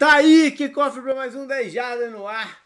Tá 0.00 0.14
aí, 0.14 0.50
que 0.50 0.70
cofre 0.70 1.02
para 1.02 1.14
mais 1.14 1.34
um 1.36 1.46
10 1.46 1.74
Jardas 1.74 2.10
no 2.10 2.26
ar. 2.26 2.58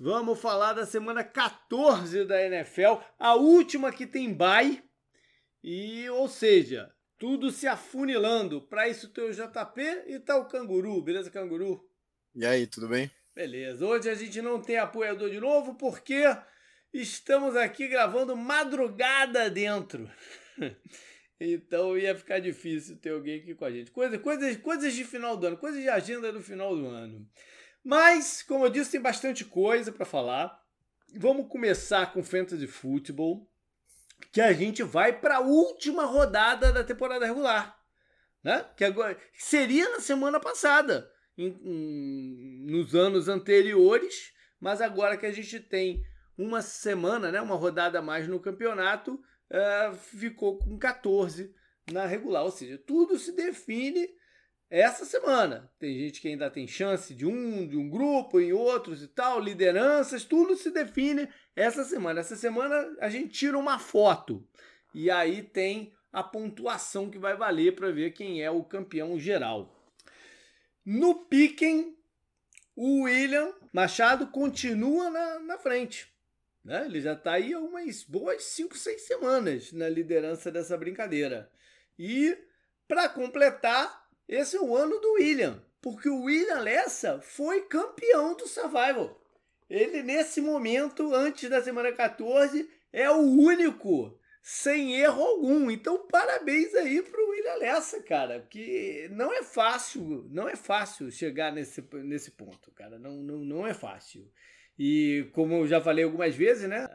Vamos 0.00 0.40
falar 0.40 0.72
da 0.72 0.86
semana 0.86 1.22
14 1.22 2.24
da 2.24 2.42
NFL, 2.42 2.94
a 3.18 3.34
última 3.34 3.92
que 3.92 4.06
tem 4.06 4.32
bye. 4.32 4.82
E, 5.62 6.08
ou 6.08 6.26
seja, 6.28 6.90
tudo 7.18 7.50
se 7.50 7.66
afunilando. 7.66 8.62
Para 8.62 8.88
isso 8.88 9.10
tem 9.10 9.22
o 9.22 9.34
JP 9.34 9.82
e 10.06 10.18
tá 10.18 10.38
o 10.38 10.46
Canguru, 10.46 11.02
beleza, 11.02 11.30
Canguru? 11.30 11.78
E 12.34 12.46
aí, 12.46 12.66
tudo 12.66 12.88
bem? 12.88 13.10
Beleza. 13.34 13.84
Hoje 13.84 14.08
a 14.08 14.14
gente 14.14 14.40
não 14.40 14.58
tem 14.58 14.78
apoiador 14.78 15.28
de 15.28 15.38
novo 15.38 15.74
porque 15.74 16.24
estamos 16.90 17.54
aqui 17.54 17.86
gravando 17.86 18.34
madrugada 18.34 19.50
dentro. 19.50 20.10
Então 21.40 21.96
ia 21.96 22.16
ficar 22.16 22.40
difícil 22.40 22.96
ter 22.96 23.10
alguém 23.10 23.38
aqui 23.38 23.54
com 23.54 23.64
a 23.64 23.70
gente. 23.70 23.90
Coisa, 23.90 24.18
coisas, 24.18 24.56
coisas 24.56 24.92
de 24.92 25.04
final 25.04 25.36
do 25.36 25.46
ano, 25.46 25.56
coisas 25.56 25.80
de 25.80 25.88
agenda 25.88 26.32
do 26.32 26.42
final 26.42 26.74
do 26.74 26.86
ano. 26.86 27.28
Mas, 27.84 28.42
como 28.42 28.64
eu 28.64 28.70
disse, 28.70 28.92
tem 28.92 29.00
bastante 29.00 29.44
coisa 29.44 29.92
para 29.92 30.04
falar. 30.04 30.60
Vamos 31.14 31.48
começar 31.48 32.12
com 32.12 32.22
Fantasy 32.22 32.66
Football, 32.66 33.48
que 34.32 34.40
a 34.40 34.52
gente 34.52 34.82
vai 34.82 35.12
para 35.12 35.36
a 35.36 35.40
última 35.40 36.04
rodada 36.04 36.72
da 36.72 36.84
temporada 36.84 37.24
regular, 37.24 37.78
né? 38.42 38.66
Que 38.76 38.84
agora 38.84 39.16
seria 39.32 39.88
na 39.90 40.00
semana 40.00 40.38
passada, 40.38 41.10
em, 41.36 41.46
em, 41.62 42.66
nos 42.66 42.94
anos 42.94 43.28
anteriores, 43.28 44.32
mas 44.60 44.80
agora 44.80 45.16
que 45.16 45.24
a 45.24 45.32
gente 45.32 45.60
tem 45.60 46.04
uma 46.36 46.60
semana, 46.62 47.32
né, 47.32 47.40
uma 47.40 47.56
rodada 47.56 47.98
a 47.98 48.02
mais 48.02 48.28
no 48.28 48.38
campeonato, 48.38 49.20
uh, 49.50 49.94
ficou 49.94 50.58
com 50.58 50.78
14 50.78 51.54
na 51.92 52.06
regular. 52.06 52.44
Ou 52.44 52.50
seja, 52.50 52.78
tudo 52.78 53.18
se 53.18 53.32
define 53.32 54.08
essa 54.70 55.04
semana. 55.04 55.70
Tem 55.78 55.98
gente 55.98 56.20
que 56.20 56.28
ainda 56.28 56.50
tem 56.50 56.66
chance 56.66 57.14
de 57.14 57.26
um, 57.26 57.66
de 57.66 57.76
um 57.76 57.88
grupo, 57.88 58.40
em 58.40 58.52
outros 58.52 59.02
e 59.02 59.08
tal, 59.08 59.40
lideranças, 59.40 60.24
tudo 60.24 60.56
se 60.56 60.70
define 60.70 61.28
essa 61.56 61.84
semana. 61.84 62.20
Essa 62.20 62.36
semana 62.36 62.96
a 63.00 63.08
gente 63.08 63.30
tira 63.30 63.58
uma 63.58 63.78
foto 63.78 64.46
e 64.94 65.10
aí 65.10 65.42
tem 65.42 65.92
a 66.12 66.22
pontuação 66.22 67.10
que 67.10 67.18
vai 67.18 67.36
valer 67.36 67.74
para 67.74 67.90
ver 67.90 68.12
quem 68.12 68.42
é 68.42 68.50
o 68.50 68.64
campeão 68.64 69.18
geral. 69.18 69.74
No 70.84 71.26
Piquen, 71.26 71.96
o 72.74 73.02
William 73.02 73.52
Machado 73.72 74.28
continua 74.28 75.10
na, 75.10 75.38
na 75.40 75.58
frente. 75.58 76.10
Né? 76.68 76.84
Ele 76.84 77.00
já 77.00 77.14
está 77.14 77.32
aí 77.32 77.54
há 77.54 77.58
umas 77.58 78.04
boas 78.04 78.44
5, 78.44 78.76
6 78.76 79.00
semanas 79.00 79.72
na 79.72 79.88
liderança 79.88 80.52
dessa 80.52 80.76
brincadeira. 80.76 81.50
E, 81.98 82.36
para 82.86 83.08
completar, 83.08 84.06
esse 84.28 84.54
é 84.54 84.60
o 84.60 84.76
ano 84.76 85.00
do 85.00 85.14
William, 85.14 85.64
porque 85.80 86.10
o 86.10 86.24
William 86.24 86.60
Lessa 86.60 87.22
foi 87.22 87.62
campeão 87.62 88.36
do 88.36 88.46
Survival. 88.46 89.18
Ele, 89.70 90.02
nesse 90.02 90.42
momento, 90.42 91.14
antes 91.14 91.48
da 91.48 91.62
semana 91.62 91.90
14, 91.90 92.68
é 92.92 93.10
o 93.10 93.16
único 93.16 94.20
sem 94.42 94.94
erro 94.96 95.22
algum. 95.22 95.70
Então, 95.70 96.06
parabéns 96.06 96.74
aí 96.74 97.00
pro 97.00 97.30
William 97.30 97.54
Lessa, 97.54 98.02
cara, 98.02 98.46
que 98.50 99.08
não 99.10 99.32
é 99.32 99.42
fácil, 99.42 100.28
não 100.30 100.46
é 100.46 100.54
fácil 100.54 101.10
chegar 101.10 101.50
nesse, 101.50 101.82
nesse 102.04 102.32
ponto, 102.32 102.70
cara, 102.72 102.98
não, 102.98 103.22
não, 103.22 103.38
não 103.38 103.66
é 103.66 103.72
fácil. 103.72 104.30
E 104.78 105.28
como 105.32 105.54
eu 105.54 105.66
já 105.66 105.80
falei 105.80 106.04
algumas 106.04 106.34
vezes, 106.34 106.68
né? 106.68 106.88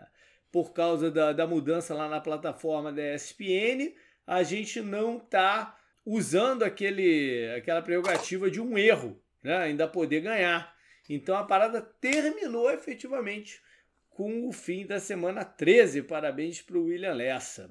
Por 0.52 0.72
causa 0.72 1.12
da, 1.12 1.34
da 1.34 1.46
mudança 1.46 1.94
lá 1.94 2.08
na 2.08 2.22
plataforma 2.22 2.92
da 2.92 3.16
ESPN, 3.16 3.94
a 4.26 4.44
gente 4.44 4.82
não 4.82 5.18
está 5.18 5.78
usando 6.06 6.64
aquele, 6.64 7.54
aquela 7.58 7.82
prerrogativa 7.82 8.50
de 8.50 8.62
um 8.62 8.78
erro, 8.78 9.20
né? 9.42 9.58
ainda 9.58 9.88
poder 9.88 10.22
ganhar. 10.22 10.74
Então 11.10 11.36
a 11.36 11.44
parada 11.44 11.82
terminou 11.82 12.72
efetivamente 12.72 13.62
com 14.10 14.48
o 14.48 14.52
fim 14.52 14.86
da 14.86 15.00
semana 15.00 15.44
13. 15.44 16.04
Parabéns 16.04 16.62
para 16.62 16.78
o 16.78 16.86
William 16.86 17.14
Lessa. 17.14 17.70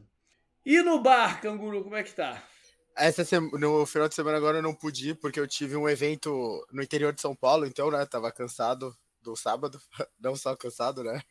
E 0.64 0.80
no 0.82 1.00
bar, 1.00 1.40
Canguru, 1.40 1.82
como 1.82 1.96
é 1.96 2.02
que 2.02 2.12
tá? 2.12 2.42
Essa 2.96 3.24
semana, 3.24 3.58
no 3.58 3.86
final 3.86 4.08
de 4.08 4.14
semana 4.14 4.36
agora 4.36 4.58
eu 4.58 4.62
não 4.62 4.74
pude 4.74 5.10
ir 5.10 5.14
porque 5.14 5.40
eu 5.40 5.48
tive 5.48 5.76
um 5.76 5.88
evento 5.88 6.30
no 6.70 6.82
interior 6.82 7.12
de 7.12 7.22
São 7.22 7.34
Paulo, 7.34 7.66
então, 7.66 7.90
né, 7.90 8.04
tava 8.04 8.30
cansado, 8.30 8.94
do 9.22 9.36
sábado, 9.36 9.80
não 10.20 10.36
só 10.36 10.56
cansado, 10.56 11.02
né? 11.04 11.22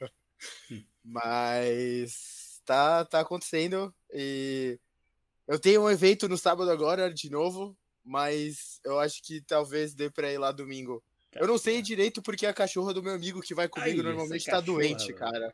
Hum. 0.71 0.83
Mas 1.03 2.61
tá, 2.65 3.05
tá 3.05 3.19
acontecendo 3.19 3.93
e 4.13 4.79
eu 5.47 5.59
tenho 5.59 5.81
um 5.81 5.89
evento 5.89 6.29
no 6.29 6.37
sábado 6.37 6.71
agora 6.71 7.13
de 7.13 7.29
novo, 7.29 7.77
mas 8.03 8.79
eu 8.83 8.99
acho 8.99 9.21
que 9.21 9.41
talvez 9.41 9.93
dê 9.93 10.09
pra 10.09 10.31
ir 10.31 10.37
lá 10.37 10.51
domingo. 10.51 11.03
Eu 11.33 11.47
não 11.47 11.57
sei 11.57 11.81
direito 11.81 12.21
porque 12.21 12.45
a 12.45 12.53
cachorra 12.53 12.93
do 12.93 13.03
meu 13.03 13.13
amigo 13.13 13.41
que 13.41 13.55
vai 13.55 13.67
comigo 13.67 13.99
Ai, 13.99 14.03
normalmente 14.03 14.45
tá 14.45 14.59
doente, 14.59 15.13
cara. 15.13 15.53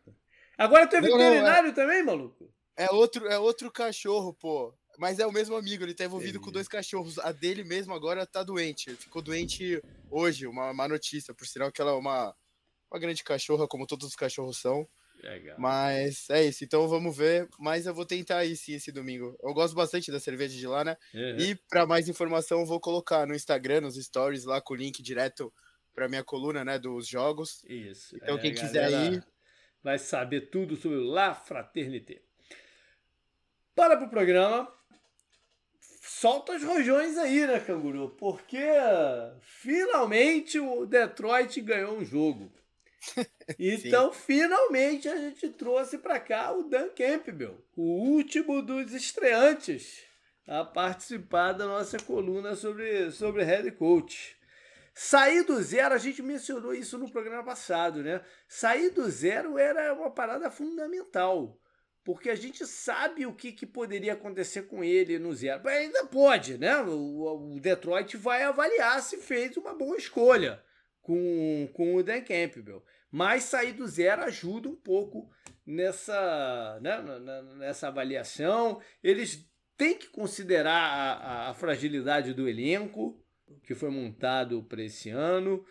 Agora 0.57 0.87
tu 0.87 0.95
é 0.95 1.01
veterinário 1.01 1.63
não, 1.63 1.69
é... 1.69 1.71
também, 1.71 2.03
maluco? 2.03 2.51
É 2.75 2.91
outro, 2.91 3.27
é 3.27 3.37
outro 3.37 3.71
cachorro, 3.71 4.33
pô. 4.33 4.73
Mas 4.97 5.19
é 5.19 5.27
o 5.27 5.31
mesmo 5.31 5.55
amigo, 5.55 5.83
ele 5.83 5.93
tá 5.93 6.05
envolvido 6.05 6.39
com 6.39 6.51
dois 6.51 6.67
cachorros. 6.67 7.19
A 7.19 7.31
dele 7.31 7.63
mesmo 7.63 7.93
agora 7.93 8.25
tá 8.25 8.41
doente. 8.41 8.89
Ele 8.89 8.97
ficou 8.97 9.21
doente 9.21 9.81
hoje, 10.09 10.47
uma 10.47 10.73
má 10.73 10.87
notícia, 10.87 11.33
por 11.33 11.45
sinal 11.47 11.71
que 11.71 11.81
ela 11.81 11.91
é 11.91 11.95
uma, 11.95 12.35
uma 12.91 12.99
grande 12.99 13.23
cachorra, 13.23 13.67
como 13.67 13.87
todos 13.87 14.07
os 14.07 14.15
cachorros 14.15 14.57
são. 14.57 14.87
Legal. 15.23 15.55
Mas 15.59 16.29
é 16.29 16.43
isso, 16.45 16.63
então 16.63 16.87
vamos 16.87 17.15
ver. 17.15 17.47
Mas 17.59 17.85
eu 17.85 17.93
vou 17.93 18.05
tentar 18.05 18.45
ir 18.45 18.55
sim 18.55 18.73
esse 18.73 18.91
domingo. 18.91 19.35
Eu 19.41 19.53
gosto 19.53 19.75
bastante 19.75 20.11
da 20.11 20.19
cerveja 20.19 20.55
de 20.55 20.67
lá, 20.67 20.83
né? 20.83 20.95
Uhum. 21.13 21.37
E 21.39 21.55
para 21.69 21.85
mais 21.85 22.07
informação, 22.07 22.59
eu 22.59 22.65
vou 22.65 22.79
colocar 22.79 23.25
no 23.25 23.33
Instagram, 23.33 23.81
nos 23.81 23.95
stories 23.95 24.45
lá 24.45 24.61
com 24.61 24.73
o 24.73 24.77
link 24.77 25.01
direto 25.01 25.51
para 25.93 26.07
minha 26.07 26.23
coluna, 26.23 26.63
né? 26.63 26.77
Dos 26.77 27.07
jogos. 27.07 27.63
Isso. 27.67 28.15
Então, 28.15 28.37
é, 28.37 28.39
quem 28.39 28.53
quiser 28.53 28.91
ir. 28.91 29.25
Vai 29.83 29.97
saber 29.97 30.49
tudo 30.49 30.75
sobre 30.75 30.97
o 30.97 31.03
La 31.03 31.33
Fraternité. 31.33 32.21
Para 33.73 33.97
pro 33.97 34.09
programa 34.09 34.71
solta 36.19 36.53
os 36.53 36.63
rojões 36.63 37.17
aí, 37.17 37.45
né, 37.45 37.59
Canguru? 37.59 38.09
Porque 38.17 38.65
finalmente 39.41 40.59
o 40.59 40.85
Detroit 40.85 41.61
ganhou 41.61 41.97
um 41.97 42.05
jogo. 42.05 42.51
Então, 43.57 44.11
finalmente 44.11 45.07
a 45.07 45.15
gente 45.15 45.47
trouxe 45.47 45.97
para 45.97 46.19
cá 46.19 46.51
o 46.51 46.63
Dan 46.63 46.89
Campbell, 46.89 47.63
o 47.77 47.81
último 47.81 48.61
dos 48.61 48.93
estreantes 48.93 50.03
a 50.45 50.65
participar 50.65 51.53
da 51.53 51.65
nossa 51.65 51.97
coluna 51.97 52.57
sobre, 52.57 53.09
sobre 53.11 53.45
head 53.45 53.71
coach. 53.71 54.35
Sair 54.93 55.43
do 55.43 55.63
zero, 55.63 55.95
a 55.95 55.97
gente 55.97 56.21
mencionou 56.21 56.73
isso 56.73 56.97
no 56.97 57.09
programa 57.09 57.41
passado, 57.41 58.03
né? 58.03 58.21
Sair 58.49 58.89
do 58.89 59.09
zero 59.09 59.57
era 59.57 59.93
uma 59.93 60.11
parada 60.11 60.51
fundamental 60.51 61.57
porque 62.07 62.29
a 62.29 62.35
gente 62.35 62.65
sabe 62.65 63.25
o 63.25 63.33
que, 63.33 63.51
que 63.51 63.65
poderia 63.65 64.13
acontecer 64.13 64.61
com 64.61 64.81
ele 64.81 65.19
no 65.19 65.35
zero. 65.35 65.59
Mas 65.61 65.75
ainda 65.75 66.05
pode, 66.05 66.57
né? 66.57 66.81
O, 66.83 67.55
o, 67.55 67.59
Detroit 67.59 68.15
vai 68.15 68.43
avaliar 68.43 69.01
se 69.01 69.17
fez 69.17 69.57
uma 69.57 69.73
boa 69.73 69.97
escolha 69.97 70.63
com, 71.01 71.69
com 71.73 71.95
o 71.95 72.01
Dan 72.01 72.21
Campbell. 72.21 72.81
Mas 73.11 73.43
sair 73.43 73.73
do 73.73 73.85
zero 73.85 74.23
ajuda 74.23 74.69
um 74.69 74.75
pouco 74.77 75.29
nessa, 75.65 76.79
né, 76.81 77.03
nessa 77.57 77.89
avaliação. 77.89 78.81
Eles 79.03 79.45
têm 79.75 79.97
que 79.97 80.07
considerar 80.07 81.19
a, 81.19 81.49
a, 81.49 81.53
fragilidade 81.55 82.33
do 82.33 82.47
elenco 82.47 83.21
que 83.63 83.75
foi 83.75 83.89
montado 83.89 84.63
para 84.63 84.81
esse 84.81 85.09
ano. 85.09 85.65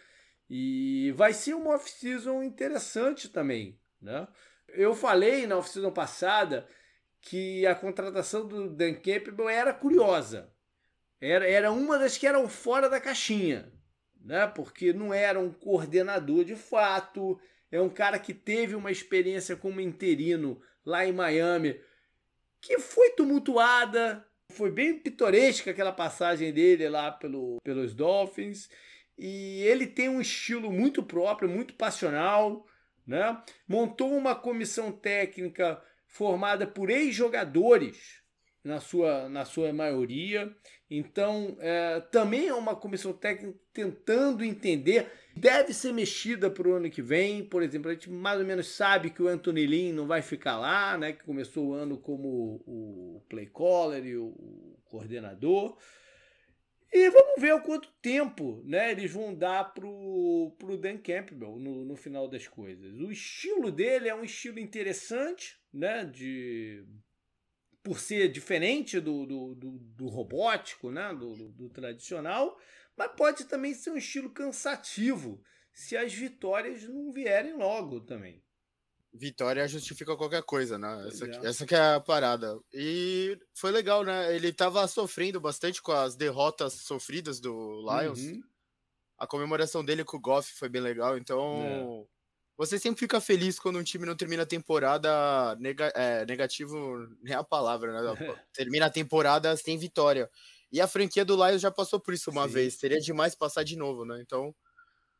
E 0.50 1.12
vai 1.12 1.32
ser 1.32 1.54
uma 1.54 1.76
off-season 1.76 2.42
interessante 2.42 3.30
também, 3.30 3.80
né? 4.02 4.28
Eu 4.68 4.94
falei 4.94 5.46
na 5.46 5.56
oficina 5.56 5.90
passada 5.90 6.66
que 7.20 7.66
a 7.66 7.74
contratação 7.74 8.46
do 8.46 8.68
Dan 8.68 8.94
Campbell 8.94 9.48
era 9.48 9.72
curiosa. 9.72 10.52
Era, 11.20 11.48
era 11.48 11.72
uma 11.72 11.98
das 11.98 12.16
que 12.16 12.26
eram 12.26 12.48
fora 12.48 12.88
da 12.88 13.00
caixinha, 13.00 13.72
né? 14.20 14.46
Porque 14.46 14.92
não 14.92 15.12
era 15.12 15.40
um 15.40 15.50
coordenador 15.50 16.44
de 16.44 16.54
fato, 16.54 17.40
é 17.70 17.80
um 17.80 17.88
cara 17.88 18.18
que 18.18 18.34
teve 18.34 18.74
uma 18.74 18.90
experiência 18.90 19.56
como 19.56 19.80
interino 19.80 20.60
lá 20.84 21.04
em 21.04 21.12
Miami, 21.12 21.80
que 22.60 22.78
foi 22.78 23.10
tumultuada, 23.10 24.24
foi 24.52 24.70
bem 24.70 24.98
pitoresca 24.98 25.70
aquela 25.70 25.92
passagem 25.92 26.52
dele 26.52 26.88
lá 26.88 27.10
pelo, 27.10 27.58
pelos 27.64 27.94
Dolphins, 27.94 28.68
e 29.18 29.62
ele 29.62 29.86
tem 29.86 30.08
um 30.08 30.20
estilo 30.20 30.70
muito 30.70 31.02
próprio, 31.02 31.48
muito 31.48 31.74
passional, 31.74 32.66
né? 33.06 33.40
montou 33.68 34.12
uma 34.12 34.34
comissão 34.34 34.90
técnica 34.90 35.80
formada 36.06 36.66
por 36.66 36.90
ex-jogadores, 36.90 38.22
na 38.66 38.80
sua, 38.80 39.28
na 39.28 39.44
sua 39.44 39.72
maioria. 39.72 40.52
Então, 40.90 41.56
é, 41.60 42.00
também 42.10 42.48
é 42.48 42.54
uma 42.54 42.74
comissão 42.74 43.12
técnica 43.12 43.56
tentando 43.72 44.44
entender. 44.44 45.10
Deve 45.36 45.72
ser 45.72 45.92
mexida 45.92 46.50
para 46.50 46.68
o 46.68 46.74
ano 46.74 46.90
que 46.90 47.00
vem. 47.00 47.44
Por 47.44 47.62
exemplo, 47.62 47.90
a 47.90 47.94
gente 47.94 48.10
mais 48.10 48.40
ou 48.40 48.46
menos 48.46 48.66
sabe 48.68 49.10
que 49.10 49.22
o 49.22 49.28
Anthony 49.28 49.92
não 49.92 50.06
vai 50.06 50.20
ficar 50.20 50.58
lá, 50.58 50.98
né? 50.98 51.12
que 51.12 51.24
começou 51.24 51.68
o 51.68 51.74
ano 51.74 51.96
como 51.96 52.62
o 52.66 53.22
play 53.28 53.46
caller 53.46 54.04
e 54.04 54.16
o 54.16 54.34
coordenador. 54.86 55.78
E 56.92 57.10
vamos 57.10 57.40
ver 57.40 57.52
o 57.54 57.62
quanto 57.62 57.92
tempo 58.00 58.62
né, 58.64 58.92
eles 58.92 59.10
vão 59.10 59.34
dar 59.34 59.74
pro, 59.74 60.54
pro 60.58 60.78
Dan 60.78 60.98
Campbell 60.98 61.58
no, 61.58 61.84
no 61.84 61.96
final 61.96 62.28
das 62.28 62.46
coisas. 62.46 62.94
O 63.00 63.10
estilo 63.10 63.70
dele 63.70 64.08
é 64.08 64.14
um 64.14 64.24
estilo 64.24 64.58
interessante, 64.58 65.58
né? 65.72 66.04
De, 66.04 66.86
por 67.82 67.98
ser 67.98 68.30
diferente 68.30 69.00
do, 69.00 69.26
do, 69.26 69.54
do, 69.54 69.70
do 69.78 70.06
robótico, 70.06 70.90
né? 70.90 71.12
Do, 71.12 71.34
do, 71.34 71.48
do 71.50 71.68
tradicional, 71.68 72.56
mas 72.96 73.12
pode 73.16 73.44
também 73.44 73.74
ser 73.74 73.90
um 73.90 73.96
estilo 73.96 74.30
cansativo 74.30 75.42
se 75.72 75.96
as 75.96 76.14
vitórias 76.14 76.84
não 76.84 77.12
vierem 77.12 77.54
logo 77.54 78.00
também 78.00 78.45
vitória 79.16 79.66
justifica 79.66 80.16
qualquer 80.16 80.42
coisa, 80.42 80.78
né? 80.78 81.08
Essa, 81.08 81.26
é. 81.26 81.46
essa 81.46 81.66
que 81.66 81.74
é 81.74 81.94
a 81.94 82.00
parada. 82.00 82.58
E 82.72 83.38
foi 83.54 83.70
legal, 83.70 84.04
né? 84.04 84.34
Ele 84.34 84.52
tava 84.52 84.86
sofrendo 84.86 85.40
bastante 85.40 85.82
com 85.82 85.92
as 85.92 86.14
derrotas 86.14 86.74
sofridas 86.74 87.40
do 87.40 87.80
Lions. 87.80 88.20
Uhum. 88.20 88.42
A 89.18 89.26
comemoração 89.26 89.84
dele 89.84 90.04
com 90.04 90.16
o 90.16 90.20
Goff 90.20 90.52
foi 90.52 90.68
bem 90.68 90.82
legal, 90.82 91.16
então. 91.16 92.06
É. 92.10 92.16
Você 92.58 92.78
sempre 92.78 93.00
fica 93.00 93.20
feliz 93.20 93.58
quando 93.58 93.78
um 93.78 93.82
time 93.82 94.06
não 94.06 94.16
termina 94.16 94.44
a 94.44 94.46
temporada 94.46 95.54
nega, 95.60 95.92
é, 95.94 96.24
negativo, 96.24 96.76
nem 97.22 97.34
a 97.34 97.44
palavra, 97.44 97.92
né? 97.92 98.14
termina 98.52 98.86
a 98.86 98.90
temporada 98.90 99.54
sem 99.56 99.76
vitória. 99.76 100.30
E 100.72 100.80
a 100.80 100.88
franquia 100.88 101.24
do 101.24 101.36
Lions 101.36 101.60
já 101.60 101.70
passou 101.70 102.00
por 102.00 102.14
isso 102.14 102.30
uma 102.30 102.46
Sim. 102.46 102.54
vez. 102.54 102.74
Seria 102.74 102.98
demais 102.98 103.34
passar 103.34 103.62
de 103.62 103.76
novo, 103.76 104.04
né? 104.04 104.20
Então, 104.22 104.54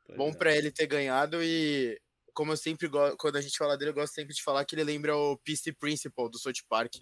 pois 0.07 0.17
bom 0.17 0.31
é. 0.31 0.35
para 0.35 0.57
ele 0.57 0.71
ter 0.71 0.87
ganhado 0.87 1.43
e 1.43 2.01
como 2.37 2.53
eu 2.53 2.57
sempre 2.57 2.87
gosto, 2.87 3.17
quando 3.17 3.37
a 3.37 3.41
gente 3.41 3.57
fala 3.57 3.79
dele, 3.79 3.91
eu 3.91 3.95
gosto 3.95 4.13
sempre 4.13 4.35
de 4.35 4.43
falar 4.43 4.65
que 4.67 4.75
ele 4.75 4.85
lembra 4.85 5.17
o 5.17 5.39
PC 5.39 5.73
Principal 5.73 6.29
do 6.29 6.39
South 6.39 6.63
Park. 6.69 6.97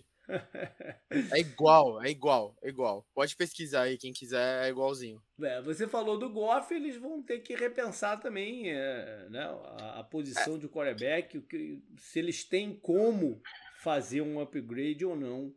é 1.33 1.41
igual, 1.41 2.01
é 2.01 2.09
igual, 2.09 2.57
é 2.63 2.69
igual. 2.69 3.05
Pode 3.13 3.37
pesquisar 3.37 3.83
aí, 3.83 3.99
quem 3.99 4.13
quiser, 4.13 4.65
é 4.65 4.71
igualzinho. 4.71 5.21
É, 5.43 5.61
você 5.61 5.89
falou 5.89 6.17
do 6.17 6.31
Goff, 6.31 6.73
eles 6.73 6.97
vão 6.97 7.21
ter 7.21 7.41
que 7.41 7.55
repensar 7.57 8.21
também 8.21 8.71
é, 8.71 9.29
né, 9.29 9.43
a, 9.81 10.01
a, 10.01 10.05
posição 10.05 10.55
é. 10.55 10.59
de 10.59 10.69
quarterback, 10.69 11.41
que, 11.43 11.83
se 11.99 12.21
eles 12.21 12.45
têm 12.45 12.79
como 12.79 13.43
fazer 13.83 14.23
um 14.23 14.41
upgrade 14.41 15.05
ou 15.05 15.17
não 15.17 15.49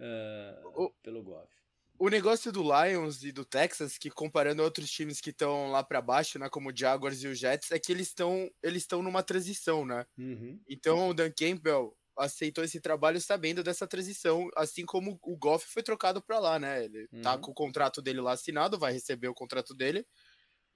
uh, 0.00 0.82
o, 0.82 0.90
pelo 1.02 1.22
Goff 1.22 1.55
o 1.98 2.08
negócio 2.08 2.52
do 2.52 2.62
Lions 2.62 3.22
e 3.22 3.32
do 3.32 3.44
Texas, 3.44 3.96
que 3.98 4.10
comparando 4.10 4.62
outros 4.62 4.90
times 4.90 5.20
que 5.20 5.30
estão 5.30 5.70
lá 5.70 5.82
para 5.82 6.00
baixo, 6.00 6.38
né, 6.38 6.48
como 6.48 6.70
o 6.70 6.76
Jaguars 6.76 7.22
e 7.22 7.28
o 7.28 7.34
Jets, 7.34 7.70
é 7.70 7.78
que 7.78 7.92
eles 7.92 8.08
estão 8.08 8.50
eles 8.62 8.82
estão 8.82 9.02
numa 9.02 9.22
transição, 9.22 9.84
né? 9.84 10.06
Uhum. 10.18 10.60
Então 10.68 11.08
o 11.08 11.14
Dan 11.14 11.30
Campbell 11.30 11.96
aceitou 12.18 12.64
esse 12.64 12.80
trabalho 12.80 13.20
sabendo 13.20 13.62
dessa 13.62 13.86
transição, 13.86 14.48
assim 14.56 14.84
como 14.86 15.18
o 15.22 15.36
Goff 15.36 15.66
foi 15.66 15.82
trocado 15.82 16.22
para 16.22 16.38
lá, 16.38 16.58
né? 16.58 16.84
Ele 16.84 17.06
tá 17.08 17.16
uhum. 17.16 17.22
tá 17.22 17.38
com 17.38 17.50
o 17.50 17.54
contrato 17.54 18.00
dele 18.00 18.20
lá 18.20 18.32
assinado, 18.32 18.78
vai 18.78 18.92
receber 18.92 19.28
o 19.28 19.34
contrato 19.34 19.74
dele. 19.74 20.06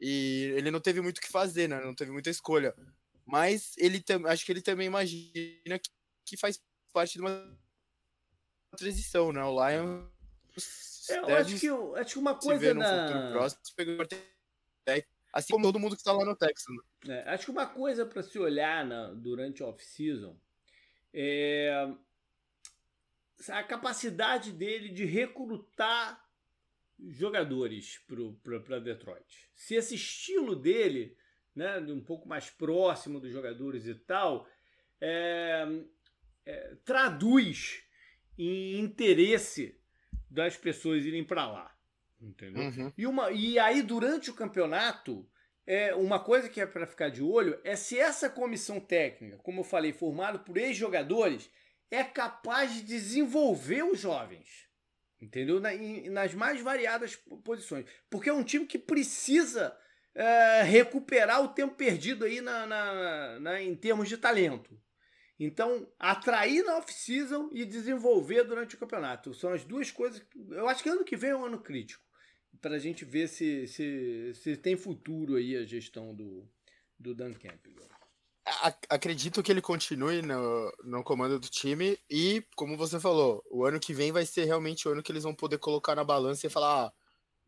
E 0.01 0.53
ele 0.57 0.71
não 0.71 0.81
teve 0.81 1.01
muito 1.01 1.19
o 1.19 1.21
que 1.21 1.31
fazer, 1.31 1.69
né? 1.69 1.83
Não 1.85 1.95
teve 1.95 2.11
muita 2.11 2.31
escolha. 2.31 2.75
Mas 3.27 3.75
ele 3.77 4.03
acho 4.27 4.45
que 4.45 4.53
ele 4.53 4.63
também 4.63 4.87
imagina 4.87 5.79
que, 5.79 5.91
que 6.25 6.37
faz 6.37 6.61
parte 6.93 7.15
de 7.15 7.21
uma 7.21 7.59
transição, 8.77 9.33
né? 9.33 9.43
O 9.45 9.69
Lions 9.69 10.11
é, 11.15 11.19
eu 11.19 11.37
acho 11.37 11.61
que, 11.61 11.69
acho 12.01 12.13
que 12.15 12.19
uma 12.19 12.35
coisa 12.35 12.75
na... 12.75 13.31
próximo, 13.33 13.61
assim 15.33 15.53
como 15.53 15.65
todo 15.65 15.79
mundo 15.79 15.95
que 15.95 16.01
está 16.01 16.13
lá 16.13 16.25
no 16.25 16.37
Texas. 16.37 16.75
Né? 17.05 17.19
É, 17.19 17.31
acho 17.31 17.45
que 17.45 17.51
uma 17.51 17.67
coisa 17.67 18.05
para 18.05 18.23
se 18.23 18.39
olhar 18.39 18.85
na, 18.85 19.09
durante 19.13 19.63
off-season 19.63 20.37
é 21.13 21.89
a 23.49 23.63
capacidade 23.63 24.53
dele 24.53 24.91
de 24.91 25.05
recrutar 25.05 26.23
jogadores 26.99 27.99
para 28.67 28.79
Detroit. 28.81 29.51
Se 29.55 29.75
esse 29.75 29.95
estilo 29.95 30.55
dele, 30.55 31.17
né, 31.55 31.81
de 31.81 31.93
um 31.93 32.03
pouco 32.03 32.29
mais 32.29 32.51
próximo 32.51 33.19
dos 33.19 33.33
jogadores 33.33 33.87
e 33.87 33.95
tal, 33.95 34.47
é, 35.01 35.67
é, 36.45 36.77
traduz 36.85 37.83
em 38.37 38.79
interesse 38.79 39.80
das 40.31 40.57
pessoas 40.57 41.05
irem 41.05 41.25
para 41.25 41.51
lá. 41.51 41.75
Entendeu? 42.21 42.63
Uhum. 42.63 42.93
E, 42.97 43.07
uma, 43.07 43.31
e 43.31 43.59
aí, 43.59 43.83
durante 43.83 44.31
o 44.31 44.35
campeonato, 44.35 45.29
é, 45.67 45.95
uma 45.95 46.19
coisa 46.19 46.49
que 46.49 46.61
é 46.61 46.67
para 46.67 46.87
ficar 46.87 47.09
de 47.09 47.23
olho 47.23 47.59
é 47.65 47.75
se 47.75 47.99
essa 47.99 48.29
comissão 48.29 48.79
técnica, 48.79 49.39
como 49.39 49.61
eu 49.61 49.65
falei, 49.65 49.93
formada 49.93 50.39
por 50.39 50.57
ex-jogadores, 50.57 51.51
é 51.91 52.05
capaz 52.05 52.75
de 52.75 52.83
desenvolver 52.83 53.83
os 53.83 53.99
jovens. 53.99 54.69
Entendeu? 55.21 55.61
Na, 55.61 55.75
em, 55.75 56.09
nas 56.09 56.35
mais 56.35 56.61
variadas 56.61 57.17
posições. 57.45 57.87
Porque 58.09 58.29
é 58.29 58.33
um 58.33 58.45
time 58.45 58.67
que 58.67 58.79
precisa 58.79 59.77
é, 60.15 60.63
recuperar 60.63 61.43
o 61.43 61.49
tempo 61.49 61.75
perdido 61.75 62.25
aí 62.25 62.41
na, 62.41 62.67
na, 62.67 63.41
na, 63.41 63.63
em 63.63 63.75
termos 63.75 64.09
de 64.09 64.17
talento. 64.17 64.79
Então, 65.43 65.91
atrair 65.99 66.63
na 66.63 66.77
off-season 66.77 67.49
e 67.51 67.65
desenvolver 67.65 68.45
durante 68.45 68.75
o 68.75 68.79
campeonato. 68.79 69.33
São 69.33 69.55
as 69.55 69.65
duas 69.65 69.91
coisas. 69.91 70.23
Eu 70.51 70.69
acho 70.69 70.83
que 70.83 70.91
ano 70.91 71.03
que 71.03 71.17
vem 71.17 71.31
é 71.31 71.37
um 71.37 71.47
ano 71.47 71.59
crítico. 71.59 72.05
Para 72.61 72.77
a 72.77 72.79
gente 72.79 73.07
ver 73.07 73.27
se, 73.27 73.67
se, 73.67 74.35
se 74.35 74.57
tem 74.59 74.77
futuro 74.77 75.37
aí 75.37 75.57
a 75.57 75.65
gestão 75.65 76.15
do, 76.15 76.47
do 76.99 77.15
Dan 77.15 77.33
Campbell. 77.33 77.89
Acredito 78.91 79.43
que 79.43 79.51
ele 79.51 79.63
continue 79.63 80.21
no, 80.21 80.73
no 80.85 81.03
comando 81.03 81.39
do 81.39 81.49
time 81.49 81.99
e, 82.11 82.45
como 82.55 82.77
você 82.77 83.01
falou, 83.01 83.43
o 83.51 83.65
ano 83.65 83.81
que 83.81 83.95
vem 83.95 84.13
vai 84.13 84.27
ser 84.27 84.45
realmente 84.45 84.87
o 84.87 84.91
ano 84.91 85.03
que 85.03 85.11
eles 85.11 85.23
vão 85.23 85.35
poder 85.35 85.57
colocar 85.57 85.95
na 85.95 86.05
balança 86.05 86.47
e 86.47 86.51
falar: 86.51 86.87
ah, 86.87 86.93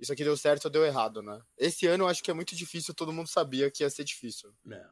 isso 0.00 0.12
aqui 0.12 0.22
deu 0.24 0.36
certo 0.36 0.66
ou 0.66 0.70
deu 0.70 0.84
errado, 0.84 1.20
né? 1.20 1.42
Esse 1.58 1.86
ano 1.86 2.04
eu 2.04 2.08
acho 2.08 2.22
que 2.22 2.30
é 2.30 2.34
muito 2.34 2.54
difícil, 2.54 2.94
todo 2.94 3.12
mundo 3.12 3.28
sabia 3.28 3.70
que 3.70 3.82
ia 3.82 3.90
ser 3.90 4.04
difícil. 4.04 4.54
É. 4.70 4.86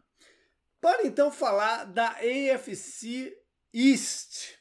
Para 0.80 1.06
então 1.06 1.30
falar 1.30 1.84
da 1.84 2.16
AFC 2.16 3.36
East, 3.72 4.54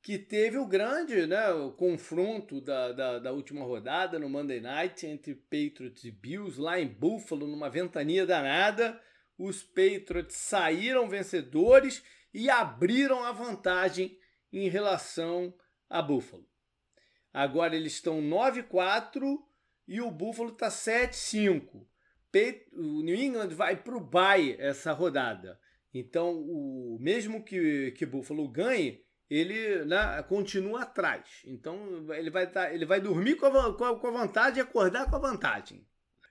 que 0.00 0.18
teve 0.18 0.56
o 0.56 0.66
grande 0.66 1.26
né, 1.26 1.50
o 1.50 1.72
confronto 1.72 2.58
da, 2.58 2.92
da, 2.92 3.18
da, 3.18 3.32
última 3.32 3.62
rodada 3.62 4.18
no 4.18 4.30
Monday 4.30 4.60
Night 4.60 5.06
entre 5.06 5.34
Patriots 5.34 6.04
e 6.04 6.10
Bills, 6.10 6.58
lá 6.58 6.80
em 6.80 6.88
Buffalo, 6.88 7.46
numa 7.46 7.68
ventania 7.68 8.24
danada. 8.24 8.98
Os 9.36 9.62
Patriots 9.62 10.36
saíram 10.36 11.06
vencedores 11.06 12.02
e 12.32 12.48
abriram 12.48 13.22
a 13.22 13.32
vantagem 13.32 14.18
em 14.50 14.70
relação 14.70 15.52
a 15.90 16.00
Buffalo. 16.00 16.48
Agora 17.30 17.76
eles 17.76 17.92
estão 17.92 18.22
9-4 18.22 19.38
e 19.86 20.00
o 20.00 20.10
Buffalo 20.10 20.52
está 20.52 20.68
7-5 20.68 21.86
o 22.72 23.02
New 23.02 23.14
England 23.14 23.48
vai 23.48 23.76
para 23.76 23.96
o 23.96 24.00
bye 24.00 24.56
essa 24.58 24.92
rodada. 24.92 25.58
Então, 25.92 26.34
o 26.34 26.98
mesmo 27.00 27.42
que, 27.42 27.92
que 27.92 28.04
Buffalo 28.04 28.48
ganhe, 28.48 29.02
ele 29.30 29.84
né, 29.84 30.22
continua 30.28 30.82
atrás. 30.82 31.42
Então, 31.46 32.06
ele 32.14 32.30
vai, 32.30 32.50
tá, 32.50 32.72
ele 32.72 32.84
vai 32.84 33.00
dormir 33.00 33.36
com 33.36 33.46
a, 33.46 33.76
com, 33.76 33.84
a, 33.84 33.98
com 33.98 34.06
a 34.06 34.10
vantagem 34.10 34.58
e 34.58 34.60
acordar 34.60 35.08
com 35.08 35.16
a 35.16 35.20
vantagem. 35.20 35.86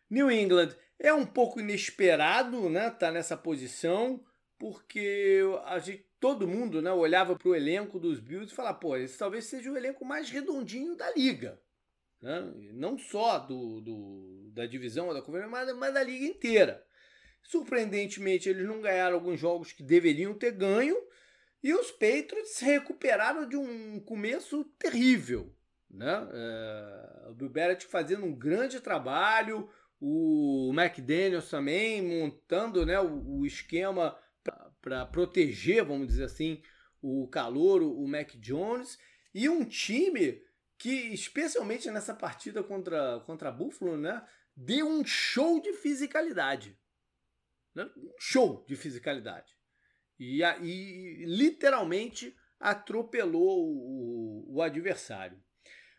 New 0.10 0.32
England 0.32 0.76
é 1.00 1.14
um 1.14 1.26
pouco 1.26 1.60
inesperado, 1.60 2.70
né? 2.70 2.90
Tá 2.90 3.12
nessa 3.12 3.36
posição, 3.36 4.24
porque 4.58 5.42
a 5.66 5.80
gente, 5.80 6.06
todo 6.20 6.48
mundo, 6.48 6.82
né, 6.82 6.92
olhava 6.92 7.36
para 7.36 7.50
o 7.50 7.56
elenco 7.56 8.00
dos 8.00 8.20
Bills 8.20 8.52
e 8.52 8.56
falava, 8.56 8.78
pô, 8.78 8.96
esse 8.96 9.18
talvez 9.18 9.46
seja 9.46 9.72
o 9.72 9.78
elenco 9.78 10.06
mais 10.06 10.30
redondinho 10.30 10.96
da 10.96 11.12
liga. 11.14 11.60
Né? 12.22 12.54
Não 12.74 12.98
só 12.98 13.40
do, 13.40 13.82
do, 13.82 14.45
da 14.56 14.66
divisão 14.66 15.14
da 15.14 15.22
conferência, 15.22 15.52
mas, 15.52 15.76
mas 15.76 15.94
da 15.94 16.02
liga 16.02 16.26
inteira. 16.26 16.84
Surpreendentemente, 17.44 18.50
eles 18.50 18.66
não 18.66 18.82
ganharam 18.82 19.16
alguns 19.16 19.40
jogos 19.40 19.72
que 19.72 19.84
deveriam 19.84 20.34
ter 20.34 20.52
ganho. 20.52 20.96
E 21.62 21.74
os 21.74 21.92
Patriots 21.92 22.52
se 22.56 22.66
recuperaram 22.66 23.48
de 23.48 23.58
um 23.58 24.00
começo 24.00 24.64
terrível. 24.80 25.54
Né? 25.90 26.28
É, 26.34 27.30
o 27.30 27.34
Bill 27.34 27.50
Belichick 27.50 27.92
fazendo 27.92 28.26
um 28.26 28.34
grande 28.34 28.80
trabalho, 28.80 29.70
o 30.00 30.72
McDaniels 30.74 31.50
também 31.50 32.02
montando 32.02 32.86
né, 32.86 33.00
o, 33.00 33.40
o 33.40 33.46
esquema 33.46 34.18
para 34.82 35.06
proteger, 35.06 35.84
vamos 35.84 36.08
dizer 36.08 36.26
assim, 36.26 36.62
o 37.02 37.28
calor, 37.28 37.82
o 37.82 38.08
Mac 38.08 38.36
Jones. 38.36 38.98
E 39.34 39.50
um 39.50 39.66
time 39.66 40.42
que 40.78 41.14
especialmente 41.14 41.90
nessa 41.90 42.14
partida 42.14 42.64
contra, 42.64 43.20
contra 43.26 43.52
Buffalo, 43.52 43.98
né, 43.98 44.24
deu 44.56 44.88
um 44.88 45.04
show 45.04 45.62
de 45.62 45.74
fisicalidade. 45.74 46.78
Né? 47.74 47.90
Um 47.98 48.14
show 48.20 48.64
de 48.68 48.76
fisicalidade. 48.76 49.54
E, 50.20 50.42
e 50.44 51.26
literalmente 51.26 52.36
atropelou 52.60 53.68
o, 53.68 54.56
o 54.56 54.62
adversário. 54.62 55.44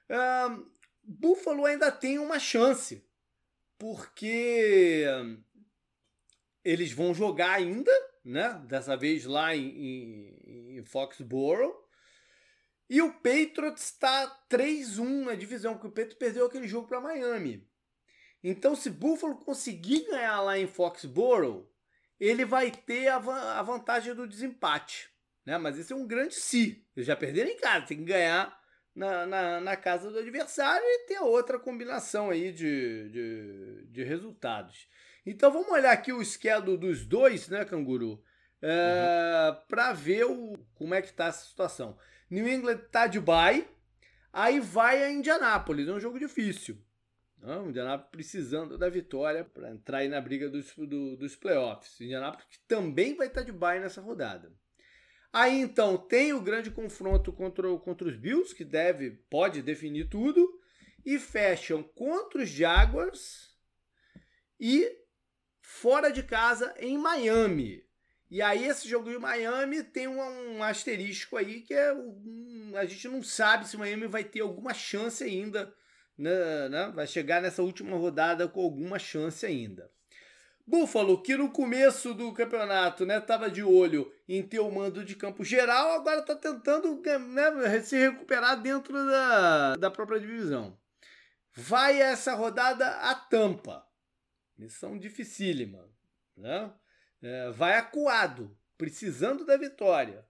Uh, 0.09 0.71
Buffalo 1.03 1.67
ainda 1.67 1.93
tem 1.93 2.19
uma 2.19 2.39
chance, 2.39 3.07
porque 3.79 5.05
eles 6.65 6.93
vão 6.93 7.15
jogar 7.15 7.53
ainda, 7.53 7.93
né? 8.25 8.61
Dessa 8.67 8.97
vez 8.97 9.25
lá 9.25 9.55
em, 9.55 9.69
em, 9.69 10.79
em 10.79 10.85
Foxborough. 10.85 11.85
E 12.89 13.03
o 13.03 13.13
Patriots 13.15 13.85
está 13.85 14.45
3-1 14.49 15.25
na 15.25 15.35
divisão, 15.35 15.75
porque 15.75 15.89
o 15.89 15.91
Patriots 15.91 16.19
perdeu 16.19 16.47
aquele 16.47 16.67
jogo 16.67 16.89
para 16.89 17.01
Miami. 17.01 17.69
Então, 18.43 18.77
se 18.77 18.91
Buffalo 18.91 19.37
conseguir 19.37 20.07
ganhar 20.07 20.41
lá 20.41 20.59
em 20.59 20.67
Foxborough, 20.67 21.69
ele 22.19 22.45
vai 22.45 22.71
ter 22.71 23.09
a, 23.09 23.17
a 23.17 23.63
vantagem 23.63 24.15
do 24.15 24.27
desempate. 24.27 25.09
Né? 25.45 25.59
Mas 25.59 25.79
esse 25.79 25.93
é 25.93 25.97
um 25.97 26.07
grande 26.07 26.35
se. 26.35 26.85
Eles 26.97 27.07
já 27.07 27.17
perderam 27.17 27.51
em 27.51 27.57
casa, 27.57 27.87
tem 27.87 27.99
que 27.99 28.05
ganhar 28.05 28.59
na, 28.95 29.27
na, 29.27 29.61
na, 29.61 29.77
casa 29.77 30.11
do 30.11 30.19
adversário 30.19 30.85
e 30.85 31.07
ter 31.07 31.21
outra 31.21 31.59
combinação 31.59 32.31
aí 32.31 32.51
de, 32.51 33.11
de, 33.11 33.87
de 33.91 34.03
resultados. 34.03 34.89
Então 35.25 35.53
vamos 35.53 35.71
olhar 35.71 35.93
aqui 35.93 36.13
o 36.13 36.25
schedule 36.25 36.79
dos 36.79 37.05
dois, 37.05 37.49
né, 37.49 37.65
Canguru? 37.65 38.23
É, 38.63 39.51
uhum. 39.51 39.67
Para 39.69 39.93
ver 39.93 40.25
o, 40.25 40.57
como 40.75 40.95
é 40.95 41.03
que 41.03 41.09
está 41.09 41.27
essa 41.27 41.45
situação. 41.45 41.99
New 42.31 42.49
England 42.49 42.79
tá 42.91 43.07
de 43.07 43.21
bye, 43.21 43.69
aí 44.33 44.59
vai 44.59 45.05
a 45.05 45.11
Indianápolis, 45.11 45.89
é 45.89 45.93
um 45.93 46.01
jogo 46.01 46.19
difícil. 46.19 46.83
Não, 47.39 47.69
Indianápolis 47.69 48.11
precisando 48.11 48.79
da 48.79 48.89
vitória 48.89 49.45
para 49.45 49.71
entrar 49.71 49.99
aí 49.99 50.09
na 50.09 50.21
briga 50.21 50.49
dos, 50.49 50.75
do, 50.77 51.17
dos 51.17 51.37
playoffs. 51.37 52.01
Indianápolis 52.01 52.47
que 52.51 52.59
também 52.67 53.15
vai 53.15 53.27
estar 53.29 53.41
tá 53.41 53.47
de 53.47 53.53
bye 53.53 53.79
nessa 53.79 54.01
rodada. 54.01 54.53
Aí 55.33 55.61
então 55.61 55.99
tem 55.99 56.33
o 56.33 56.41
grande 56.41 56.71
confronto 56.71 57.33
contra, 57.33 57.69
contra 57.79 58.09
os 58.09 58.17
Bills, 58.17 58.55
que 58.55 58.65
deve, 58.65 59.11
pode 59.29 59.61
definir 59.61 60.09
tudo, 60.09 60.61
e 61.05 61.19
fecham 61.19 61.83
contra 61.83 62.43
os 62.43 62.49
Jaguars 62.49 63.55
e 64.59 64.91
fora 65.61 66.11
de 66.11 66.23
casa 66.23 66.75
em 66.79 66.97
Miami. 66.97 67.85
E 68.29 68.43
aí 68.43 68.65
esse 68.65 68.89
jogo 68.89 69.11
em 69.11 69.19
Miami 69.19 69.85
tem 69.85 70.09
um, 70.09 70.21
um 70.57 70.63
asterisco 70.63 71.37
aí 71.37 71.61
que 71.61 71.75
é 71.75 71.93
um, 71.93 72.73
a 72.75 72.85
gente 72.85 73.07
não 73.09 73.23
sabe 73.23 73.69
se 73.69 73.77
Miami 73.77 74.09
vai 74.09 74.25
ter 74.25 74.41
alguma 74.41 74.75
chance 74.75 75.23
ainda, 75.23 75.73
né, 76.17 76.69
né? 76.69 76.93
vai 76.95 77.07
chegar 77.07 77.43
nessa 77.43 77.63
última 77.63 77.97
rodada 77.97 78.49
com 78.49 78.61
alguma 78.63 78.99
chance 78.99 79.45
ainda. 79.45 79.91
Buffalo, 80.67 81.23
que 81.23 81.37
no 81.37 81.51
começo 81.51 82.13
do 82.13 82.33
campeonato 82.33 83.07
né, 83.07 83.23
de 83.53 83.63
olho 83.63 84.13
em 84.29 84.43
ter 84.43 84.59
o 84.59 84.71
mando 84.71 85.05
de 85.05 85.15
campo 85.15 85.45
geral, 85.45 85.93
agora 85.93 86.21
está 86.21 86.35
tentando 86.35 87.01
né, 87.01 87.81
se 87.83 87.97
recuperar 87.97 88.61
dentro 88.61 88.93
da, 89.07 89.77
da 89.77 89.91
própria 89.91 90.19
divisão. 90.19 90.77
Vai 91.55 92.03
essa 92.03 92.35
rodada 92.35 92.89
a 92.89 93.15
Tampa. 93.15 93.87
Missão 94.59 94.99
dificílima. 94.99 95.89
Né? 96.37 96.73
É, 97.23 97.51
vai 97.51 97.79
acuado, 97.79 98.57
precisando 98.77 99.47
da 99.47 99.57
vitória. 99.57 100.27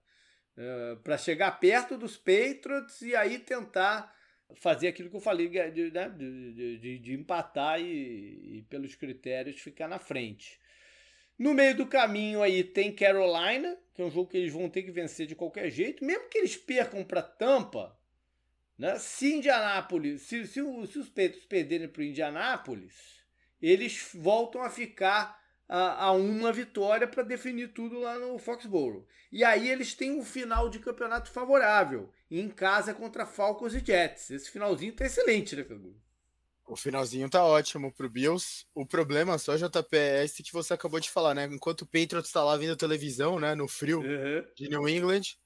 É, 0.55 0.95
para 1.03 1.17
chegar 1.17 1.59
perto 1.59 1.97
dos 1.97 2.15
Patriots 2.15 3.01
e 3.01 3.15
aí 3.15 3.39
tentar 3.39 4.15
fazer 4.55 4.87
aquilo 4.87 5.09
que 5.09 5.15
eu 5.15 5.21
falei 5.21 5.47
de, 5.49 5.91
né, 5.91 6.09
de, 6.09 6.77
de, 6.79 6.99
de 6.99 7.13
empatar 7.13 7.79
e, 7.79 8.57
e, 8.57 8.65
pelos 8.69 8.95
critérios, 8.95 9.59
ficar 9.59 9.87
na 9.87 9.99
frente. 9.99 10.59
No 11.37 11.53
meio 11.53 11.75
do 11.75 11.85
caminho 11.85 12.41
aí 12.41 12.63
tem 12.63 12.91
Carolina, 12.91 13.77
que 13.93 14.01
é 14.01 14.05
um 14.05 14.11
jogo 14.11 14.29
que 14.29 14.37
eles 14.37 14.51
vão 14.51 14.69
ter 14.69 14.83
que 14.83 14.91
vencer 14.91 15.27
de 15.27 15.35
qualquer 15.35 15.69
jeito, 15.69 16.03
mesmo 16.03 16.29
que 16.29 16.37
eles 16.37 16.55
percam 16.55 17.03
para 17.03 17.21
Tampa. 17.21 17.97
Né? 18.77 18.97
Se 18.97 19.33
Indianápolis, 19.33 20.23
se, 20.23 20.47
se, 20.47 20.53
se 20.53 20.99
os 20.99 21.09
Patriots 21.09 21.45
perderem 21.45 21.87
para 21.87 22.03
Indianápolis, 22.03 23.23
eles 23.61 24.09
voltam 24.13 24.61
a 24.61 24.69
ficar 24.69 25.39
a, 25.67 26.05
a 26.05 26.11
uma 26.11 26.51
vitória 26.51 27.07
para 27.07 27.23
definir 27.23 27.73
tudo 27.73 27.99
lá 27.99 28.17
no 28.17 28.37
Foxborough. 28.37 29.05
E 29.31 29.43
aí 29.43 29.69
eles 29.69 29.93
têm 29.93 30.11
um 30.11 30.23
final 30.23 30.69
de 30.69 30.79
campeonato 30.79 31.29
favorável, 31.29 32.11
em 32.29 32.49
casa 32.49 32.93
contra 32.93 33.25
Falcons 33.25 33.73
e 33.73 33.83
Jets. 33.83 34.29
Esse 34.29 34.51
finalzinho 34.51 34.93
tá 34.93 35.05
excelente, 35.05 35.55
né, 35.55 35.63
Cadu? 35.63 35.95
O 36.67 36.75
finalzinho 36.75 37.29
tá 37.29 37.45
ótimo 37.45 37.93
pro 37.93 38.09
Bills. 38.09 38.65
O 38.75 38.85
problema 38.85 39.37
só, 39.37 39.55
JP, 39.55 39.95
é 39.95 40.25
esse 40.25 40.43
que 40.43 40.51
você 40.51 40.73
acabou 40.73 40.99
de 40.99 41.09
falar, 41.09 41.33
né? 41.33 41.45
Enquanto 41.45 41.83
o 41.83 41.85
Patriots 41.85 42.31
tá 42.31 42.43
lá 42.43 42.57
vendo 42.57 42.75
televisão, 42.75 43.39
né, 43.39 43.55
no 43.55 43.69
frio 43.69 44.01
uhum. 44.01 44.45
de 44.53 44.67
New 44.67 44.89
England, 44.89 45.37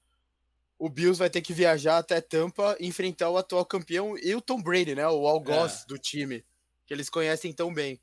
o 0.76 0.88
Bills 0.88 1.16
vai 1.16 1.30
ter 1.30 1.40
que 1.40 1.52
viajar 1.52 1.98
até 1.98 2.20
Tampa 2.20 2.76
e 2.80 2.88
enfrentar 2.88 3.30
o 3.30 3.38
atual 3.38 3.64
campeão 3.64 4.18
e 4.18 4.34
o 4.34 4.40
Tom 4.40 4.60
Brady, 4.60 4.96
né? 4.96 5.06
O 5.06 5.28
algoz 5.28 5.84
é. 5.84 5.86
do 5.86 5.96
time, 5.96 6.44
que 6.84 6.92
eles 6.92 7.08
conhecem 7.08 7.52
tão 7.52 7.72
bem. 7.72 8.00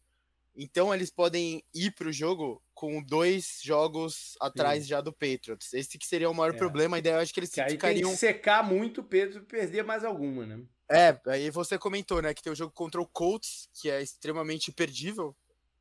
Então 0.61 0.93
eles 0.93 1.09
podem 1.09 1.63
ir 1.73 1.91
para 1.91 2.09
o 2.09 2.11
jogo 2.11 2.61
com 2.73 3.01
dois 3.01 3.61
jogos 3.63 4.35
atrás 4.41 4.83
Sim. 4.83 4.89
já 4.89 4.99
do 4.99 5.13
Patriots. 5.13 5.73
Esse 5.73 5.97
que 5.97 6.05
seria 6.05 6.29
o 6.29 6.33
maior 6.33 6.53
é. 6.53 6.57
problema. 6.57 6.97
A 6.97 6.99
ideia 6.99 7.13
eu 7.13 7.19
acho 7.19 7.33
que 7.33 7.39
eles 7.39 7.49
que 7.49 7.63
ficariam. 7.63 8.09
Tem 8.09 8.11
que 8.11 8.19
secar 8.19 8.61
muito 8.61 8.99
o 8.99 9.03
Patriots 9.03 9.37
e 9.37 9.39
perder 9.39 9.85
mais 9.85 10.03
alguma, 10.03 10.45
né? 10.45 10.61
É, 10.91 11.17
aí 11.27 11.49
você 11.49 11.77
comentou, 11.77 12.21
né, 12.21 12.33
que 12.33 12.41
tem 12.41 12.51
o 12.51 12.55
jogo 12.55 12.73
contra 12.73 12.99
o 12.99 13.05
Colts, 13.05 13.69
que 13.73 13.89
é 13.89 14.01
extremamente 14.01 14.69
imperdível. 14.69 15.33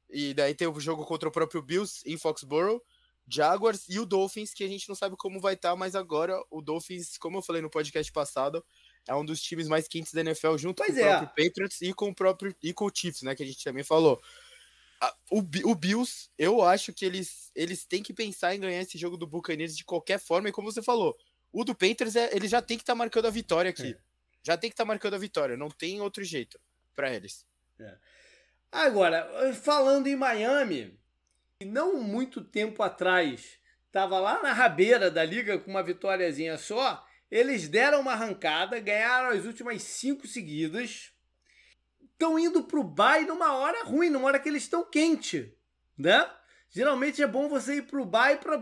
E 0.09 0.33
daí 0.33 0.55
tem 0.55 0.69
o 0.69 0.81
jogo 0.81 1.05
contra 1.05 1.29
o 1.29 1.33
próprio 1.33 1.61
Bills 1.61 2.03
em 2.07 2.17
Foxborough, 2.17 2.81
Jaguars 3.27 3.85
e 3.89 3.99
o 3.99 4.07
Dolphins, 4.07 4.55
que 4.55 4.63
a 4.63 4.69
gente 4.69 4.89
não 4.89 4.95
sabe 4.95 5.17
como 5.17 5.41
vai 5.41 5.55
estar, 5.55 5.71
tá, 5.71 5.77
mas 5.77 5.97
agora 5.97 6.41
o 6.51 6.63
Dolphins, 6.63 7.19
como 7.19 7.39
eu 7.39 7.43
falei 7.43 7.61
no 7.61 7.69
podcast 7.69 8.13
passado, 8.13 8.65
é 9.09 9.15
um 9.15 9.25
dos 9.25 9.43
times 9.43 9.67
mais 9.67 9.89
quentes 9.89 10.13
da 10.13 10.21
NFL 10.21 10.57
junto 10.57 10.83
pois 10.85 10.95
com 10.95 11.01
é. 11.01 11.05
o 11.05 11.19
próprio 11.19 11.49
Patriots 11.49 11.81
e 11.83 11.93
com 11.93 12.11
o 12.11 12.15
próprio 12.15 12.55
e 12.63 12.73
com 12.73 12.85
o 12.85 12.91
Chiefs, 12.95 13.23
né, 13.23 13.35
que 13.35 13.43
a 13.43 13.47
gente 13.47 13.65
também 13.65 13.83
falou 13.83 14.21
o, 15.31 15.39
o 15.39 15.75
Bills, 15.75 16.29
eu 16.37 16.63
acho 16.63 16.93
que 16.93 17.05
eles, 17.05 17.51
eles 17.55 17.85
têm 17.85 18.03
que 18.03 18.13
pensar 18.13 18.55
em 18.55 18.61
ganhar 18.61 18.81
esse 18.81 18.99
jogo 18.99 19.17
do 19.17 19.27
Buccaneers 19.27 19.77
de 19.77 19.85
qualquer 19.85 20.19
forma, 20.19 20.49
e 20.49 20.53
como 20.53 20.71
você 20.71 20.83
falou, 20.83 21.17
o 21.53 21.65
do 21.65 21.75
Panthers, 21.75 22.17
é, 22.17 22.35
ele 22.35 22.49
já 22.49 22.61
tem 22.61 22.77
que 22.77 22.83
estar 22.83 22.95
tá 22.95 22.99
marcando 22.99 23.27
a 23.27 23.31
vitória 23.31 23.71
aqui. 23.71 23.93
É. 23.93 23.99
Já 24.43 24.57
tem 24.57 24.71
que 24.71 24.75
estar 24.75 24.85
tá 24.85 24.89
marcando 24.89 25.15
a 25.15 25.19
vitória, 25.19 25.57
não 25.57 25.69
tem 25.69 26.01
outro 26.01 26.25
jeito 26.25 26.59
para 26.95 27.15
eles. 27.15 27.47
É. 27.79 27.97
Agora, 28.71 29.55
falando 29.55 30.07
em 30.09 30.17
Miami, 30.17 30.99
não 31.65 32.03
muito 32.03 32.43
tempo 32.43 32.83
atrás, 32.83 33.59
estava 33.87 34.19
lá 34.19 34.43
na 34.43 34.53
rabeira 34.53 35.11
da 35.11 35.25
liga 35.25 35.59
com 35.59 35.71
uma 35.71 35.83
vitóriazinha 35.83 36.59
só, 36.59 37.05
eles 37.31 37.69
deram 37.69 38.01
uma 38.01 38.13
arrancada, 38.13 38.79
ganharam 38.81 39.31
as 39.31 39.45
últimas 39.45 39.83
cinco 39.83 40.27
seguidas, 40.27 41.13
estão 42.19 42.37
indo 42.37 42.65
pro 42.65 42.83
bar 42.83 43.25
numa 43.25 43.55
hora 43.55 43.85
ruim, 43.85 44.11
numa 44.11 44.27
hora 44.27 44.41
que 44.41 44.49
eles 44.49 44.65
estão 44.65 44.85
quente, 44.85 45.55
né? 45.97 46.29
Geralmente 46.69 47.23
é 47.23 47.27
bom 47.27 47.49
você 47.49 47.77
ir 47.77 47.83
pro 47.83 48.05
bar 48.05 48.39
para 48.41 48.61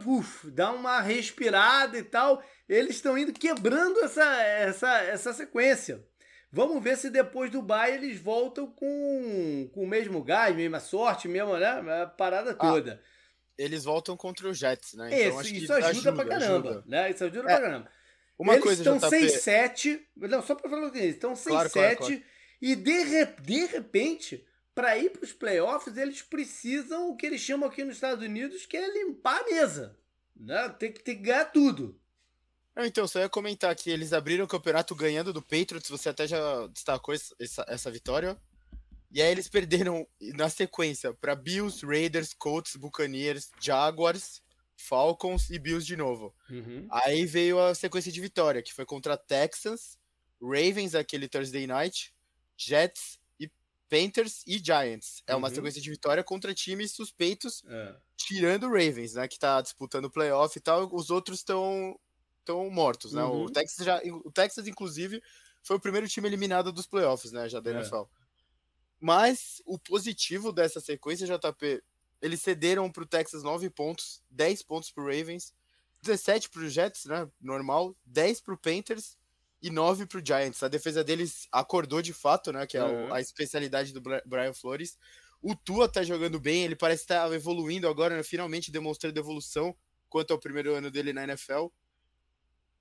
dar 0.52 0.72
uma 0.72 1.00
respirada 1.00 1.98
e 1.98 2.04
tal. 2.04 2.40
Eles 2.68 2.96
estão 2.96 3.18
indo 3.18 3.32
quebrando 3.32 3.98
essa, 4.04 4.24
essa, 4.42 4.98
essa 4.98 5.32
sequência. 5.32 6.04
Vamos 6.52 6.82
ver 6.82 6.96
se 6.96 7.10
depois 7.10 7.50
do 7.50 7.60
bar 7.60 7.88
eles 7.88 8.20
voltam 8.20 8.70
com, 8.70 9.68
com 9.74 9.82
o 9.82 9.88
mesmo 9.88 10.22
gás, 10.22 10.54
mesma 10.54 10.78
sorte, 10.78 11.26
mesmo, 11.26 11.56
né? 11.56 12.02
A 12.02 12.06
parada 12.06 12.52
ah, 12.52 12.54
toda. 12.54 13.02
Ah, 13.02 13.06
eles 13.58 13.84
voltam 13.84 14.16
contra 14.16 14.48
os 14.48 14.58
Jets, 14.58 14.94
né? 14.94 15.08
Então, 15.08 15.40
isso, 15.40 15.54
isso 15.54 15.72
ajuda, 15.72 15.90
ajuda 15.90 16.12
pra 16.12 16.24
caramba, 16.26 16.70
ajuda. 16.70 16.84
né? 16.86 17.10
Isso 17.10 17.24
ajuda 17.24 17.40
é, 17.40 17.42
pra 17.42 17.60
caramba. 17.60 17.90
Uma 18.38 18.52
eles 18.52 18.62
coisa, 18.62 18.82
estão 18.82 19.10
6-7. 19.10 20.00
Não, 20.16 20.42
só 20.42 20.54
pra 20.54 20.70
falar 20.70 20.86
o 20.86 20.92
que 20.92 20.98
eles 20.98 21.14
estão 21.14 21.32
6-7. 21.32 21.44
Claro, 21.48 21.70
claro, 21.70 21.96
claro. 21.96 22.22
E 22.66 22.74
de, 22.74 23.24
de 23.42 23.64
repente, 23.66 24.44
para 24.74 24.98
ir 24.98 25.10
para 25.10 25.22
os 25.22 25.32
playoffs, 25.32 25.96
eles 25.96 26.20
precisam 26.20 27.10
o 27.10 27.16
que 27.16 27.24
eles 27.24 27.40
chamam 27.40 27.68
aqui 27.68 27.84
nos 27.84 27.94
Estados 27.94 28.24
Unidos, 28.24 28.66
que 28.66 28.76
é 28.76 28.92
limpar 28.92 29.40
a 29.40 29.44
mesa. 29.44 29.96
Né? 30.34 30.68
Tem, 30.70 30.90
que, 30.90 31.00
tem 31.00 31.16
que 31.16 31.22
ganhar 31.22 31.44
tudo. 31.44 31.96
Então, 32.78 33.06
só 33.06 33.20
ia 33.20 33.28
comentar 33.28 33.72
que 33.76 33.88
eles 33.88 34.12
abriram 34.12 34.44
o 34.44 34.48
campeonato 34.48 34.96
ganhando 34.96 35.32
do 35.32 35.40
Patriots, 35.40 35.88
você 35.88 36.08
até 36.08 36.26
já 36.26 36.66
destacou 36.66 37.14
essa, 37.14 37.64
essa 37.68 37.88
vitória. 37.88 38.36
E 39.12 39.22
aí 39.22 39.30
eles 39.30 39.48
perderam 39.48 40.04
na 40.34 40.48
sequência 40.48 41.14
para 41.14 41.36
Bills, 41.36 41.86
Raiders, 41.86 42.34
Colts, 42.34 42.74
Buccaneers, 42.74 43.52
Jaguars, 43.60 44.42
Falcons 44.76 45.50
e 45.50 45.58
Bills 45.60 45.86
de 45.86 45.96
novo. 45.96 46.34
Uhum. 46.50 46.88
Aí 46.90 47.24
veio 47.26 47.60
a 47.60 47.76
sequência 47.76 48.10
de 48.10 48.20
vitória, 48.20 48.60
que 48.60 48.74
foi 48.74 48.84
contra 48.84 49.16
Texans, 49.16 49.96
Ravens, 50.42 50.96
aquele 50.96 51.28
Thursday 51.28 51.64
Night, 51.68 52.15
Jets 52.56 53.18
e 53.38 53.50
Panthers 53.88 54.42
e 54.46 54.58
Giants. 54.58 55.22
É 55.26 55.34
uma 55.34 55.48
uhum. 55.48 55.54
sequência 55.54 55.80
de 55.80 55.90
vitória 55.90 56.24
contra 56.24 56.54
times 56.54 56.92
suspeitos, 56.92 57.62
é. 57.66 57.96
tirando 58.16 58.64
o 58.64 58.70
Ravens, 58.70 59.14
né, 59.14 59.28
que 59.28 59.38
tá 59.38 59.60
disputando 59.60 60.06
o 60.06 60.10
playoff 60.10 60.56
e 60.56 60.60
tal. 60.60 60.88
Os 60.92 61.10
outros 61.10 61.38
estão 61.38 61.98
estão 62.40 62.70
mortos, 62.70 63.12
né? 63.12 63.24
Uhum. 63.24 63.44
O 63.44 63.50
Texas 63.50 63.84
já, 63.84 64.00
o 64.24 64.30
Texas 64.30 64.68
inclusive 64.68 65.20
foi 65.64 65.76
o 65.76 65.80
primeiro 65.80 66.06
time 66.06 66.28
eliminado 66.28 66.70
dos 66.70 66.86
playoffs, 66.86 67.32
né, 67.32 67.48
já 67.48 67.58
da 67.58 67.72
é. 67.72 67.74
NFL. 67.74 68.02
Mas 69.00 69.60
o 69.66 69.78
positivo 69.78 70.52
dessa 70.52 70.80
sequência, 70.80 71.26
JP, 71.26 71.82
eles 72.22 72.40
cederam 72.40 72.90
para 72.90 73.02
o 73.02 73.06
Texas 73.06 73.42
9 73.42 73.68
pontos, 73.70 74.22
10 74.30 74.62
pontos 74.62 74.90
para 74.90 75.02
o 75.02 75.06
Ravens, 75.06 75.52
17 76.02 76.50
para 76.50 76.62
o 76.62 76.68
Jets, 76.68 77.04
né? 77.06 77.28
Normal, 77.40 77.94
10 78.04 78.40
para 78.40 78.54
o 78.54 78.58
Panthers 78.58 79.18
e 79.62 79.70
9 79.70 80.06
para 80.06 80.20
o 80.20 80.24
Giants. 80.24 80.62
A 80.62 80.68
defesa 80.68 81.02
deles 81.02 81.48
acordou 81.50 82.02
de 82.02 82.12
fato, 82.12 82.52
né? 82.52 82.66
Que 82.66 82.76
é 82.76 82.84
uhum. 82.84 83.12
a 83.12 83.20
especialidade 83.20 83.92
do 83.92 84.00
Brian 84.00 84.52
Flores. 84.52 84.98
O 85.42 85.54
Tua 85.54 85.88
tá 85.88 86.02
jogando 86.02 86.40
bem, 86.40 86.64
ele 86.64 86.76
parece 86.76 87.02
estar 87.02 87.28
tá 87.28 87.34
evoluindo 87.34 87.88
agora, 87.88 88.16
né, 88.16 88.22
finalmente 88.22 88.70
demonstrando 88.70 89.18
evolução 89.18 89.76
quanto 90.08 90.32
ao 90.32 90.40
primeiro 90.40 90.74
ano 90.74 90.90
dele 90.90 91.12
na 91.12 91.24
NFL. 91.24 91.66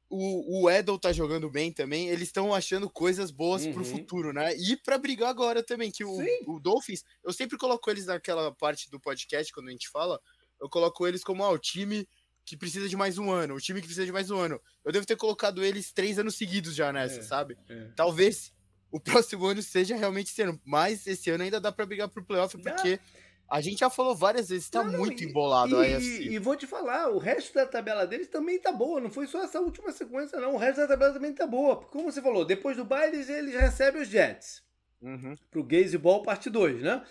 o, 0.10 0.64
o 0.64 0.70
Edel 0.70 0.98
tá 0.98 1.12
jogando 1.12 1.50
bem 1.50 1.72
também, 1.72 2.08
eles 2.08 2.30
estão 2.30 2.54
achando 2.54 2.90
coisas 2.90 3.32
boas 3.32 3.66
uhum. 3.66 3.74
pro 3.74 3.84
futuro, 3.84 4.32
né? 4.32 4.56
E 4.56 4.78
para 4.78 4.98
brigar 4.98 5.30
agora 5.30 5.64
também, 5.64 5.92
que 5.92 6.04
o, 6.04 6.18
o, 6.48 6.60
Dolphins, 6.60 7.04
eu 7.24 7.34
sempre 7.34 7.58
coloco 7.58 7.90
eles 7.90 8.06
naquela 8.06 8.54
parte 8.54 8.90
do 8.90 9.00
podcast, 9.00 9.52
quando 9.52 9.68
a 9.68 9.72
gente 9.72 9.90
fala, 9.90 10.20
eu 10.62 10.70
coloco 10.70 11.06
eles 11.06 11.24
como 11.24 11.44
ah, 11.44 11.50
o 11.50 11.60
time 11.60 12.08
que 12.46 12.56
precisa 12.56 12.88
de 12.88 12.96
mais 12.96 13.18
um 13.18 13.32
ano, 13.32 13.56
o 13.56 13.60
time 13.60 13.82
que 13.82 13.88
precisa 13.88 14.06
de 14.06 14.12
mais 14.12 14.30
um 14.30 14.38
ano. 14.38 14.62
Eu 14.84 14.92
devo 14.92 15.06
ter 15.06 15.16
colocado 15.16 15.64
eles 15.64 15.92
três 15.92 16.20
anos 16.20 16.36
seguidos 16.36 16.76
já 16.76 16.94
nessa, 16.94 17.20
é, 17.20 17.24
sabe? 17.24 17.58
É. 17.68 17.90
Talvez 17.96 18.54
o 18.92 19.00
próximo 19.02 19.46
ano 19.46 19.62
seja 19.62 19.96
realmente 19.96 20.32
esse 20.32 20.42
ano, 20.44 20.60
mas 20.64 21.08
esse 21.08 21.30
ano 21.32 21.44
ainda 21.44 21.60
dá 21.60 21.72
para 21.72 21.86
brigar 21.86 22.08
pro 22.08 22.24
playoff, 22.24 22.58
porque. 22.58 23.00
A 23.48 23.62
gente 23.62 23.82
já 23.82 23.92
falou 23.92 24.16
várias 24.16 24.50
vezes, 24.50 24.68
tá 24.72 24.84
não, 24.84 24.98
muito 24.98 25.24
embolado 25.24 25.76
e, 25.84 25.94
a 25.94 26.00
E, 26.00 26.34
e 26.34 26.40
vou 26.40 26.56
te 26.56 26.66
falar, 26.66 27.12
o 27.12 27.20
resto 27.20 27.54
da 27.54 27.64
tabela 27.64 28.08
deles 28.08 28.28
também 28.28 28.60
tá 28.60 28.72
boa, 28.72 29.00
não 29.00 29.12
foi 29.12 29.28
só 29.28 29.44
essa 29.44 29.60
última 29.60 29.92
sequência, 29.92 30.40
não. 30.40 30.56
O 30.56 30.58
resto 30.58 30.78
da 30.78 30.88
tabela 30.88 31.14
também 31.14 31.32
tá 31.32 31.46
boa. 31.46 31.76
Porque, 31.76 31.92
como 31.92 32.12
você 32.12 32.24
falou, 32.24 32.44
depois 32.44 32.76
do 32.76 32.84
baile 32.84 33.18
eles 33.18 33.54
recebem 33.54 34.02
os 34.02 34.08
Jets. 34.08 34.64
Uhum. 35.00 35.36
Pro 35.52 35.64
Gaze 35.64 35.96
Ball 35.96 36.24
parte 36.24 36.50
2, 36.50 36.82
né? 36.82 37.06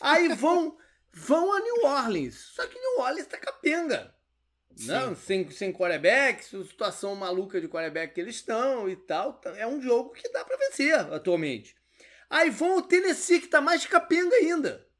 Aí 0.00 0.28
vão, 0.36 0.76
vão 1.12 1.52
a 1.52 1.60
New 1.60 1.84
Orleans. 1.86 2.52
Só 2.54 2.64
que 2.68 2.78
New 2.78 3.00
Orleans 3.00 3.26
tá 3.26 3.36
capenga. 3.36 4.14
Não, 4.86 5.14
sem, 5.14 5.50
sem 5.50 5.72
quarterback, 5.72 6.44
situação 6.44 7.14
maluca 7.14 7.60
de 7.60 7.68
quarterback 7.68 8.14
que 8.14 8.20
eles 8.20 8.36
estão 8.36 8.88
e 8.88 8.96
tal. 8.96 9.40
É 9.56 9.66
um 9.66 9.80
jogo 9.80 10.10
que 10.10 10.28
dá 10.30 10.44
para 10.44 10.56
vencer 10.56 10.94
atualmente. 10.94 11.76
Aí 12.28 12.50
vão 12.50 12.78
o 12.78 12.82
Tennessee, 12.82 13.40
que 13.40 13.48
tá 13.48 13.60
mais 13.60 13.84
capenga 13.86 14.36
ainda 14.36 14.90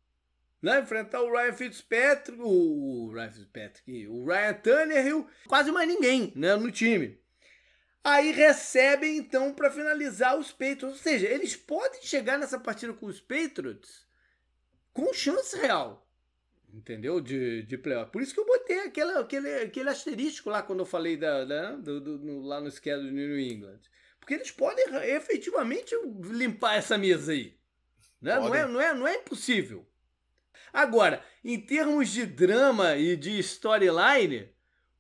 né? 0.62 0.80
Enfrentar 0.80 1.22
o 1.22 1.32
Ryan 1.32 1.52
Fitzpatrick, 1.52 2.40
o 2.40 3.10
Ryan 3.12 3.30
Fitzpatrick, 3.30 4.08
o 4.08 4.24
Ryan 4.24 4.54
Tannehill, 4.54 5.28
quase 5.46 5.72
mais 5.72 5.88
ninguém, 5.88 6.32
né, 6.36 6.54
no 6.56 6.70
time. 6.70 7.18
Aí 8.02 8.32
recebem 8.32 9.18
então 9.18 9.52
para 9.52 9.70
finalizar 9.70 10.38
os 10.38 10.50
Patriots, 10.50 10.84
ou 10.84 10.94
seja, 10.94 11.26
eles 11.26 11.54
podem 11.54 12.02
chegar 12.02 12.38
nessa 12.38 12.58
partida 12.58 12.92
com 12.92 13.06
os 13.06 13.20
Patriots 13.20 14.06
com 14.92 15.12
chance 15.12 15.56
real. 15.56 16.06
Entendeu? 16.72 17.20
De, 17.20 17.62
de 17.62 17.76
playoff. 17.76 18.10
Por 18.10 18.22
isso 18.22 18.32
que 18.32 18.40
eu 18.40 18.46
botei 18.46 18.80
aquele, 18.80 19.12
aquele, 19.12 19.54
aquele 19.56 19.88
asterisco 19.88 20.50
lá 20.50 20.62
quando 20.62 20.80
eu 20.80 20.86
falei 20.86 21.16
da, 21.16 21.44
da 21.44 21.72
do, 21.72 22.00
do, 22.00 22.18
no, 22.18 22.42
lá 22.42 22.60
no 22.60 22.70
schedule 22.70 23.08
do 23.08 23.14
New 23.14 23.38
England. 23.38 23.80
Porque 24.18 24.34
eles 24.34 24.50
podem 24.50 24.84
efetivamente 25.14 25.94
limpar 26.24 26.76
essa 26.76 26.96
mesa 26.96 27.32
aí. 27.32 27.58
Né? 28.20 28.36
Não, 28.36 28.54
é, 28.54 28.68
não, 28.68 28.80
é, 28.80 28.94
não 28.94 29.08
é 29.08 29.16
impossível. 29.16 29.86
Agora, 30.72 31.24
em 31.42 31.58
termos 31.58 32.10
de 32.10 32.26
drama 32.26 32.96
e 32.96 33.16
de 33.16 33.38
storyline, 33.40 34.48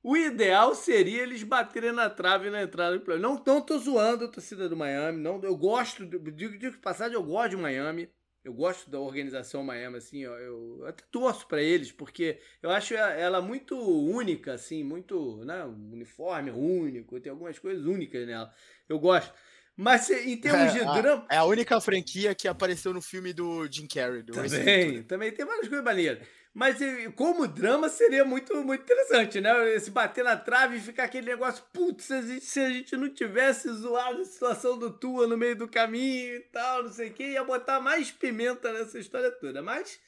o 0.02 0.16
ideal 0.16 0.74
seria 0.74 1.22
eles 1.22 1.42
baterem 1.42 1.92
na 1.92 2.08
trave 2.08 2.50
na 2.50 2.62
entrada 2.62 2.98
do 2.98 3.04
play. 3.04 3.18
Não, 3.18 3.40
não 3.46 3.60
tô 3.60 3.78
zoando 3.78 4.24
a 4.24 4.28
torcida 4.28 4.68
do 4.68 4.76
Miami. 4.76 5.20
Não, 5.20 5.40
eu 5.42 5.56
gosto, 5.56 6.04
digo, 6.06 6.58
digo 6.58 6.78
passagem, 6.78 7.14
eu 7.14 7.22
gosto 7.22 7.50
de 7.50 7.56
Miami. 7.56 8.10
Eu 8.42 8.54
gosto 8.54 8.90
da 8.90 8.98
organização 8.98 9.62
Miami, 9.62 9.98
assim, 9.98 10.20
eu, 10.20 10.32
eu 10.32 10.86
até 10.86 11.04
torço 11.10 11.46
para 11.46 11.62
eles, 11.62 11.92
porque 11.92 12.38
eu 12.62 12.70
acho 12.70 12.94
ela 12.94 13.42
muito 13.42 13.76
única, 13.76 14.54
assim, 14.54 14.82
muito, 14.82 15.44
né, 15.44 15.62
uniforme 15.64 16.50
único, 16.50 17.20
tem 17.20 17.30
algumas 17.30 17.58
coisas 17.58 17.84
únicas 17.84 18.26
nela. 18.26 18.52
Eu 18.88 18.98
gosto. 18.98 19.32
Mas 19.76 20.10
em 20.10 20.36
termos 20.36 20.74
é, 20.74 20.78
de 20.78 20.78
drama. 21.00 21.26
É 21.30 21.36
a 21.36 21.44
única 21.44 21.80
franquia 21.80 22.34
que 22.34 22.46
apareceu 22.46 22.92
no 22.92 23.00
filme 23.00 23.32
do 23.32 23.66
Jim 23.70 23.86
Carrey. 23.86 24.22
Do 24.22 24.32
também, 24.32 25.02
também 25.04 25.32
tem 25.32 25.46
várias 25.46 25.68
coisas 25.68 25.84
maneiras. 25.84 26.26
Mas 26.52 26.78
como 27.14 27.46
drama 27.46 27.88
seria 27.88 28.24
muito, 28.24 28.54
muito 28.64 28.82
interessante, 28.82 29.40
né? 29.40 29.78
Se 29.78 29.90
bater 29.90 30.24
na 30.24 30.36
trave 30.36 30.76
e 30.76 30.80
ficar 30.80 31.04
aquele 31.04 31.26
negócio, 31.26 31.64
putz, 31.72 32.06
se 32.06 32.12
a 32.12 32.22
gente, 32.22 32.44
se 32.44 32.60
a 32.60 32.70
gente 32.70 32.96
não 32.96 33.08
tivesse 33.08 33.72
zoado 33.72 34.20
a 34.20 34.24
situação 34.24 34.76
do 34.76 34.90
Tua 34.90 35.28
no 35.28 35.36
meio 35.36 35.54
do 35.54 35.68
caminho 35.68 36.36
e 36.36 36.40
tal, 36.40 36.82
não 36.82 36.92
sei 36.92 37.10
o 37.10 37.12
que, 37.12 37.22
ia 37.22 37.44
botar 37.44 37.80
mais 37.80 38.10
pimenta 38.10 38.72
nessa 38.72 38.98
história 38.98 39.30
toda. 39.30 39.62
Mas 39.62 40.00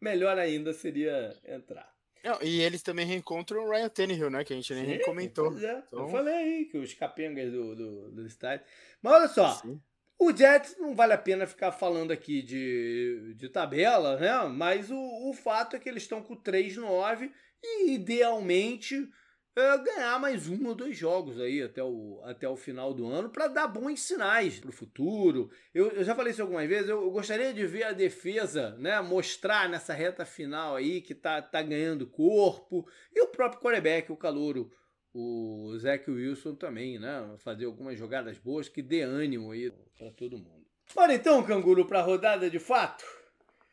melhor 0.00 0.38
ainda 0.38 0.72
seria 0.72 1.36
entrar. 1.44 1.90
Não, 2.22 2.38
e 2.42 2.60
eles 2.60 2.82
também 2.82 3.06
reencontram 3.06 3.64
o 3.64 3.70
Ryan 3.70 3.88
Tannehill, 3.88 4.30
né? 4.30 4.44
Que 4.44 4.52
a 4.52 4.56
gente 4.56 4.72
nem 4.74 4.98
Sim, 4.98 5.04
comentou. 5.04 5.58
É. 5.58 5.82
Então... 5.86 6.00
Eu 6.00 6.08
falei 6.08 6.34
aí 6.34 6.64
que 6.66 6.78
os 6.78 6.92
capengas 6.94 7.50
do, 7.50 7.74
do, 7.74 8.10
do 8.12 8.26
estádio. 8.26 8.64
Mas 9.02 9.12
olha 9.12 9.28
só, 9.28 9.54
Sim. 9.54 9.80
O 10.20 10.36
Jets 10.36 10.76
não 10.78 10.94
vale 10.94 11.14
a 11.14 11.18
pena 11.18 11.46
ficar 11.46 11.72
falando 11.72 12.10
aqui 12.10 12.42
de, 12.42 13.34
de 13.36 13.48
tabela, 13.48 14.18
né? 14.18 14.48
Mas 14.48 14.90
o, 14.90 15.30
o 15.30 15.32
fato 15.32 15.74
é 15.74 15.78
que 15.78 15.88
eles 15.88 16.02
estão 16.02 16.22
com 16.22 16.36
3-9 16.36 17.30
e 17.62 17.94
idealmente 17.94 19.08
é, 19.56 19.78
ganhar 19.78 20.20
mais 20.20 20.46
um 20.46 20.66
ou 20.66 20.74
dois 20.74 20.96
jogos 20.96 21.40
aí 21.40 21.62
até 21.62 21.82
o, 21.82 22.20
até 22.24 22.48
o 22.48 22.54
final 22.54 22.94
do 22.94 23.06
ano 23.06 23.30
para 23.30 23.48
dar 23.48 23.66
bons 23.66 24.00
sinais 24.02 24.58
para 24.60 24.70
o 24.70 24.74
futuro. 24.74 25.50
Eu, 25.74 25.88
eu, 25.88 26.04
já 26.04 26.14
falei 26.14 26.32
isso 26.32 26.42
algumas 26.42 26.68
vezes, 26.68 26.88
eu, 26.88 27.02
eu, 27.02 27.10
gostaria 27.10 27.52
de 27.52 27.66
ver 27.66 27.84
a 27.84 27.92
defesa 27.92 28.76
né, 28.78 29.00
mostrar 29.00 29.68
nessa 29.68 29.92
reta 29.94 30.24
final 30.24 30.76
aí 30.76 31.00
que 31.00 31.14
tá, 31.14 31.42
tá 31.42 31.62
ganhando 31.62 32.06
corpo 32.06 32.86
e 33.12 33.20
o 33.22 33.28
próprio 33.28 33.60
quarterback, 33.60 34.12
o 34.12 34.16
calouro, 34.16 34.70
o 35.12 35.76
Zach 35.78 36.08
Wilson 36.10 36.54
também, 36.54 36.98
né? 36.98 37.34
Fazer 37.38 37.64
algumas 37.64 37.98
jogadas 37.98 38.38
boas 38.38 38.68
que 38.68 38.82
dê 38.82 39.02
ânimo 39.02 39.50
aí 39.50 39.70
para 39.96 40.10
todo 40.12 40.38
mundo. 40.38 40.66
Bora 40.94 41.14
então, 41.14 41.44
canguru, 41.44 41.86
para 41.86 42.00
a 42.00 42.02
rodada 42.02 42.50
de 42.50 42.58
fato. 42.58 43.04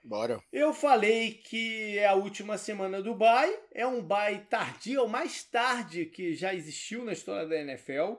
Bora. 0.04 0.40
Eu 0.54 0.74
falei 0.74 1.34
que 1.34 1.98
é 1.98 2.08
a 2.08 2.14
última 2.14 2.58
semana 2.58 3.02
do 3.02 3.14
bye. 3.14 3.60
É 3.74 3.86
um 3.86 4.02
bye 4.02 4.40
tardio, 4.46 5.04
o 5.04 5.10
mais 5.10 5.44
tarde 5.44 6.06
que 6.06 6.34
já 6.34 6.54
existiu 6.54 7.04
na 7.04 7.14
história 7.14 7.48
da 7.48 7.60
NFL. 7.60 8.14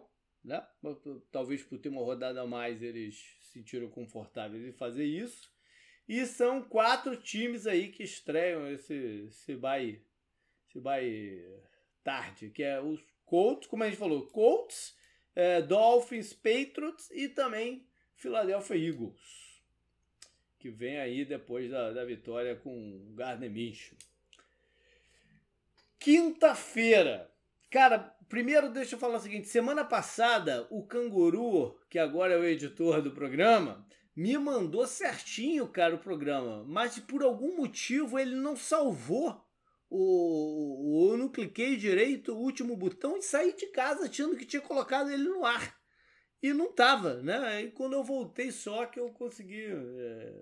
Né? 0.44 0.64
Talvez 1.32 1.62
por 1.62 1.78
ter 1.78 1.88
uma 1.88 2.02
rodada 2.02 2.42
a 2.42 2.46
mais 2.46 2.82
eles 2.82 3.16
se 3.40 3.52
sentiram 3.52 3.88
confortáveis 3.88 4.64
em 4.64 4.72
fazer 4.72 5.04
isso. 5.04 5.50
E 6.08 6.24
são 6.26 6.62
quatro 6.62 7.16
times 7.16 7.66
aí 7.66 7.88
que 7.88 8.02
estreiam 8.02 8.70
esse, 8.70 9.26
esse 9.28 9.56
bye, 9.56 10.02
esse 10.68 10.80
bye 10.80 11.67
tarde, 12.08 12.50
que 12.50 12.62
é 12.62 12.80
os 12.80 13.00
Colts, 13.24 13.68
como 13.68 13.82
a 13.82 13.86
gente 13.86 13.98
falou, 13.98 14.26
Colts, 14.28 14.96
é, 15.34 15.60
Dolphins, 15.60 16.32
Patriots 16.32 17.10
e 17.10 17.28
também 17.28 17.86
Philadelphia 18.14 18.76
Eagles 18.76 19.48
que 20.58 20.70
vem 20.70 20.98
aí 20.98 21.24
depois 21.24 21.70
da, 21.70 21.92
da 21.92 22.04
vitória 22.04 22.56
com 22.56 22.70
o 22.70 23.14
Gardner 23.14 23.50
Minshew. 23.50 23.96
Quinta-feira. 25.98 27.30
Cara, 27.70 27.98
primeiro 28.28 28.70
deixa 28.70 28.94
eu 28.94 28.98
falar 28.98 29.16
o 29.16 29.20
seguinte: 29.20 29.48
semana 29.48 29.84
passada, 29.84 30.66
o 30.70 30.84
Canguru, 30.84 31.78
que 31.88 31.98
agora 31.98 32.34
é 32.34 32.38
o 32.38 32.44
editor 32.44 33.00
do 33.00 33.12
programa, 33.12 33.86
me 34.14 34.36
mandou 34.36 34.86
certinho, 34.86 35.68
cara, 35.68 35.94
o 35.94 35.98
programa. 35.98 36.64
Mas 36.64 36.98
por 36.98 37.22
algum 37.22 37.56
motivo 37.56 38.18
ele 38.18 38.34
não 38.34 38.56
salvou. 38.56 39.44
O, 39.90 41.08
o, 41.08 41.12
eu 41.12 41.16
não 41.16 41.28
cliquei 41.28 41.76
direito 41.76 42.34
o 42.34 42.38
último 42.38 42.76
botão 42.76 43.16
e 43.16 43.22
saí 43.22 43.54
de 43.54 43.66
casa 43.68 44.04
achando 44.04 44.36
que 44.36 44.44
tinha 44.44 44.60
colocado 44.60 45.10
ele 45.10 45.24
no 45.24 45.44
ar 45.44 45.78
e 46.42 46.52
não 46.52 46.72
tava, 46.72 47.22
né? 47.22 47.38
Aí 47.38 47.70
quando 47.70 47.94
eu 47.94 48.04
voltei 48.04 48.52
só 48.52 48.86
que 48.86 49.00
eu 49.00 49.10
consegui 49.10 49.66
é, 49.66 50.32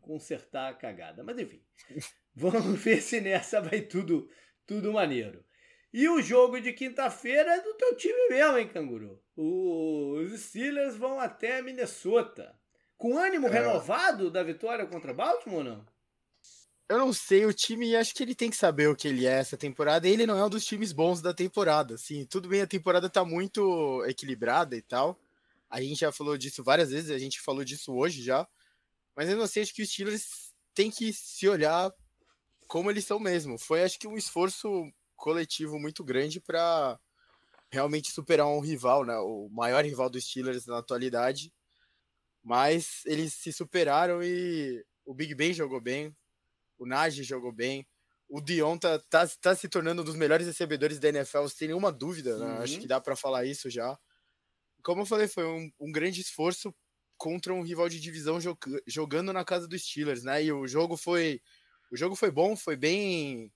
consertar 0.00 0.70
a 0.70 0.74
cagada. 0.74 1.22
Mas 1.22 1.38
enfim, 1.38 1.62
vamos 2.34 2.82
ver 2.82 3.00
se 3.00 3.20
nessa 3.20 3.60
vai 3.60 3.82
tudo, 3.82 4.28
tudo 4.66 4.92
maneiro. 4.92 5.44
E 5.92 6.08
o 6.08 6.22
jogo 6.22 6.60
de 6.60 6.72
quinta-feira 6.72 7.56
é 7.56 7.60
do 7.60 7.74
teu 7.74 7.96
time 7.96 8.28
mesmo, 8.28 8.58
hein, 8.58 8.68
Canguru? 8.68 9.20
Os 9.36 10.40
Steelers 10.40 10.96
vão 10.96 11.18
até 11.18 11.60
Minnesota. 11.60 12.56
Com 12.96 13.18
ânimo 13.18 13.48
é. 13.48 13.50
renovado 13.50 14.30
da 14.30 14.42
vitória 14.42 14.86
contra 14.86 15.12
Baltimore 15.12 15.58
ou 15.58 15.64
não? 15.64 15.86
Eu 16.90 16.98
não 16.98 17.12
sei, 17.12 17.46
o 17.46 17.54
time 17.54 17.94
acho 17.94 18.12
que 18.12 18.20
ele 18.20 18.34
tem 18.34 18.50
que 18.50 18.56
saber 18.56 18.88
o 18.88 18.96
que 18.96 19.06
ele 19.06 19.24
é 19.24 19.38
essa 19.38 19.56
temporada. 19.56 20.08
Ele 20.08 20.26
não 20.26 20.36
é 20.36 20.44
um 20.44 20.50
dos 20.50 20.66
times 20.66 20.90
bons 20.90 21.22
da 21.22 21.32
temporada. 21.32 21.94
Assim, 21.94 22.26
tudo 22.26 22.48
bem, 22.48 22.62
a 22.62 22.66
temporada 22.66 23.08
tá 23.08 23.24
muito 23.24 24.04
equilibrada 24.06 24.76
e 24.76 24.82
tal. 24.82 25.16
A 25.70 25.80
gente 25.80 26.00
já 26.00 26.10
falou 26.10 26.36
disso 26.36 26.64
várias 26.64 26.90
vezes, 26.90 27.12
a 27.12 27.18
gente 27.18 27.40
falou 27.40 27.62
disso 27.62 27.94
hoje 27.94 28.24
já. 28.24 28.44
Mas 29.14 29.28
eu 29.28 29.36
não 29.36 29.46
sei, 29.46 29.62
acho 29.62 29.72
que 29.72 29.82
os 29.82 29.88
Steelers 29.88 30.52
têm 30.74 30.90
que 30.90 31.12
se 31.12 31.46
olhar 31.48 31.94
como 32.66 32.90
eles 32.90 33.04
são 33.04 33.20
mesmo. 33.20 33.56
Foi 33.56 33.84
acho 33.84 33.96
que 33.96 34.08
um 34.08 34.16
esforço 34.16 34.92
coletivo 35.14 35.78
muito 35.78 36.02
grande 36.02 36.40
para 36.40 36.98
realmente 37.70 38.10
superar 38.10 38.48
um 38.48 38.58
rival, 38.58 39.04
né? 39.04 39.16
O 39.18 39.48
maior 39.52 39.84
rival 39.84 40.10
dos 40.10 40.24
Steelers 40.24 40.66
na 40.66 40.78
atualidade. 40.78 41.52
Mas 42.42 43.02
eles 43.06 43.32
se 43.32 43.52
superaram 43.52 44.20
e 44.24 44.84
o 45.06 45.14
Big 45.14 45.36
Ben 45.36 45.52
jogou 45.52 45.80
bem, 45.80 46.12
o 46.80 46.86
Najee 46.86 47.22
jogou 47.22 47.52
bem. 47.52 47.86
O 48.28 48.40
Dion 48.40 48.78
tá, 48.78 48.98
tá, 49.10 49.28
tá, 49.40 49.54
se 49.54 49.68
tornando 49.68 50.02
um 50.02 50.04
dos 50.04 50.16
melhores 50.16 50.46
recebedores 50.46 50.98
da 50.98 51.08
NFL, 51.10 51.46
sem 51.48 51.68
nenhuma 51.68 51.92
dúvida, 51.92 52.38
né? 52.38 52.46
Uhum. 52.46 52.62
Acho 52.62 52.80
que 52.80 52.86
dá 52.86 53.00
para 53.00 53.14
falar 53.14 53.44
isso 53.44 53.68
já. 53.68 53.98
Como 54.82 55.02
eu 55.02 55.06
falei, 55.06 55.28
foi 55.28 55.44
um, 55.44 55.70
um, 55.78 55.92
grande 55.92 56.20
esforço 56.20 56.74
contra 57.18 57.52
um 57.52 57.62
rival 57.62 57.88
de 57.88 58.00
divisão 58.00 58.38
jogando 58.86 59.32
na 59.32 59.44
casa 59.44 59.68
dos 59.68 59.82
Steelers, 59.82 60.22
né? 60.22 60.42
E 60.42 60.52
o 60.52 60.66
jogo 60.66 60.96
foi 60.96 61.40
o 61.92 61.96
jogo 61.96 62.14
foi 62.14 62.30
bom, 62.30 62.56
foi 62.56 62.76
bem 62.76 63.52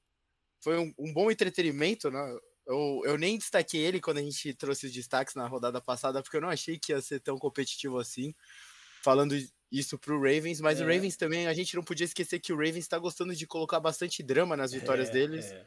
foi 0.60 0.78
um, 0.78 0.92
um 0.98 1.12
bom 1.12 1.30
entretenimento, 1.30 2.10
né? 2.10 2.38
Eu, 2.66 3.02
eu 3.04 3.18
nem 3.18 3.38
destaquei 3.38 3.80
ele 3.80 4.00
quando 4.00 4.18
a 4.18 4.22
gente 4.22 4.54
trouxe 4.54 4.86
os 4.86 4.92
destaques 4.92 5.34
na 5.34 5.46
rodada 5.46 5.80
passada, 5.80 6.22
porque 6.22 6.36
eu 6.36 6.40
não 6.40 6.48
achei 6.48 6.78
que 6.78 6.92
ia 6.92 7.00
ser 7.00 7.20
tão 7.20 7.38
competitivo 7.38 7.98
assim. 7.98 8.34
Falando 9.02 9.36
isso 9.78 9.98
pro 9.98 10.16
Ravens, 10.20 10.60
mas 10.60 10.80
é. 10.80 10.84
o 10.84 10.86
Ravens 10.86 11.16
também, 11.16 11.48
a 11.48 11.52
gente 11.52 11.74
não 11.74 11.82
podia 11.82 12.04
esquecer 12.04 12.38
que 12.38 12.52
o 12.52 12.56
Ravens 12.56 12.78
está 12.78 12.98
gostando 12.98 13.34
de 13.34 13.46
colocar 13.46 13.80
bastante 13.80 14.22
drama 14.22 14.56
nas 14.56 14.72
vitórias 14.72 15.08
é, 15.08 15.12
deles. 15.12 15.50
É. 15.50 15.64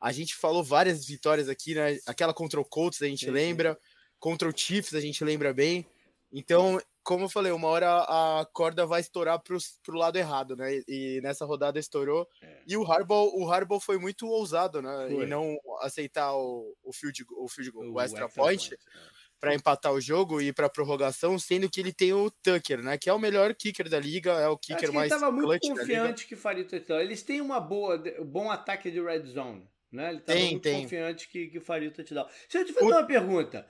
A 0.00 0.10
gente 0.10 0.34
falou 0.34 0.62
várias 0.62 1.06
vitórias 1.06 1.48
aqui, 1.48 1.74
né? 1.74 1.98
Aquela 2.06 2.34
contra 2.34 2.60
o 2.60 2.64
Colts 2.64 3.00
a 3.00 3.06
gente 3.06 3.30
lembra, 3.30 3.78
contra 4.18 4.48
o 4.48 4.56
Chiefs 4.56 4.94
a 4.94 5.00
gente 5.00 5.22
lembra 5.24 5.54
bem. 5.54 5.86
Então, 6.32 6.80
como 7.04 7.26
eu 7.26 7.28
falei, 7.28 7.52
uma 7.52 7.68
hora 7.68 7.98
a 7.98 8.46
corda 8.52 8.84
vai 8.84 9.00
estourar 9.00 9.38
pro, 9.38 9.56
pro 9.84 9.96
lado 9.96 10.16
errado, 10.16 10.56
né? 10.56 10.82
E, 10.88 11.20
nessa 11.22 11.44
rodada 11.44 11.78
estourou. 11.78 12.28
É. 12.42 12.62
E 12.66 12.76
o 12.76 12.84
Harbaugh, 12.84 13.30
o 13.34 13.48
Harbaugh 13.48 13.78
foi 13.78 13.98
muito 13.98 14.26
ousado, 14.26 14.82
né? 14.82 15.08
Foi. 15.10 15.24
E 15.24 15.26
não 15.26 15.56
aceitar 15.80 16.34
o, 16.34 16.74
o 16.82 16.92
field, 16.92 17.24
o, 17.36 17.46
field 17.46 17.70
goal, 17.70 17.86
o, 17.86 17.92
o 17.92 18.00
extra, 18.00 18.24
extra 18.24 18.42
point, 18.42 18.70
point 18.70 18.74
é. 18.74 19.23
Para 19.44 19.54
empatar 19.54 19.92
o 19.92 20.00
jogo 20.00 20.40
e 20.40 20.46
ir 20.46 20.52
para 20.54 20.70
prorrogação, 20.70 21.38
sendo 21.38 21.68
que 21.68 21.78
ele 21.78 21.92
tem 21.92 22.14
o 22.14 22.30
Tucker, 22.30 22.82
né? 22.82 22.96
Que 22.96 23.10
é 23.10 23.12
o 23.12 23.18
melhor 23.18 23.54
kicker 23.54 23.90
da 23.90 24.00
liga, 24.00 24.32
é 24.32 24.48
o 24.48 24.56
kicker 24.56 24.90
mais 24.90 25.12
ele 25.12 25.20
tava 25.20 25.30
muito 25.30 25.68
confiante 25.68 26.26
que 26.26 26.34
faria 26.34 26.64
o 26.64 26.66
touchdown. 26.66 27.00
Eles 27.00 27.22
têm 27.22 27.42
uma 27.42 27.60
boa, 27.60 28.02
bom 28.24 28.50
ataque 28.50 28.90
de 28.90 29.02
red 29.02 29.22
zone, 29.26 29.68
né? 29.92 30.08
Ele 30.08 30.18
estava 30.20 30.38
muito 30.38 30.62
tem. 30.62 30.82
confiante 30.82 31.28
que, 31.28 31.48
que 31.48 31.60
faria 31.60 31.90
o 31.90 31.92
touchdown. 31.92 32.24
Deixa 32.24 32.58
eu 32.58 32.64
te 32.64 32.72
fazer 32.72 32.86
o... 32.86 32.96
uma 32.96 33.06
pergunta. 33.06 33.68